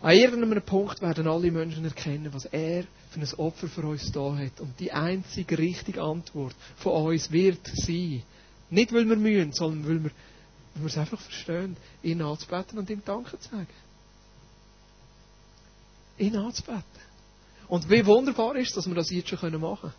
An 0.00 0.16
irgendeinem 0.16 0.62
Punkt 0.62 1.02
werden 1.02 1.26
alle 1.26 1.50
Menschen 1.50 1.84
erkennen, 1.84 2.32
was 2.32 2.46
er 2.46 2.84
für 3.10 3.20
ein 3.20 3.34
Opfer 3.36 3.68
für 3.68 3.82
uns 3.82 4.10
da 4.12 4.36
hat. 4.36 4.60
Und 4.60 4.78
die 4.78 4.92
einzige 4.92 5.58
richtige 5.58 6.02
Antwort 6.02 6.54
von 6.76 7.06
uns 7.06 7.32
wird 7.32 7.66
sein, 7.74 8.22
nicht 8.70 8.92
weil 8.92 9.08
wir 9.08 9.16
mühen, 9.16 9.52
sondern 9.52 9.88
weil 9.88 10.04
wir 10.04 10.10
wenn 10.78 10.84
wir 10.84 10.90
es 10.90 10.98
einfach 10.98 11.20
verstehen, 11.20 11.76
ihn 12.02 12.22
anzubeten 12.22 12.78
und 12.78 12.88
ihm 12.88 13.02
Danke 13.04 13.38
zu 13.38 13.48
sagen. 13.50 13.66
Ihn 16.18 16.36
anzubeten. 16.36 16.82
Und 17.66 17.90
wie 17.90 18.06
wunderbar 18.06 18.54
ist 18.56 18.68
es, 18.68 18.74
dass 18.74 18.86
wir 18.86 18.94
das 18.94 19.10
jetzt 19.10 19.28
schon 19.28 19.60
machen 19.60 19.92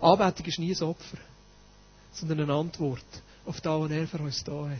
können. 0.00 0.10
Anbetung 0.12 0.46
ist 0.46 0.58
nie 0.58 0.74
ein 0.74 0.82
Opfer, 0.82 1.18
sondern 2.12 2.40
eine 2.40 2.54
Antwort 2.54 3.04
auf 3.44 3.60
das, 3.60 3.80
was 3.80 3.90
er 3.90 4.08
für 4.08 4.18
uns 4.18 4.42
da 4.42 4.70
hat. 4.70 4.78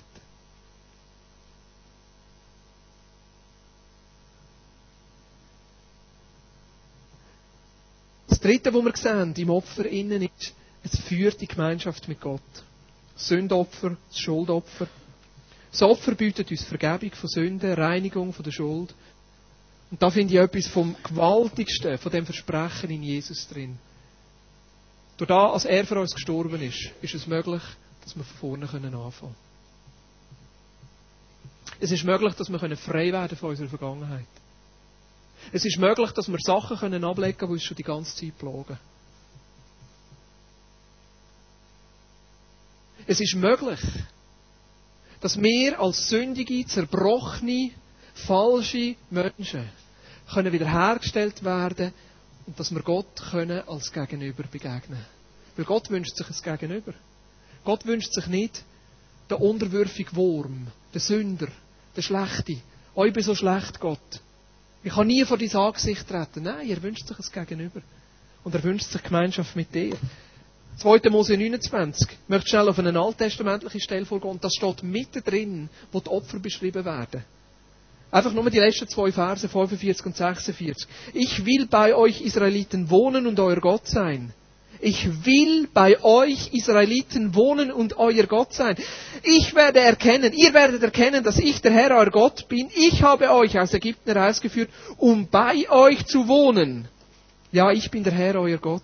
Das 8.28 8.40
Dritte, 8.40 8.72
was 8.72 8.84
wir 8.84 8.96
sehen 8.96 9.34
im 9.36 9.50
Opfer 9.50 9.84
innen 9.84 10.22
ist, 10.22 10.54
es 10.82 10.98
führt 10.98 11.40
die 11.42 11.46
Gemeinschaft 11.46 12.08
mit 12.08 12.22
Gott. 12.22 12.40
Sündopfer, 13.16 13.98
Schuldopfer. 14.12 14.88
Das 15.70 15.82
Opfer 15.82 16.14
bietet 16.14 16.50
uns 16.50 16.64
Vergebung 16.64 17.12
von 17.12 17.28
Sünden, 17.28 17.72
Reinigung 17.72 18.32
von 18.32 18.44
der 18.44 18.50
Schuld. 18.50 18.94
Und 19.90 20.02
da 20.02 20.10
finde 20.10 20.34
ich 20.34 20.40
etwas 20.40 20.66
vom 20.68 20.96
Gewaltigsten 21.02 21.98
von 21.98 22.12
dem 22.12 22.24
Versprechen 22.24 22.90
in 22.90 23.02
Jesus 23.02 23.48
drin. 23.48 23.78
Durch 25.16 25.28
das, 25.28 25.52
als 25.52 25.64
er 25.66 25.84
für 25.84 26.00
uns 26.00 26.14
gestorben 26.14 26.60
ist, 26.62 26.90
ist 27.02 27.14
es 27.14 27.26
möglich, 27.26 27.62
dass 28.02 28.16
wir 28.16 28.24
von 28.24 28.38
vorne 28.38 28.64
anfangen 28.64 28.90
können. 28.90 29.34
Es 31.80 31.90
ist 31.90 32.04
möglich, 32.04 32.34
dass 32.34 32.50
wir 32.50 32.76
frei 32.76 33.12
werden 33.12 33.36
von 33.36 33.50
unserer 33.50 33.68
Vergangenheit. 33.68 34.26
Es 35.52 35.64
ist 35.64 35.78
möglich, 35.78 36.10
dass 36.12 36.28
wir 36.28 36.38
Sachen 36.38 36.76
können 36.76 37.04
ablegen 37.04 37.38
können, 37.38 37.50
die 37.50 37.54
uns 37.54 37.64
schon 37.64 37.76
die 37.76 37.82
ganze 37.82 38.14
Zeit 38.14 38.36
plagen. 38.38 38.78
Es 43.06 43.20
ist 43.20 43.34
möglich, 43.34 43.80
dass 45.20 45.40
wir 45.40 45.78
als 45.80 46.08
sündige, 46.08 46.66
zerbrochene, 46.66 47.70
falsche 48.14 48.96
Menschen 49.10 49.68
können 50.32 50.52
wiederhergestellt 50.52 51.44
werden 51.44 51.92
und 52.46 52.58
dass 52.58 52.72
wir 52.72 52.82
Gott 52.82 53.16
können 53.30 53.62
als 53.68 53.92
Gegenüber 53.92 54.44
begegnen. 54.44 55.04
Weil 55.56 55.64
Gott 55.64 55.90
wünscht 55.90 56.16
sich 56.16 56.26
ein 56.46 56.58
Gegenüber. 56.58 56.94
Gott 57.64 57.84
wünscht 57.86 58.12
sich 58.12 58.26
nicht 58.26 58.62
den 59.28 59.38
unterwürfigen 59.38 60.16
Wurm, 60.16 60.68
den 60.94 61.00
Sünder, 61.00 61.48
den 61.96 62.02
Schlechte. 62.02 62.56
Oh, 62.94 63.04
ich 63.04 63.12
bin 63.12 63.22
so 63.22 63.34
schlecht, 63.34 63.78
Gott. 63.80 64.20
Ich 64.82 64.92
kann 64.92 65.06
nie 65.06 65.24
vor 65.24 65.36
dein 65.36 65.54
Angesicht 65.54 66.08
treten. 66.08 66.44
Nein, 66.44 66.68
er 66.68 66.82
wünscht 66.82 67.06
sich 67.06 67.36
ein 67.36 67.46
Gegenüber. 67.46 67.82
Und 68.42 68.54
er 68.54 68.62
wünscht 68.62 68.90
sich 68.90 69.02
Gemeinschaft 69.02 69.54
mit 69.54 69.74
dir. 69.74 69.96
2. 70.78 71.10
Mose 71.10 71.36
29. 71.36 72.08
Ich 72.10 72.28
möchte 72.28 72.48
schnell 72.48 72.68
auf 72.68 72.78
eine 72.78 72.98
alttestamentliche 72.98 73.80
Stelle 73.80 74.06
vorgehen. 74.06 74.30
Und 74.30 74.44
das 74.44 74.54
steht 74.54 74.82
mitten 74.82 75.22
drin, 75.22 75.68
wo 75.92 76.00
die 76.00 76.08
Opfer 76.08 76.38
beschrieben 76.38 76.84
werden. 76.84 77.24
Einfach 78.12 78.32
nur 78.32 78.50
die 78.50 78.58
letzten 78.58 78.88
zwei 78.88 79.12
Verse, 79.12 79.48
45 79.48 80.06
und 80.06 80.16
46. 80.16 80.88
Ich 81.14 81.44
will 81.44 81.66
bei 81.66 81.94
euch 81.94 82.22
Israeliten 82.22 82.90
wohnen 82.90 83.26
und 83.26 83.38
euer 83.38 83.60
Gott 83.60 83.86
sein. 83.86 84.32
Ich 84.82 85.26
will 85.26 85.68
bei 85.72 86.02
euch 86.02 86.52
Israeliten 86.52 87.34
wohnen 87.34 87.70
und 87.70 87.98
euer 87.98 88.26
Gott 88.26 88.54
sein. 88.54 88.76
Ich 89.22 89.54
werde 89.54 89.80
erkennen, 89.80 90.32
ihr 90.32 90.54
werdet 90.54 90.82
erkennen, 90.82 91.22
dass 91.22 91.38
ich 91.38 91.60
der 91.60 91.72
Herr 91.72 91.90
euer 91.90 92.10
Gott 92.10 92.48
bin. 92.48 92.68
Ich 92.74 93.02
habe 93.02 93.30
euch 93.30 93.58
aus 93.58 93.74
Ägypten 93.74 94.10
herausgeführt, 94.10 94.70
um 94.96 95.28
bei 95.28 95.70
euch 95.70 96.06
zu 96.06 96.26
wohnen. 96.28 96.88
Ja, 97.52 97.70
ich 97.70 97.90
bin 97.90 98.04
der 98.04 98.14
Herr 98.14 98.36
euer 98.36 98.58
Gott. 98.58 98.82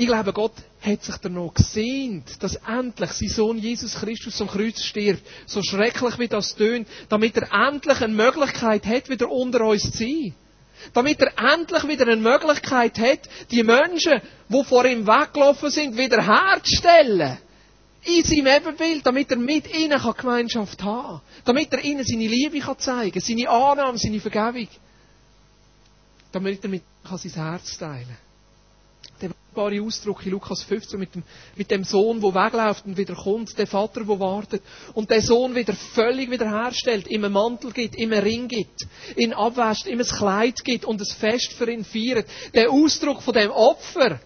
Ich 0.00 0.06
glaube, 0.06 0.32
Gott 0.32 0.52
hat 0.80 1.02
sich 1.02 1.16
danach 1.16 1.52
gesehnt, 1.52 2.40
dass 2.40 2.54
endlich 2.54 3.10
sein 3.10 3.28
Sohn 3.30 3.58
Jesus 3.58 3.96
Christus 3.96 4.36
zum 4.36 4.46
Kreuz 4.46 4.80
stirbt. 4.80 5.26
So 5.44 5.60
schrecklich 5.60 6.20
wie 6.20 6.28
das 6.28 6.54
tönt, 6.54 6.86
damit 7.08 7.36
er 7.36 7.66
endlich 7.66 8.00
eine 8.00 8.14
Möglichkeit 8.14 8.86
hat, 8.86 9.08
wieder 9.08 9.28
unter 9.28 9.62
uns 9.62 9.90
zu 9.90 9.98
sein. 9.98 10.34
Damit 10.94 11.20
er 11.20 11.52
endlich 11.52 11.88
wieder 11.88 12.06
eine 12.06 12.14
Möglichkeit 12.14 12.96
hat, 12.96 13.28
die 13.50 13.64
Menschen, 13.64 14.22
die 14.48 14.64
vor 14.64 14.84
ihm 14.84 15.04
weggelaufen 15.04 15.68
sind, 15.68 15.96
wieder 15.96 16.24
herzustellen. 16.24 17.38
In 18.04 18.22
seinem 18.22 18.46
Ebenbild, 18.46 19.04
damit 19.04 19.32
er 19.32 19.36
mit 19.36 19.74
ihnen 19.76 20.00
Gemeinschaft 20.16 20.80
haben 20.80 21.08
kann. 21.08 21.20
Damit 21.44 21.72
er 21.72 21.82
ihnen 21.82 22.04
seine 22.04 22.28
Liebe 22.28 22.60
zeigen 22.78 23.10
kann, 23.10 23.20
seine 23.20 23.48
Annahme, 23.48 23.98
seine 23.98 24.20
Vergebung. 24.20 24.68
Damit 26.30 26.62
er 26.62 26.70
mit 26.70 26.84
sein 27.02 27.32
Herz 27.32 27.76
teilen 27.76 28.06
kann 28.06 28.27
der 29.20 29.30
wunderbare 29.30 29.82
Ausdruck 29.82 30.24
in 30.24 30.32
Lukas 30.32 30.62
15 30.62 30.98
mit 30.98 31.14
dem, 31.14 31.22
mit 31.56 31.70
dem 31.70 31.84
Sohn, 31.84 32.20
der 32.20 32.34
wegläuft 32.34 32.86
und 32.86 32.96
wieder 32.96 33.14
kommt, 33.14 33.56
der 33.58 33.66
Vater, 33.66 34.04
der 34.04 34.20
wartet 34.20 34.62
und 34.94 35.10
der 35.10 35.22
Sohn 35.22 35.54
wieder 35.54 35.74
völlig 35.94 36.30
wiederherstellt, 36.30 37.08
ihm 37.08 37.24
einen 37.24 37.32
Mantel 37.32 37.72
gibt, 37.72 37.96
ihm 37.96 38.12
einen 38.12 38.22
Ring 38.22 38.48
gibt, 38.48 38.86
ihn 39.16 39.32
abwäscht, 39.32 39.86
ihm 39.86 40.00
ein 40.00 40.06
Kleid 40.06 40.64
gibt 40.64 40.84
und 40.84 41.00
ein 41.00 41.06
Fest 41.06 41.52
für 41.52 41.70
ihn 41.70 41.84
feiert. 41.84 42.26
Der 42.54 42.70
Ausdruck 42.70 43.22
von 43.22 43.34
dem 43.34 43.50
Opfer. 43.50 44.20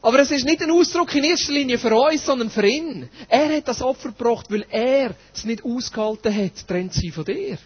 Aber 0.00 0.18
es 0.18 0.32
ist 0.32 0.44
nicht 0.44 0.60
ein 0.60 0.70
Ausdruck 0.70 1.14
in 1.14 1.22
erster 1.22 1.52
Linie 1.52 1.78
für 1.78 1.94
uns, 1.94 2.26
sondern 2.26 2.50
für 2.50 2.66
ihn. 2.66 3.08
Er 3.28 3.56
hat 3.56 3.68
das 3.68 3.82
Opfer 3.82 4.08
gebracht, 4.08 4.46
weil 4.50 4.66
er 4.68 5.14
es 5.32 5.44
nicht 5.44 5.64
ausgehalten 5.64 6.34
hat, 6.34 6.66
trennt 6.66 6.92
sie 6.92 7.10
von 7.12 7.24
dir. 7.24 7.58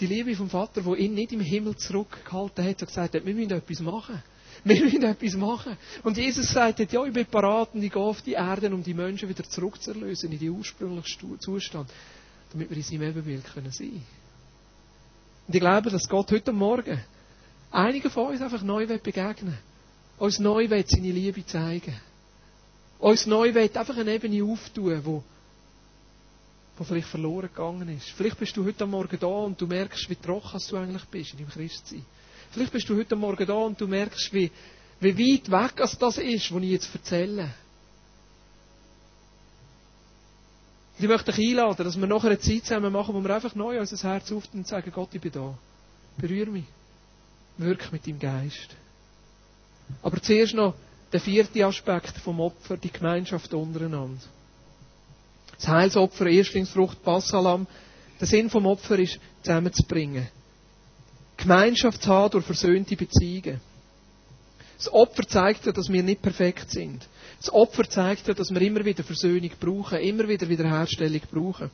Die 0.00 0.06
Liebe 0.06 0.34
vom 0.34 0.50
Vater, 0.50 0.84
wo 0.84 0.94
ihn 0.94 1.14
nicht 1.14 1.32
im 1.32 1.40
Himmel 1.40 1.76
zurückgehalten 1.76 2.64
hat 2.64 2.80
und 2.82 2.88
gesagt 2.88 3.14
hat, 3.14 3.24
wir 3.24 3.34
müssen 3.34 3.52
etwas 3.52 3.80
machen. 3.80 4.22
Wir 4.64 4.80
müssen 4.80 5.02
etwas 5.02 5.34
machen. 5.34 5.76
Und 6.04 6.16
Jesus 6.16 6.52
sagt, 6.52 6.92
ja, 6.92 7.04
ich 7.04 7.12
bin 7.12 7.26
parat 7.26 7.74
und 7.74 7.82
ich 7.82 7.92
gehe 7.92 8.02
auf 8.02 8.22
die 8.22 8.32
Erde, 8.32 8.72
um 8.72 8.82
die 8.82 8.94
Menschen 8.94 9.28
wieder 9.28 9.42
zurückzulösen 9.44 10.30
in 10.30 10.38
den 10.38 10.50
ursprünglichen 10.50 11.40
Zustand, 11.40 11.90
damit 12.52 12.70
wir 12.70 12.76
in 12.76 12.82
seinem 12.82 13.02
Ebenbild 13.02 13.44
können 13.52 13.72
sein 13.72 14.02
Und 15.48 15.54
ich 15.54 15.60
glaube, 15.60 15.90
dass 15.90 16.08
Gott 16.08 16.30
heute 16.30 16.52
Morgen 16.52 17.00
einigen 17.72 18.10
von 18.10 18.28
uns 18.28 18.40
einfach 18.40 18.62
neu 18.62 18.86
begegnen. 18.86 19.58
Uns 20.18 20.38
neu 20.38 20.68
seine 20.68 21.10
Liebe 21.10 21.44
zeigen. 21.44 21.96
Uns 22.98 23.26
neu 23.26 23.52
einfach 23.52 23.96
eine 23.96 24.14
Ebene 24.14 24.44
auftun, 24.44 25.04
wo 25.04 25.24
wo 26.76 26.84
vielleicht 26.84 27.08
verloren 27.08 27.48
gegangen 27.48 27.88
ist. 27.90 28.10
Vielleicht 28.10 28.38
bist 28.38 28.56
du 28.56 28.64
heute 28.64 28.86
Morgen 28.86 29.18
da 29.18 29.26
und 29.26 29.60
du 29.60 29.66
merkst, 29.66 30.08
wie 30.08 30.16
trocken 30.16 30.60
du 30.68 30.76
eigentlich 30.76 31.04
bist 31.04 31.32
in 31.32 31.38
deinem 31.38 31.50
Christsein. 31.50 32.04
Vielleicht 32.50 32.72
bist 32.72 32.88
du 32.88 32.96
heute 32.96 33.16
Morgen 33.16 33.46
da 33.46 33.54
und 33.54 33.80
du 33.80 33.86
merkst, 33.86 34.32
wie, 34.32 34.50
wie 35.00 35.18
weit 35.18 35.50
weg 35.50 35.76
das 35.98 36.18
ist, 36.18 36.52
was 36.54 36.62
ich 36.62 36.70
jetzt 36.70 36.94
erzähle. 36.94 37.50
Ich 40.98 41.08
möchte 41.08 41.32
dich 41.32 41.50
einladen, 41.50 41.84
dass 41.84 41.98
wir 41.98 42.06
nachher 42.06 42.28
eine 42.28 42.38
Zeit 42.38 42.64
zusammen 42.64 42.92
machen, 42.92 43.14
wo 43.14 43.20
wir 43.20 43.34
einfach 43.34 43.54
neu 43.54 43.78
unser 43.80 44.08
Herz 44.08 44.30
auftun 44.30 44.60
und 44.60 44.68
sagen, 44.68 44.90
Gott, 44.94 45.08
ich 45.12 45.20
bin 45.20 45.32
da. 45.32 45.56
Berühre 46.16 46.50
mich. 46.50 46.64
Wirk 47.58 47.92
mit 47.92 48.06
deinem 48.06 48.18
Geist. 48.18 48.76
Aber 50.02 50.22
zuerst 50.22 50.54
noch 50.54 50.74
der 51.12 51.20
vierte 51.20 51.66
Aspekt 51.66 52.16
vom 52.18 52.40
Opfer, 52.40 52.76
die 52.76 52.90
Gemeinschaft 52.92 53.52
untereinander 53.52 54.20
das 55.62 55.68
Heilsopfer, 55.68 56.26
Erstlingsfrucht, 56.26 57.02
Passalam. 57.02 57.66
Der 58.20 58.26
Sinn 58.26 58.50
vom 58.50 58.66
Opfer 58.66 58.98
ist, 58.98 59.18
zusammenzubringen. 59.42 60.28
Gemeinschaft 61.36 62.02
zu 62.02 62.10
haben 62.10 62.30
durch 62.30 62.44
versöhnte 62.44 62.96
Beziehungen. 62.96 63.60
Das 64.76 64.92
Opfer 64.92 65.26
zeigt 65.26 65.66
ja, 65.66 65.72
dass 65.72 65.88
wir 65.88 66.02
nicht 66.02 66.22
perfekt 66.22 66.70
sind. 66.70 67.06
Das 67.38 67.52
Opfer 67.52 67.88
zeigt 67.88 68.26
ja, 68.26 68.34
dass 68.34 68.50
wir 68.50 68.60
immer 68.60 68.84
wieder 68.84 69.04
Versöhnung 69.04 69.50
brauchen, 69.60 69.98
immer 69.98 70.26
wieder 70.28 70.48
Wiederherstellung 70.48 71.20
brauchen. 71.30 71.70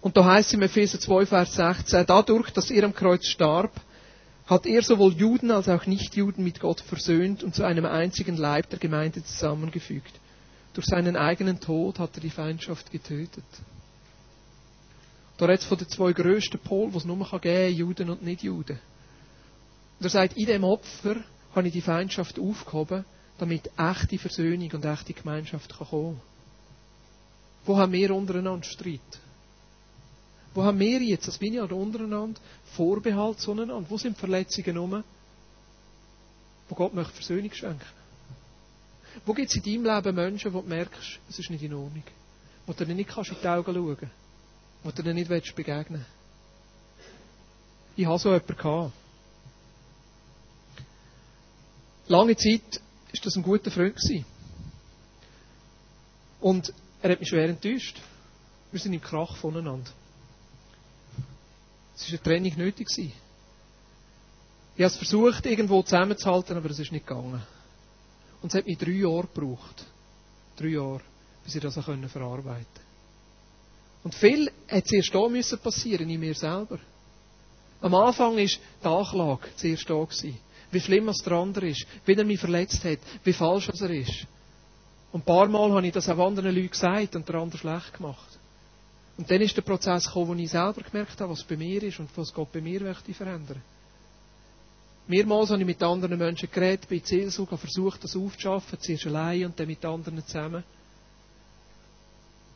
Und 0.00 0.16
da 0.16 0.24
heißt 0.24 0.48
es 0.48 0.54
im 0.54 0.62
Epheser 0.62 1.00
2, 1.00 1.26
Vers 1.26 1.54
16, 1.54 2.04
dadurch, 2.06 2.50
dass 2.50 2.70
er 2.70 2.84
am 2.84 2.94
Kreuz 2.94 3.26
starb, 3.26 3.72
hat 4.46 4.66
er 4.66 4.82
sowohl 4.82 5.12
Juden 5.12 5.50
als 5.50 5.68
auch 5.68 5.86
Nichtjuden 5.86 6.44
mit 6.44 6.60
Gott 6.60 6.80
versöhnt 6.80 7.42
und 7.42 7.54
zu 7.54 7.64
einem 7.64 7.84
einzigen 7.86 8.36
Leib 8.36 8.70
der 8.70 8.78
Gemeinde 8.78 9.24
zusammengefügt. 9.24 10.12
Durch 10.76 10.88
seinen 10.88 11.16
eigenen 11.16 11.58
Tod 11.58 11.98
hat 11.98 12.16
er 12.16 12.20
die 12.20 12.28
Feindschaft 12.28 12.90
getötet. 12.92 13.46
Da 15.38 15.46
redet 15.46 15.64
von 15.64 15.78
den 15.78 15.88
zwei 15.88 16.12
grössten 16.12 16.58
Polen, 16.58 16.90
die 16.90 16.98
es 16.98 17.06
nur 17.06 17.16
geben 17.16 17.40
kann, 17.40 17.74
Juden 17.74 18.10
und 18.10 18.22
Nicht-Juden. 18.22 18.78
Und 19.98 20.04
er 20.04 20.10
sagt, 20.10 20.36
in 20.36 20.44
dem 20.44 20.64
Opfer 20.64 21.16
habe 21.54 21.68
ich 21.68 21.72
die 21.72 21.80
Feindschaft 21.80 22.38
aufgehoben, 22.38 23.06
damit 23.38 23.70
echte 23.78 24.18
Versöhnung 24.18 24.70
und 24.72 24.84
echte 24.84 25.14
Gemeinschaft 25.14 25.78
kann 25.78 25.86
kommen 25.88 26.20
Wo 27.64 27.78
haben 27.78 27.92
wir 27.92 28.14
untereinander 28.14 28.66
Streit? 28.66 29.00
Wo 30.52 30.62
haben 30.62 30.78
wir 30.78 31.00
jetzt, 31.00 31.26
als 31.26 31.40
Vineyard 31.40 31.72
untereinander, 31.72 32.38
Vorbehalt 32.74 33.40
zueinander? 33.40 33.82
Wo 33.88 33.96
sind 33.96 34.18
Verletzungen 34.18 34.76
rum? 34.76 35.04
Wo 36.68 36.74
Gott 36.74 36.92
möchte 36.92 37.14
Versöhnung 37.14 37.52
schenken? 37.54 37.80
Wo 39.24 39.32
gibt 39.32 39.50
es 39.50 39.56
in 39.56 39.62
deinem 39.62 39.96
Leben 39.96 40.14
Menschen, 40.14 40.52
wo 40.52 40.60
du 40.60 40.68
merkst, 40.68 41.20
es 41.28 41.38
ist 41.38 41.50
nicht 41.50 41.62
in 41.62 41.74
Ordnung? 41.74 42.04
Wo 42.66 42.72
du 42.72 42.84
dir 42.84 42.94
nicht 42.94 43.08
kannst 43.08 43.30
in 43.30 43.36
die 43.40 43.48
Augen 43.48 43.74
schauen 43.74 43.96
kannst? 43.98 44.14
Wo 44.82 44.90
du 44.90 45.02
dir 45.02 45.14
nicht 45.14 45.28
willst 45.28 45.54
begegnen 45.54 46.04
Ich 47.96 48.06
habe 48.06 48.18
so 48.18 48.30
jemanden 48.30 48.56
gehabt. 48.56 48.92
Lange 52.08 52.36
Zeit 52.36 52.80
war 53.12 53.20
das 53.22 53.36
ein 53.36 53.42
guter 53.42 53.70
Freund. 53.70 53.98
Und 56.40 56.72
er 57.02 57.10
hat 57.10 57.20
mich 57.20 57.28
schwer 57.28 57.48
enttäuscht. 57.48 58.00
Wir 58.70 58.80
sind 58.80 58.92
im 58.92 59.00
Krach 59.00 59.36
voneinander. 59.36 59.90
Es 61.96 62.02
war 62.02 62.08
eine 62.10 62.22
Trennung 62.22 62.56
nötig. 62.58 62.86
Ich 62.98 63.12
habe 64.74 64.84
es 64.84 64.96
versucht, 64.96 65.46
irgendwo 65.46 65.82
zusammenzuhalten, 65.82 66.56
aber 66.56 66.70
es 66.70 66.78
ist 66.78 66.92
nicht 66.92 67.06
gegangen. 67.06 67.42
Und 68.46 68.54
es 68.54 68.58
hat 68.60 68.66
mich 68.66 68.78
drei 68.78 68.92
Jahre 68.92 69.26
gebraucht. 69.26 69.84
Drei 70.56 70.68
Jahre, 70.68 71.00
bis 71.42 71.56
ich 71.56 71.60
das 71.60 71.74
verarbeiten 71.74 72.08
konnte. 72.12 72.66
Und 74.04 74.14
viel 74.14 74.52
hat 74.68 74.86
zuerst 74.86 75.12
da 75.12 75.28
müssen 75.28 75.58
passieren 75.58 76.08
in 76.08 76.20
mir 76.20 76.36
selber. 76.36 76.78
Am 77.80 77.92
Anfang 77.96 78.38
ist 78.38 78.60
die 78.84 78.86
Anklage 78.86 79.48
zuerst 79.56 79.90
da. 79.90 80.06
Wie 80.70 80.80
schlimm 80.80 81.08
es 81.08 81.24
der 81.24 81.32
andere 81.32 81.70
ist, 81.70 81.88
wie 82.04 82.14
er 82.14 82.24
mich 82.24 82.38
verletzt 82.38 82.84
hat, 82.84 83.00
wie 83.24 83.32
falsch 83.32 83.68
er 83.68 83.90
ist. 83.90 84.28
Und 85.10 85.22
ein 85.22 85.26
paar 85.26 85.48
Mal 85.48 85.72
habe 85.72 85.84
ich 85.88 85.92
das 85.92 86.08
auch 86.08 86.24
anderen 86.24 86.54
Leuten 86.54 86.70
gesagt 86.70 87.16
und 87.16 87.28
der 87.28 87.34
andere 87.34 87.58
schlecht 87.58 87.94
gemacht. 87.94 88.38
Und 89.16 89.28
dann 89.28 89.40
ist 89.40 89.56
der 89.56 89.62
Prozess 89.62 90.06
gekommen, 90.06 90.28
wo 90.28 90.34
ich 90.34 90.52
selber 90.52 90.82
gemerkt 90.82 91.20
habe, 91.20 91.32
was 91.32 91.42
bei 91.42 91.56
mir 91.56 91.82
ist 91.82 91.98
und 91.98 92.16
was 92.16 92.32
Gott 92.32 92.52
bei 92.52 92.60
mir 92.60 92.80
möchte 92.80 93.12
verändern. 93.12 93.60
Mehrmals 95.08 95.50
habe 95.50 95.60
ich 95.60 95.66
mit 95.66 95.82
anderen 95.82 96.18
Menschen 96.18 96.48
geredet, 96.50 96.88
bei 96.88 97.00
Seelsorge 97.02 97.56
versucht, 97.56 98.02
das 98.02 98.16
aufzuschaffen, 98.16 98.80
zuerst 98.80 99.06
allein 99.06 99.46
und 99.46 99.58
dann 99.58 99.68
mit 99.68 99.84
anderen 99.84 100.24
zusammen. 100.26 100.64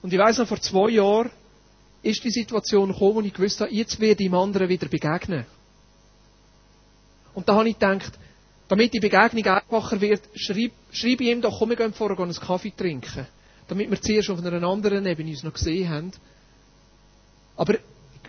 Und 0.03 0.13
ich 0.13 0.19
weiss 0.19 0.39
noch, 0.39 0.49
vor 0.49 0.61
zwei 0.61 0.91
Jahren 0.91 1.31
ist 2.03 2.25
die 2.25 2.31
Situation 2.31 2.93
gekommen, 2.93 3.15
wo 3.15 3.21
ich 3.21 3.35
gewusst 3.35 3.61
habe, 3.61 3.73
jetzt 3.73 4.01
werde 4.01 4.23
ich 4.23 4.29
dem 4.29 4.35
anderen 4.35 4.69
wieder 4.69 4.89
begegnen. 4.89 5.45
Und 7.35 7.49
da 7.49 7.55
habe 7.55 7.69
ich 7.69 7.79
gedacht, 7.79 8.13
damit 8.69 8.95
die 8.95 9.01
Begegnung 9.01 9.45
einfacher 9.45 10.01
wird, 10.01 10.23
schreibe, 10.35 10.73
schreibe 10.91 11.25
ich 11.25 11.31
ihm 11.31 11.41
doch, 11.41 11.59
komm, 11.59 11.71
wir 11.71 11.77
gehen 11.77 11.93
vorher 11.93 12.19
einen 12.19 12.35
Kaffee 12.35 12.73
trinken. 12.77 13.27
Damit 13.69 13.91
wir 13.91 14.01
zuerst 14.01 14.31
auf 14.31 14.45
einer 14.45 14.63
anderen 14.67 15.07
Ebene 15.07 15.31
uns 15.31 15.43
noch 15.45 15.53
gesehen 15.53 15.89
haben. 15.89 16.13
Aber 17.57 17.79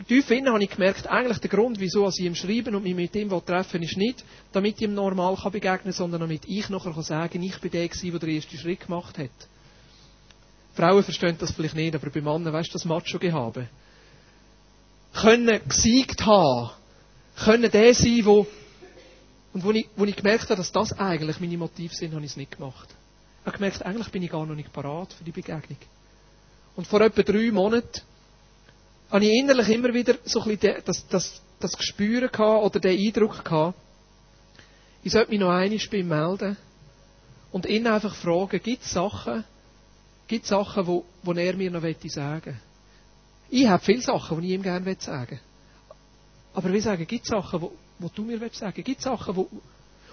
tief 0.05 0.29
innen 0.31 0.53
habe 0.53 0.63
ich 0.63 0.69
gemerkt, 0.69 1.07
eigentlich 1.07 1.39
der 1.39 1.49
Grund, 1.49 1.79
wieso 1.79 2.07
ich 2.07 2.19
ihm 2.19 2.35
schreiben 2.35 2.75
und 2.75 2.83
mich 2.83 2.95
mit 2.95 3.15
ihm 3.15 3.29
treffen 3.45 3.83
ist 3.83 3.97
nicht, 3.97 4.23
damit 4.51 4.75
ich 4.75 4.83
ihm 4.83 4.93
normal 4.93 5.35
begegnen 5.51 5.79
kann, 5.83 5.91
sondern 5.91 6.21
damit 6.21 6.43
ich 6.45 6.69
nachher 6.69 7.01
sagen 7.03 7.33
kann, 7.33 7.43
ich 7.43 7.59
bin 7.59 7.71
der 7.71 7.87
gewesen, 7.87 8.11
der 8.11 8.19
den 8.19 8.29
ersten 8.35 8.57
Schritt 8.57 8.81
gemacht 8.81 9.17
hat. 9.17 9.29
Frauen 10.73 11.03
verstehen 11.03 11.35
das 11.39 11.51
vielleicht 11.51 11.75
nicht, 11.75 11.95
aber 11.95 12.09
bei 12.09 12.21
Männern, 12.21 12.53
weißt 12.53 12.69
du, 12.69 12.73
das 12.73 12.85
Macho-Gehabe. 12.85 13.67
Können 15.13 15.59
gesiegt 15.67 16.25
haben. 16.25 16.71
Können 17.35 17.69
der 17.69 17.93
sein, 17.93 18.21
wo, 18.23 18.47
und 19.53 19.63
wo 19.63 19.71
ich, 19.71 19.89
wo 19.95 20.05
ich 20.05 20.15
gemerkt 20.15 20.45
habe, 20.45 20.55
dass 20.55 20.71
das 20.71 20.93
eigentlich 20.93 21.39
meine 21.39 21.57
Motive 21.57 21.93
sind, 21.93 22.13
habe 22.13 22.23
ich 22.23 22.31
es 22.31 22.37
nicht 22.37 22.55
gemacht. 22.57 22.87
Ich 23.41 23.47
habe 23.47 23.57
gemerkt, 23.57 23.85
eigentlich 23.85 24.09
bin 24.09 24.23
ich 24.23 24.31
gar 24.31 24.45
noch 24.45 24.55
nicht 24.55 24.71
parat 24.71 25.11
für 25.13 25.23
die 25.23 25.31
Begegnung. 25.31 25.77
Und 26.75 26.87
vor 26.87 27.01
etwa 27.01 27.21
drei 27.21 27.51
Monaten 27.51 28.01
habe 29.11 29.25
ich 29.25 29.31
innerlich 29.31 29.69
immer 29.69 29.93
wieder 29.93 30.15
so 30.23 30.41
ein 30.41 30.57
bisschen 30.57 30.81
das, 30.85 31.07
das, 31.07 31.41
das 31.59 31.77
Gespür 31.77 32.29
gehabt 32.29 32.63
oder 32.63 32.79
den 32.79 32.97
Eindruck 32.97 33.43
gehabt, 33.43 33.77
ich 35.03 35.11
sollte 35.11 35.31
mich 35.31 35.39
noch 35.39 35.49
einmal 35.49 35.79
bei 35.91 35.97
ihm 35.97 36.07
melden 36.07 36.57
und 37.51 37.65
ihn 37.65 37.87
einfach 37.87 38.15
fragen, 38.15 38.61
gibt 38.61 38.83
es 38.83 38.91
Sachen, 38.91 39.43
gibt 40.27 40.45
Sachen, 40.45 40.87
wo, 40.87 41.05
wo 41.23 41.33
er 41.33 41.55
mir 41.55 41.71
noch 41.71 41.81
sagen 41.81 42.45
will? 42.45 42.55
Ich 43.49 43.67
habe 43.67 43.83
viele 43.83 44.01
Sachen, 44.01 44.39
die 44.41 44.47
ich 44.47 44.53
ihm 44.53 44.61
gerne 44.61 44.95
sagen 44.99 45.31
will. 45.31 45.39
Aber 46.53 46.71
wir 46.71 46.81
sagen, 46.81 47.05
gibt 47.05 47.23
es 47.23 47.29
Sachen, 47.29 47.61
wo, 47.61 47.73
wo 47.99 48.09
du 48.09 48.23
mir 48.23 48.39
sagen, 48.53 48.83
gibt 48.83 48.99
es 48.99 49.03
Sachen, 49.03 49.35
wo... 49.35 49.49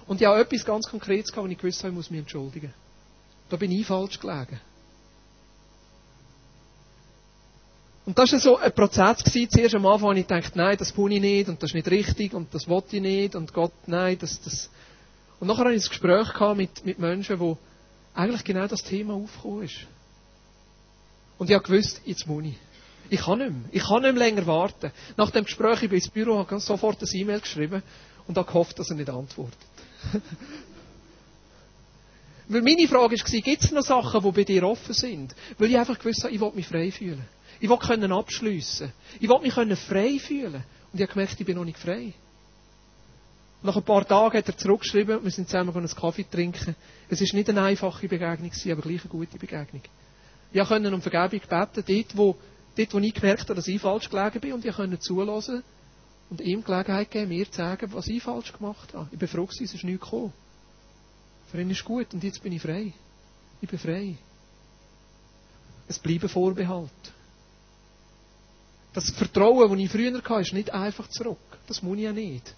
Und 0.06 0.20
ja, 0.20 0.36
etwas 0.38 0.64
ganz 0.64 0.88
Konkretes 0.88 1.30
gehabt, 1.30 1.46
wo 1.46 1.52
ich 1.52 1.58
gewusst 1.58 1.80
habe, 1.80 1.90
ich 1.90 1.94
muss 1.94 2.10
mich 2.10 2.20
entschuldigen. 2.20 2.72
Da 3.50 3.56
bin 3.56 3.70
ich 3.70 3.86
falsch 3.86 4.18
gelegen. 4.18 4.58
Und 8.08 8.16
das 8.18 8.32
war 8.32 8.40
so 8.40 8.56
ein 8.56 8.72
Prozess 8.72 9.22
gewesen, 9.22 9.50
zuerst 9.50 9.74
am 9.74 9.84
Anfang, 9.84 10.08
wo 10.08 10.12
ich 10.12 10.24
dachte, 10.24 10.56
nein, 10.56 10.78
das 10.78 10.94
tue 10.94 11.12
ich 11.12 11.20
nicht, 11.20 11.50
und 11.50 11.62
das 11.62 11.68
ist 11.68 11.74
nicht 11.74 11.90
richtig, 11.90 12.32
und 12.32 12.54
das 12.54 12.66
wollte 12.66 12.96
ich 12.96 13.02
nicht, 13.02 13.34
und 13.34 13.52
Gott, 13.52 13.74
nein, 13.86 14.16
das, 14.18 14.40
das. 14.40 14.70
Und 15.38 15.48
nachher 15.48 15.66
hatte 15.66 15.74
ich 15.74 15.84
ein 15.84 15.90
Gespräch 15.90 16.56
mit, 16.56 16.86
mit 16.86 16.98
Menschen, 16.98 17.38
wo 17.38 17.58
eigentlich 18.14 18.44
genau 18.44 18.66
das 18.66 18.82
Thema 18.82 19.12
aufgekommen 19.12 19.64
ist. 19.64 19.86
Und 21.36 21.50
ich 21.50 21.54
habe 21.54 21.66
gewusst, 21.66 22.00
jetzt 22.06 22.26
muss 22.26 22.44
ich. 22.44 22.56
Ich 23.10 23.20
kann 23.20 23.40
nicht 23.40 23.50
mehr. 23.50 23.68
Ich 23.72 23.84
kann 23.84 24.00
nicht 24.00 24.14
mehr 24.14 24.24
länger 24.26 24.46
warten. 24.46 24.90
Nach 25.18 25.30
dem 25.30 25.44
Gespräch 25.44 25.82
ich 25.82 25.90
bin 25.90 25.98
ins 25.98 26.08
Büro, 26.08 26.38
habe 26.38 26.60
sofort 26.60 27.02
ein 27.02 27.08
E-Mail 27.12 27.40
geschrieben 27.40 27.82
und 28.26 28.38
habe 28.38 28.46
gehofft, 28.46 28.78
dass 28.78 28.88
er 28.88 28.96
nicht 28.96 29.10
antwortet. 29.10 29.58
Weil 32.48 32.62
meine 32.62 32.88
Frage 32.88 33.16
war, 33.18 33.40
gibt 33.42 33.64
es 33.64 33.70
noch 33.70 33.84
Sachen, 33.84 34.22
die 34.22 34.30
bei 34.30 34.44
dir 34.44 34.62
offen 34.62 34.94
sind? 34.94 35.34
Weil 35.58 35.68
ich 35.68 35.76
einfach 35.76 35.98
gewusst 35.98 36.24
habe, 36.24 36.32
ich 36.32 36.40
will 36.40 36.52
mich 36.54 36.66
frei 36.66 36.90
fühlen. 36.90 37.28
Ich 37.60 37.68
will 37.68 37.78
können 37.78 38.12
abschliessen. 38.12 38.92
Ich 39.20 39.28
will 39.28 39.40
mich 39.40 39.54
können 39.54 39.76
frei 39.76 40.18
fühlen. 40.18 40.62
Und 40.92 41.00
ich 41.00 41.02
habe 41.02 41.12
gemerkt, 41.12 41.38
ich 41.38 41.46
bin 41.46 41.56
noch 41.56 41.64
nicht 41.64 41.78
frei. 41.78 42.12
Nach 43.62 43.76
ein 43.76 43.82
paar 43.82 44.06
Tagen 44.06 44.38
hat 44.38 44.48
er 44.48 44.56
zurückgeschrieben, 44.56 45.22
wir 45.24 45.30
sind 45.32 45.48
zusammen 45.48 45.76
einen 45.76 45.88
Kaffee 45.88 46.24
trinken. 46.30 46.76
Es 47.08 47.20
war 47.20 47.28
nicht 47.32 47.48
eine 47.48 47.62
einfache 47.62 48.06
Begegnung, 48.06 48.52
aber 48.70 48.82
gleich 48.82 49.00
eine 49.00 49.10
gute 49.10 49.38
Begegnung. 49.38 49.82
Ich 50.52 50.64
konnte 50.66 50.94
um 50.94 51.02
Vergebung 51.02 51.40
beten, 51.48 51.84
dort 51.86 52.16
wo, 52.16 52.36
dort, 52.76 52.94
wo 52.94 52.98
ich 52.98 53.14
gemerkt 53.14 53.42
habe, 53.42 53.56
dass 53.56 53.66
ich 53.66 53.80
falsch 53.80 54.08
gelegen 54.08 54.40
bin, 54.40 54.52
und 54.52 54.64
ich 54.64 54.74
konnte 54.74 54.98
zulassen 55.00 55.62
und 56.30 56.40
ihm 56.40 56.62
Gelegenheit 56.62 57.10
geben, 57.10 57.30
mir 57.30 57.50
zu 57.50 57.56
sagen, 57.56 57.92
was 57.92 58.06
ich 58.06 58.22
falsch 58.22 58.52
gemacht 58.52 58.94
habe. 58.94 59.08
Ich 59.10 59.18
bin 59.18 59.28
froh, 59.28 59.48
es 59.50 59.60
ist 59.60 59.82
nichts 59.82 60.04
gekommen. 60.04 60.32
Für 61.50 61.60
ihn 61.60 61.70
ist 61.70 61.84
gut, 61.84 62.14
und 62.14 62.22
jetzt 62.22 62.42
bin 62.42 62.52
ich 62.52 62.62
frei. 62.62 62.92
Ich 63.60 63.68
bin 63.68 63.78
frei. 63.78 64.16
Es 65.88 65.98
bleiben 65.98 66.28
Vorbehalt. 66.28 66.90
Das 68.92 69.10
Vertrauen, 69.10 69.70
das 69.70 69.78
ich 69.78 69.90
früher 69.90 70.12
hatte, 70.16 70.40
ist 70.40 70.52
nicht 70.52 70.72
einfach 70.72 71.08
zurück. 71.08 71.38
Das 71.66 71.82
muss 71.82 71.96
ich 71.96 72.04
ja 72.04 72.12
nicht. 72.12 72.54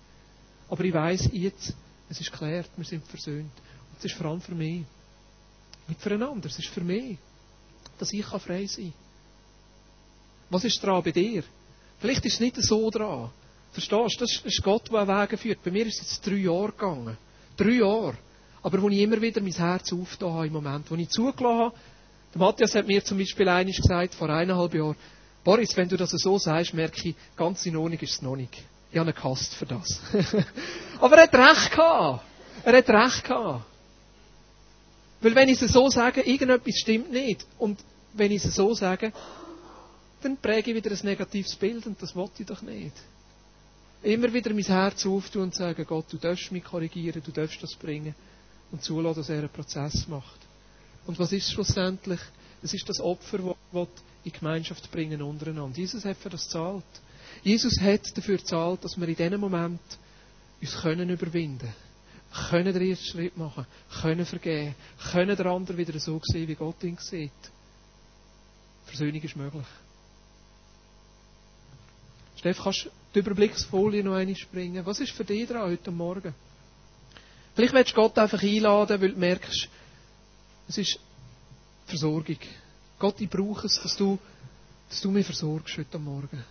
Aber 0.68 0.84
ich 0.84 0.94
weiß 0.94 1.30
jetzt, 1.32 1.74
es 2.08 2.20
ist 2.20 2.30
geklärt, 2.30 2.70
wir 2.76 2.84
sind 2.84 3.06
versöhnt. 3.06 3.52
Und 3.90 3.98
es 3.98 4.04
ist 4.04 4.14
vor 4.14 4.26
allem 4.26 4.40
für 4.40 4.54
mich. 4.54 4.84
Nicht 5.88 6.00
füreinander, 6.00 6.46
es 6.46 6.58
ist 6.58 6.68
für 6.68 6.82
mich. 6.82 7.18
Dass 7.98 8.12
ich 8.12 8.24
frei 8.24 8.66
sein 8.66 8.92
kann. 8.92 8.92
Was 10.50 10.64
ist 10.64 10.82
dran 10.82 11.02
bei 11.02 11.12
dir? 11.12 11.44
Vielleicht 11.98 12.24
ist 12.24 12.34
es 12.34 12.40
nicht 12.40 12.56
so 12.56 12.90
dran. 12.90 13.30
Verstehst 13.72 14.20
du? 14.20 14.24
Das 14.24 14.44
ist 14.44 14.62
Gott, 14.62 14.90
der 14.90 15.06
Wege 15.06 15.36
führt. 15.36 15.62
Bei 15.62 15.70
mir 15.70 15.86
ist 15.86 16.00
es 16.00 16.10
jetzt 16.10 16.26
drei 16.26 16.36
Jahre 16.36 16.72
gegangen. 16.72 17.16
Drei 17.56 17.72
Jahre. 17.72 18.16
Aber 18.62 18.82
wo 18.82 18.88
ich 18.88 18.98
immer 18.98 19.20
wieder 19.20 19.40
mein 19.40 19.52
Herz 19.52 19.92
aufgetan 19.92 20.32
habe 20.32 20.46
im 20.46 20.52
Moment, 20.52 20.90
wo 20.90 20.94
ich 20.96 21.08
zugelassen 21.08 21.58
habe, 21.58 21.74
der 22.34 22.40
Matthias 22.40 22.74
hat 22.74 22.86
mir 22.86 23.04
zum 23.04 23.18
Beispiel 23.18 23.48
eines 23.48 23.76
gesagt, 23.76 24.14
vor 24.14 24.28
eineinhalb 24.28 24.74
Jahren, 24.74 24.96
Boris, 25.42 25.76
wenn 25.76 25.88
du 25.88 25.96
das 25.96 26.10
so 26.10 26.38
sagst, 26.38 26.74
merke 26.74 27.08
ich, 27.08 27.14
ganz 27.36 27.64
in 27.66 27.76
Ordnung 27.76 27.98
ist 28.00 28.12
es 28.12 28.22
noch 28.22 28.36
nicht. 28.36 28.62
Ich 28.90 28.98
habe 28.98 29.10
einen 29.10 29.16
Kast 29.16 29.54
für 29.54 29.66
das. 29.66 30.00
Aber 31.00 31.16
er 31.16 31.22
hat 31.22 31.34
recht 31.34 31.70
gehabt. 31.70 32.24
Er 32.64 32.76
hat 32.76 32.90
recht 32.90 33.24
gehabt. 33.24 33.64
Weil 35.20 35.34
wenn 35.34 35.48
ich 35.48 35.60
es 35.60 35.72
so 35.72 35.88
sage, 35.88 36.22
irgendetwas 36.22 36.76
stimmt 36.76 37.12
nicht. 37.12 37.46
Und 37.58 37.78
wenn 38.14 38.32
ich 38.32 38.44
es 38.44 38.54
so 38.54 38.74
sage, 38.74 39.12
dann 40.22 40.36
präge 40.36 40.70
ich 40.70 40.76
wieder 40.76 40.90
ein 40.90 40.98
negatives 41.02 41.54
Bild 41.56 41.86
und 41.86 42.02
das 42.02 42.14
wollte 42.14 42.42
ich 42.42 42.46
doch 42.46 42.62
nicht. 42.62 42.94
Immer 44.02 44.32
wieder 44.32 44.52
mein 44.52 44.64
Herz 44.64 45.06
auftun 45.06 45.42
und 45.42 45.54
sagen, 45.54 45.84
Gott, 45.86 46.06
du 46.10 46.16
darfst 46.16 46.50
mich 46.52 46.64
korrigieren, 46.64 47.22
du 47.24 47.32
darfst 47.32 47.62
das 47.62 47.74
bringen 47.74 48.14
und 48.70 48.82
zulassen, 48.82 49.20
dass 49.20 49.28
er 49.28 49.38
einen 49.38 49.48
Prozess 49.50 50.06
macht. 50.08 50.40
Und 51.06 51.18
was 51.18 51.32
ist 51.32 51.52
schlussendlich? 51.52 52.20
Es 52.62 52.72
ist 52.74 52.88
das 52.88 53.00
Opfer, 53.00 53.38
das 53.72 53.88
in 54.24 54.32
Gemeinschaft 54.32 54.90
bringen 54.90 55.22
untereinander. 55.22 55.76
Jesus 55.76 56.04
hat 56.04 56.16
für 56.16 56.30
das 56.30 56.48
zahlt. 56.48 56.84
Jesus 57.42 57.80
hat 57.80 58.02
dafür 58.16 58.36
gezahlt, 58.36 58.84
dass 58.84 58.98
wir 58.98 59.08
in 59.08 59.16
diesem 59.16 59.40
Moment 59.40 59.80
uns 60.60 60.82
können 60.82 61.08
überwinden 61.08 61.72
können, 62.32 62.72
den 62.72 62.90
ersten 62.90 63.06
Schritt 63.06 63.36
machen, 63.36 63.66
können 64.00 64.24
vergeben, 64.24 64.74
können 65.10 65.36
der 65.36 65.46
andere 65.46 65.76
wieder 65.76 65.98
so 65.98 66.20
sehen, 66.22 66.48
wie 66.48 66.54
Gott 66.54 66.82
ihn 66.84 66.96
sieht. 67.00 67.32
Versöhnung 68.84 69.20
ist 69.20 69.36
möglich. 69.36 69.66
Steff, 72.36 72.62
kannst 72.62 72.84
du 72.84 72.90
die 73.14 73.18
Überblicksfolie 73.18 74.02
noch 74.02 74.14
einmal 74.14 74.36
springen? 74.36 74.86
Was 74.86 75.00
ist 75.00 75.12
für 75.12 75.24
dich 75.24 75.48
dran 75.48 75.70
heute 75.70 75.90
Morgen? 75.90 76.34
Vielleicht 77.54 77.74
willst 77.74 77.90
du 77.92 77.96
Gott 77.96 78.16
einfach 78.18 78.42
einladen, 78.42 79.00
weil 79.00 79.12
du 79.12 79.18
merkst, 79.18 79.68
es 80.68 80.78
ist 80.78 80.98
Versorgung. 81.86 82.38
Gott, 83.00 83.18
ich 83.18 83.30
brauche 83.30 83.66
es, 83.66 83.80
dass 83.82 83.96
du, 83.96 84.18
dass 84.88 85.00
du 85.00 85.10
mich 85.10 85.24
versorgst 85.24 85.76
heute 85.78 85.98
Morgen. 85.98 86.44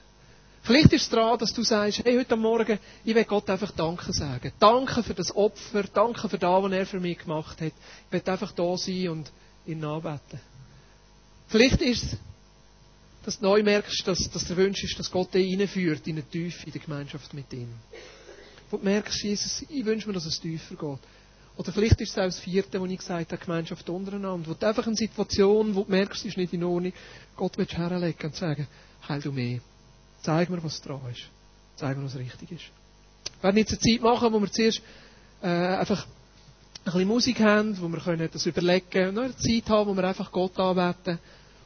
Vielleicht 0.64 0.92
ist 0.92 1.04
es 1.04 1.10
daran, 1.10 1.38
dass 1.38 1.54
du 1.54 1.64
sagst, 1.64 2.04
hey, 2.04 2.18
heute 2.18 2.36
Morgen, 2.36 2.80
ich 3.06 3.16
will 3.16 3.24
Gott 3.24 3.50
einfach 3.50 3.72
Danke 3.72 4.12
sagen. 4.12 4.52
Danke 4.60 5.04
für 5.04 5.14
das 5.14 5.34
Opfer, 5.34 5.84
danke 5.84 6.28
für 6.28 6.40
das, 6.40 6.64
was 6.64 6.72
er 6.72 6.86
für 6.88 7.00
mich 7.00 7.20
gemacht 7.20 7.62
hat. 7.62 7.72
Ich 7.72 8.12
will 8.12 8.22
einfach 8.26 8.52
da 8.52 8.78
sein 8.78 9.10
und 9.10 9.32
ihn 9.68 9.86
anbeten. 9.86 10.42
Vielleicht 11.48 11.82
ist 11.82 12.04
es, 12.04 12.18
dass 13.26 13.40
du 13.40 13.46
neu 13.46 13.62
merkst, 13.62 14.08
dass, 14.08 14.30
dass 14.32 14.46
der 14.46 14.58
Wunsch 14.58 14.84
ist, 14.84 14.98
dass 14.98 15.12
Gott 15.12 15.34
dich 15.34 15.58
reinführt 15.58 16.08
in 16.08 16.18
eine 16.18 16.24
Tiefe 16.28 16.66
in 16.66 16.72
der 16.72 16.82
Gemeinschaft 16.82 17.32
mit 17.34 17.54
ihm. 17.54 17.70
Wo 18.72 18.78
du 18.78 18.84
merkst, 18.84 19.22
Jesus, 19.24 19.64
ich 19.70 19.86
wünsche 19.86 20.08
mir, 20.08 20.14
dass 20.14 20.26
es 20.26 20.40
tiefer 20.40 20.76
geht. 20.76 21.00
Oder 21.60 21.74
vielleicht 21.74 22.00
ist 22.00 22.12
es 22.12 22.18
auch 22.18 22.24
das 22.24 22.40
vierte, 22.40 22.80
wo 22.80 22.86
ich 22.86 22.98
gesagt 22.98 23.34
habe, 23.34 23.46
Gemeinschaft 23.46 23.90
untereinander. 23.90 24.50
Wo 24.50 24.54
du 24.54 24.66
einfach 24.66 24.88
eine 24.88 24.96
Situation, 24.96 25.76
wo 25.76 25.84
du 25.84 25.92
merkst, 25.92 26.22
es 26.22 26.30
ist 26.30 26.38
nicht 26.38 26.54
in 26.54 26.64
Ordnung, 26.64 26.94
Gott 27.36 27.58
willst 27.58 27.78
herlegen 27.78 28.28
und 28.28 28.34
sagen, 28.34 28.66
heil 29.10 29.22
du 29.22 29.34
mehr. 29.34 29.60
Zeig 30.22 30.50
mir, 30.50 30.64
was 30.64 30.82
dran 30.82 31.02
ist. 31.12 31.24
Zeig 31.76 31.98
mir, 31.98 32.06
was 32.06 32.16
richtig 32.16 32.50
ist. 32.54 32.64
Wir 33.42 33.44
werden 33.44 33.58
jetzt 33.58 33.72
eine 33.72 33.80
Zeit 33.80 34.02
machen, 34.02 34.32
wo 34.32 34.40
wir 34.40 34.50
zuerst 34.50 34.82
äh, 35.42 35.48
einfach 35.48 36.06
ein 36.06 36.84
bisschen 36.86 37.08
Musik 37.10 37.42
haben, 37.42 37.82
wo 37.82 37.90
wir 37.90 38.00
können 38.00 38.30
das 38.32 38.46
überlegen 38.46 38.90
können. 38.90 39.16
Noch 39.16 39.24
eine 39.24 39.36
Zeit 39.36 39.70
haben, 39.70 39.90
wo 39.90 39.94
wir 39.94 40.04
einfach 40.06 40.32
Gott 40.32 40.58
anbeten. 40.58 41.20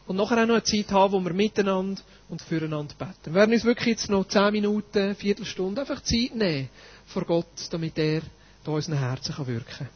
Und 0.08 0.16
nachher 0.16 0.42
auch 0.42 0.48
noch 0.48 0.56
eine 0.56 0.64
Zeit 0.64 0.92
haben, 0.92 1.14
wo 1.14 1.20
wir 1.20 1.34
miteinander 1.34 2.02
und 2.30 2.42
füreinander 2.42 2.96
beten. 2.98 3.26
Wir 3.26 3.36
werden 3.36 3.54
uns 3.54 3.64
wirklich 3.64 3.90
jetzt 3.90 4.10
noch 4.10 4.28
zehn 4.28 4.54
Minuten, 4.54 5.14
Viertelstunde 5.14 5.82
einfach 5.82 6.02
Zeit 6.02 6.34
nehmen 6.34 6.70
vor 7.06 7.26
Gott, 7.26 7.46
damit 7.70 7.96
er 8.00 8.24
da 8.64 8.72
unseren 8.72 8.98
Herzen 8.98 9.36
wirken 9.48 9.66
kann. 9.78 9.90